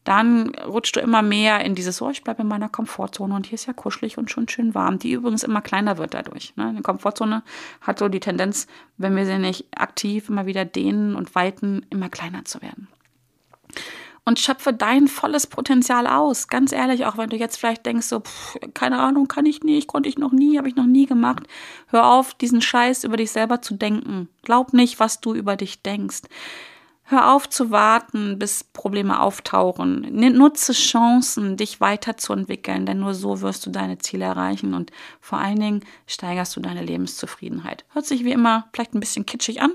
dann 0.04 0.54
rutschst 0.54 0.96
du 0.96 1.00
immer 1.00 1.22
mehr 1.22 1.64
in 1.64 1.74
dieses, 1.74 2.00
oh, 2.00 2.10
ich 2.10 2.24
bleibe 2.24 2.42
in 2.42 2.48
meiner 2.48 2.68
Komfortzone 2.68 3.34
und 3.34 3.46
hier 3.46 3.54
ist 3.54 3.66
ja 3.66 3.72
kuschelig 3.72 4.16
und 4.16 4.30
schon 4.30 4.48
schön 4.48 4.74
warm, 4.74 4.98
die 4.98 5.12
übrigens 5.12 5.42
immer 5.42 5.60
kleiner 5.60 5.98
wird 5.98 6.14
dadurch. 6.14 6.54
Ne? 6.56 6.68
Eine 6.68 6.82
Komfortzone 6.82 7.42
hat 7.82 7.98
so 7.98 8.08
die 8.08 8.20
Tendenz, 8.20 8.66
wenn 8.96 9.14
wir 9.14 9.26
sie 9.26 9.38
nicht 9.38 9.66
aktiv 9.76 10.28
immer 10.28 10.46
wieder 10.46 10.64
dehnen 10.64 11.16
und 11.16 11.34
weiten, 11.34 11.84
immer 11.90 12.08
kleiner 12.08 12.44
zu 12.44 12.62
werden. 12.62 12.88
Und 14.24 14.38
schöpfe 14.38 14.72
dein 14.72 15.08
volles 15.08 15.46
Potenzial 15.46 16.06
aus. 16.06 16.48
Ganz 16.48 16.72
ehrlich, 16.72 17.04
auch 17.06 17.16
wenn 17.16 17.30
du 17.30 17.36
jetzt 17.36 17.56
vielleicht 17.56 17.84
denkst, 17.84 18.06
so, 18.06 18.20
pff, 18.20 18.56
keine 18.74 18.98
Ahnung, 19.00 19.28
kann 19.28 19.46
ich 19.46 19.62
nicht, 19.62 19.86
konnte 19.86 20.08
ich 20.08 20.18
noch 20.18 20.32
nie, 20.32 20.56
habe 20.56 20.68
ich 20.68 20.76
noch 20.76 20.86
nie 20.86 21.06
gemacht. 21.06 21.44
Hör 21.88 22.06
auf, 22.06 22.34
diesen 22.34 22.60
Scheiß 22.60 23.04
über 23.04 23.16
dich 23.16 23.32
selber 23.32 23.60
zu 23.60 23.74
denken. 23.74 24.28
Glaub 24.42 24.72
nicht, 24.72 25.00
was 25.00 25.20
du 25.20 25.34
über 25.34 25.56
dich 25.56 25.82
denkst. 25.82 26.22
Hör 27.10 27.34
auf 27.34 27.50
zu 27.50 27.72
warten, 27.72 28.38
bis 28.38 28.62
Probleme 28.62 29.20
auftauchen. 29.20 30.06
Nutze 30.12 30.72
Chancen, 30.72 31.56
dich 31.56 31.80
weiterzuentwickeln, 31.80 32.86
denn 32.86 33.00
nur 33.00 33.14
so 33.14 33.40
wirst 33.40 33.66
du 33.66 33.70
deine 33.70 33.98
Ziele 33.98 34.26
erreichen 34.26 34.74
und 34.74 34.92
vor 35.20 35.38
allen 35.38 35.58
Dingen 35.58 35.84
steigerst 36.06 36.54
du 36.54 36.60
deine 36.60 36.84
Lebenszufriedenheit. 36.84 37.84
Hört 37.88 38.06
sich 38.06 38.24
wie 38.24 38.30
immer 38.30 38.68
vielleicht 38.72 38.94
ein 38.94 39.00
bisschen 39.00 39.26
kitschig 39.26 39.60
an, 39.60 39.72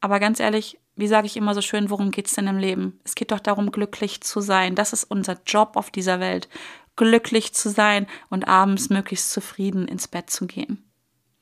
aber 0.00 0.18
ganz 0.18 0.40
ehrlich, 0.40 0.80
wie 0.96 1.06
sage 1.06 1.28
ich 1.28 1.36
immer 1.36 1.54
so 1.54 1.60
schön, 1.60 1.88
worum 1.88 2.10
geht 2.10 2.26
es 2.26 2.34
denn 2.34 2.48
im 2.48 2.58
Leben? 2.58 2.98
Es 3.04 3.14
geht 3.14 3.30
doch 3.30 3.38
darum, 3.38 3.70
glücklich 3.70 4.22
zu 4.22 4.40
sein. 4.40 4.74
Das 4.74 4.92
ist 4.92 5.04
unser 5.04 5.38
Job 5.46 5.76
auf 5.76 5.92
dieser 5.92 6.18
Welt. 6.18 6.48
Glücklich 6.96 7.54
zu 7.54 7.68
sein 7.68 8.08
und 8.28 8.48
abends 8.48 8.90
möglichst 8.90 9.30
zufrieden 9.30 9.86
ins 9.86 10.08
Bett 10.08 10.30
zu 10.30 10.48
gehen. 10.48 10.82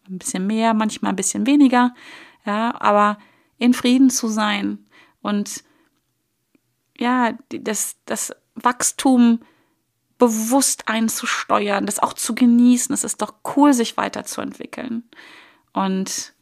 Ein 0.07 0.19
bisschen 0.19 0.47
mehr, 0.47 0.75
manchmal 0.75 1.13
ein 1.13 1.17
bisschen 1.17 1.47
weniger, 1.47 1.95
ja, 2.45 2.79
aber 2.79 3.17
in 3.57 3.73
Frieden 3.73 4.11
zu 4.11 4.29
sein, 4.29 4.84
und 5.25 5.65
ja, 6.99 7.33
das, 7.49 7.97
das 8.05 8.37
Wachstum 8.55 9.41
bewusst 10.19 10.87
einzusteuern, 10.87 11.87
das 11.87 11.99
auch 11.99 12.13
zu 12.13 12.35
genießen. 12.35 12.93
Es 12.93 13.05
ist 13.05 13.23
doch 13.23 13.33
cool, 13.57 13.73
sich 13.73 13.97
weiterzuentwickeln. 13.97 15.03
Und 15.73 16.35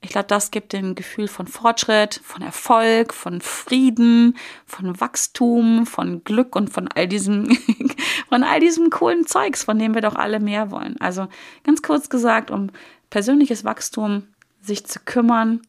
ich 0.00 0.10
glaube, 0.10 0.26
das 0.26 0.50
gibt 0.50 0.74
ein 0.74 0.96
Gefühl 0.96 1.28
von 1.28 1.46
Fortschritt, 1.46 2.20
von 2.24 2.42
Erfolg, 2.42 3.14
von 3.14 3.40
Frieden, 3.40 4.36
von 4.66 5.00
Wachstum, 5.00 5.86
von 5.86 6.24
Glück 6.24 6.56
und 6.56 6.68
von 6.68 6.88
all 6.88 7.06
diesem, 7.06 7.56
von 8.28 8.42
all 8.42 8.58
diesem 8.58 8.90
coolen 8.90 9.24
Zeugs, 9.24 9.62
von 9.62 9.78
dem 9.78 9.94
wir 9.94 10.02
doch 10.02 10.16
alle 10.16 10.40
mehr 10.40 10.72
wollen. 10.72 11.00
Also 11.00 11.28
ganz 11.62 11.80
kurz 11.80 12.10
gesagt, 12.10 12.50
um 12.50 12.70
persönliches 13.08 13.64
Wachstum 13.64 14.26
sich 14.60 14.84
zu 14.84 14.98
kümmern, 15.04 15.62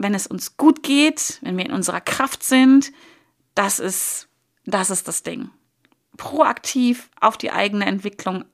wenn 0.00 0.14
es 0.14 0.26
uns 0.26 0.56
gut 0.56 0.82
geht, 0.82 1.38
wenn 1.42 1.58
wir 1.58 1.66
in 1.66 1.72
unserer 1.72 2.00
Kraft 2.00 2.42
sind, 2.42 2.90
das 3.54 3.78
ist, 3.78 4.28
das 4.64 4.88
ist 4.88 5.06
das 5.08 5.22
Ding. 5.22 5.50
Proaktiv 6.16 7.10
auf 7.20 7.36
die 7.36 7.50
eigene 7.52 7.84
Entwicklung 7.84 8.46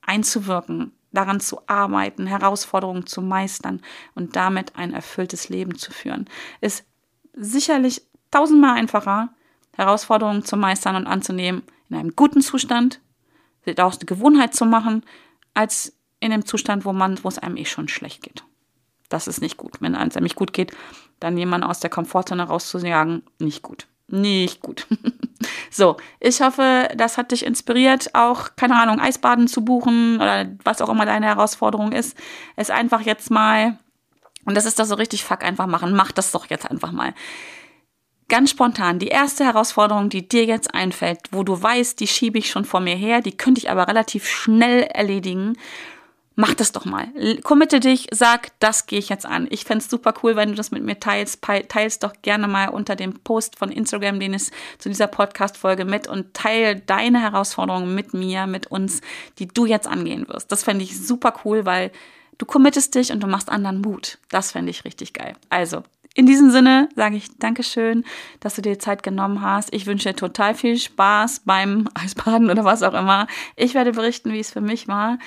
einzuwirken, 0.00 0.90
daran 1.12 1.38
zu 1.38 1.60
arbeiten, 1.68 2.26
Herausforderungen 2.26 3.06
zu 3.06 3.22
meistern 3.22 3.80
und 4.16 4.34
damit 4.34 4.74
ein 4.74 4.92
erfülltes 4.92 5.48
Leben 5.48 5.78
zu 5.78 5.92
führen, 5.92 6.28
ist 6.60 6.84
sicherlich 7.32 8.02
tausendmal 8.32 8.76
einfacher, 8.76 9.32
Herausforderungen 9.76 10.44
zu 10.44 10.56
meistern 10.56 10.96
und 10.96 11.06
anzunehmen 11.06 11.62
in 11.90 11.96
einem 11.96 12.16
guten 12.16 12.40
Zustand, 12.42 13.00
daraus 13.64 13.98
eine 13.98 14.06
Gewohnheit 14.06 14.52
zu 14.52 14.64
machen, 14.64 15.04
als 15.54 15.96
in 16.18 16.32
dem 16.32 16.44
Zustand, 16.44 16.84
wo 16.84 16.92
man, 16.92 17.22
wo 17.22 17.28
es 17.28 17.38
einem 17.38 17.56
eh 17.56 17.66
schon 17.66 17.86
schlecht 17.86 18.22
geht. 18.22 18.42
Das 19.12 19.26
ist 19.26 19.42
nicht 19.42 19.58
gut. 19.58 19.74
Wenn 19.80 19.94
es 19.94 20.14
nämlich 20.14 20.36
gut 20.36 20.54
geht, 20.54 20.72
dann 21.20 21.36
jemanden 21.36 21.66
aus 21.66 21.80
der 21.80 21.90
Komfortzone 21.90 22.44
rauszujagen, 22.44 23.22
nicht 23.38 23.62
gut. 23.62 23.86
Nicht 24.08 24.60
gut. 24.60 24.86
so, 25.70 25.98
ich 26.18 26.40
hoffe, 26.40 26.88
das 26.96 27.18
hat 27.18 27.30
dich 27.30 27.44
inspiriert, 27.44 28.14
auch, 28.14 28.56
keine 28.56 28.80
Ahnung, 28.80 29.00
Eisbaden 29.00 29.48
zu 29.48 29.64
buchen 29.64 30.16
oder 30.16 30.46
was 30.64 30.80
auch 30.80 30.88
immer 30.88 31.04
deine 31.04 31.26
Herausforderung 31.26 31.92
ist. 31.92 32.16
Es 32.56 32.70
einfach 32.70 33.02
jetzt 33.02 33.30
mal, 33.30 33.78
und 34.46 34.56
das 34.56 34.64
ist 34.64 34.78
doch 34.78 34.86
so 34.86 34.94
richtig, 34.94 35.24
fuck, 35.24 35.44
einfach 35.44 35.66
machen. 35.66 35.94
Mach 35.94 36.12
das 36.12 36.32
doch 36.32 36.46
jetzt 36.46 36.70
einfach 36.70 36.92
mal. 36.92 37.12
Ganz 38.28 38.48
spontan, 38.48 38.98
die 38.98 39.08
erste 39.08 39.44
Herausforderung, 39.44 40.08
die 40.08 40.26
dir 40.26 40.46
jetzt 40.46 40.74
einfällt, 40.74 41.18
wo 41.32 41.42
du 41.42 41.62
weißt, 41.62 42.00
die 42.00 42.06
schiebe 42.06 42.38
ich 42.38 42.50
schon 42.50 42.64
vor 42.64 42.80
mir 42.80 42.96
her, 42.96 43.20
die 43.20 43.36
könnte 43.36 43.58
ich 43.58 43.68
aber 43.68 43.88
relativ 43.88 44.26
schnell 44.26 44.84
erledigen 44.84 45.54
mach 46.36 46.54
das 46.54 46.72
doch 46.72 46.84
mal. 46.84 47.08
Committe 47.42 47.80
dich, 47.80 48.08
sag, 48.10 48.58
das 48.60 48.86
gehe 48.86 48.98
ich 48.98 49.08
jetzt 49.08 49.26
an. 49.26 49.46
Ich 49.50 49.64
fände 49.64 49.84
super 49.84 50.14
cool, 50.22 50.36
wenn 50.36 50.50
du 50.50 50.54
das 50.54 50.70
mit 50.70 50.82
mir 50.82 50.98
teilst. 50.98 51.42
Teilst 51.68 52.02
doch 52.02 52.12
gerne 52.22 52.48
mal 52.48 52.68
unter 52.68 52.96
dem 52.96 53.20
Post 53.20 53.58
von 53.58 53.70
Instagram, 53.70 54.20
den 54.20 54.34
es 54.34 54.50
zu 54.78 54.88
dieser 54.88 55.06
Podcast-Folge 55.06 55.84
mit 55.84 56.08
und 56.08 56.34
teile 56.34 56.76
deine 56.76 57.20
Herausforderungen 57.20 57.94
mit 57.94 58.14
mir, 58.14 58.46
mit 58.46 58.68
uns, 58.68 59.00
die 59.38 59.48
du 59.48 59.66
jetzt 59.66 59.86
angehen 59.86 60.28
wirst. 60.28 60.50
Das 60.52 60.64
fände 60.64 60.84
ich 60.84 60.98
super 60.98 61.34
cool, 61.44 61.64
weil 61.66 61.90
du 62.38 62.46
committest 62.46 62.94
dich 62.94 63.12
und 63.12 63.20
du 63.20 63.26
machst 63.26 63.48
anderen 63.48 63.80
Mut. 63.80 64.18
Das 64.30 64.52
fände 64.52 64.70
ich 64.70 64.84
richtig 64.84 65.12
geil. 65.12 65.34
Also, 65.50 65.82
in 66.14 66.26
diesem 66.26 66.50
Sinne 66.50 66.90
sage 66.94 67.16
ich 67.16 67.38
Dankeschön, 67.38 68.04
dass 68.40 68.54
du 68.54 68.62
dir 68.62 68.78
Zeit 68.78 69.02
genommen 69.02 69.40
hast. 69.40 69.72
Ich 69.72 69.86
wünsche 69.86 70.10
dir 70.10 70.16
total 70.16 70.54
viel 70.54 70.78
Spaß 70.78 71.42
beim 71.46 71.88
Eisbaden 71.94 72.50
oder 72.50 72.64
was 72.64 72.82
auch 72.82 72.94
immer. 72.94 73.26
Ich 73.56 73.74
werde 73.74 73.92
berichten, 73.92 74.32
wie 74.32 74.40
es 74.40 74.50
für 74.50 74.60
mich 74.60 74.88
war 74.88 75.18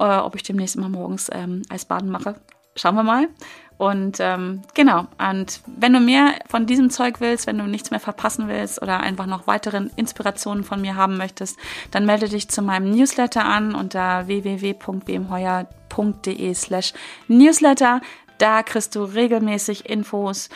äh, 0.00 0.18
ob 0.18 0.34
ich 0.34 0.42
demnächst 0.42 0.74
immer 0.74 0.88
morgens 0.88 1.30
ähm, 1.32 1.62
Eisbaden 1.68 2.10
mache. 2.10 2.34
Schauen 2.74 2.96
wir 2.96 3.02
mal. 3.02 3.28
Und 3.76 4.18
ähm, 4.20 4.62
genau, 4.74 5.06
und 5.18 5.62
wenn 5.66 5.92
du 5.94 6.00
mehr 6.00 6.34
von 6.46 6.66
diesem 6.66 6.90
Zeug 6.90 7.20
willst, 7.20 7.46
wenn 7.46 7.56
du 7.56 7.64
nichts 7.64 7.90
mehr 7.90 7.98
verpassen 7.98 8.46
willst 8.46 8.82
oder 8.82 9.00
einfach 9.00 9.24
noch 9.24 9.46
weitere 9.46 9.88
Inspirationen 9.96 10.64
von 10.64 10.82
mir 10.82 10.96
haben 10.96 11.16
möchtest, 11.16 11.58
dann 11.90 12.04
melde 12.04 12.28
dich 12.28 12.50
zu 12.50 12.60
meinem 12.60 12.90
Newsletter 12.90 13.42
an 13.42 13.74
unter 13.74 14.26
www.bmheuer.de 14.26 16.54
slash 16.54 16.92
Newsletter. 17.28 18.02
Da 18.36 18.62
kriegst 18.62 18.94
du 18.96 19.04
regelmäßig 19.04 19.88
Infos 19.88 20.50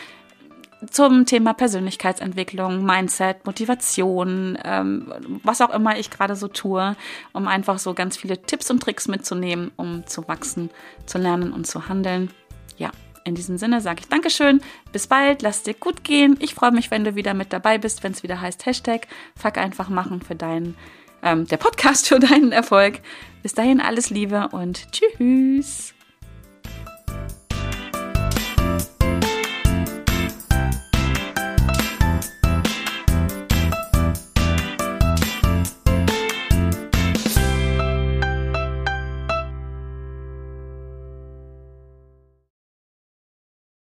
zum 0.91 1.27
Thema 1.27 1.55
Persönlichkeitsentwicklung, 1.55 2.85
Mindset, 2.85 3.45
Motivation, 3.47 4.59
ähm, 4.65 5.41
was 5.43 5.61
auch 5.61 5.71
immer 5.71 5.99
ich 5.99 6.11
gerade 6.11 6.37
so 6.37 6.49
tue, 6.49 6.97
um 7.33 7.49
einfach 7.49 7.79
so 7.79 7.95
ganz 7.95 8.17
viele 8.17 8.41
Tipps 8.41 8.71
und 8.71 8.81
Tricks 8.81 9.09
mitzunehmen, 9.09 9.71
um 9.77 10.07
zu 10.07 10.27
wachsen, 10.29 10.71
zu 11.07 11.19
lernen 11.19 11.53
und 11.53 11.67
zu 11.67 11.89
handeln. 11.89 12.31
Ja, 12.77 12.91
in 13.25 13.35
diesem 13.35 13.59
Sinne 13.59 13.81
sage 13.81 14.01
ich 14.01 14.09
Dankeschön, 14.09 14.61
bis 14.93 15.07
bald, 15.07 15.43
lass 15.43 15.63
dir 15.63 15.75
gut 15.75 16.05
gehen. 16.05 16.37
Ich 16.41 16.55
freue 16.55 16.73
mich, 16.73 16.91
wenn 16.91 17.05
du 17.05 17.15
wieder 17.15 17.35
mit 17.35 17.53
dabei 17.53 17.79
bist, 17.79 18.03
wenn 18.03 18.13
es 18.13 18.23
wieder 18.23 18.41
heißt 18.41 18.67
Hashtag 18.67 19.09
Fuck 19.37 19.59
einfach 19.59 19.89
machen 19.89 20.21
für 20.21 20.35
deinen, 20.35 20.77
ähm, 21.23 21.47
der 21.47 21.57
Podcast 21.57 22.09
für 22.09 22.19
deinen 22.19 22.53
Erfolg. 22.53 23.01
Bis 23.43 23.55
dahin 23.55 23.81
alles 23.81 24.11
Liebe 24.11 24.49
und 24.53 24.89
tschüss. 24.93 25.94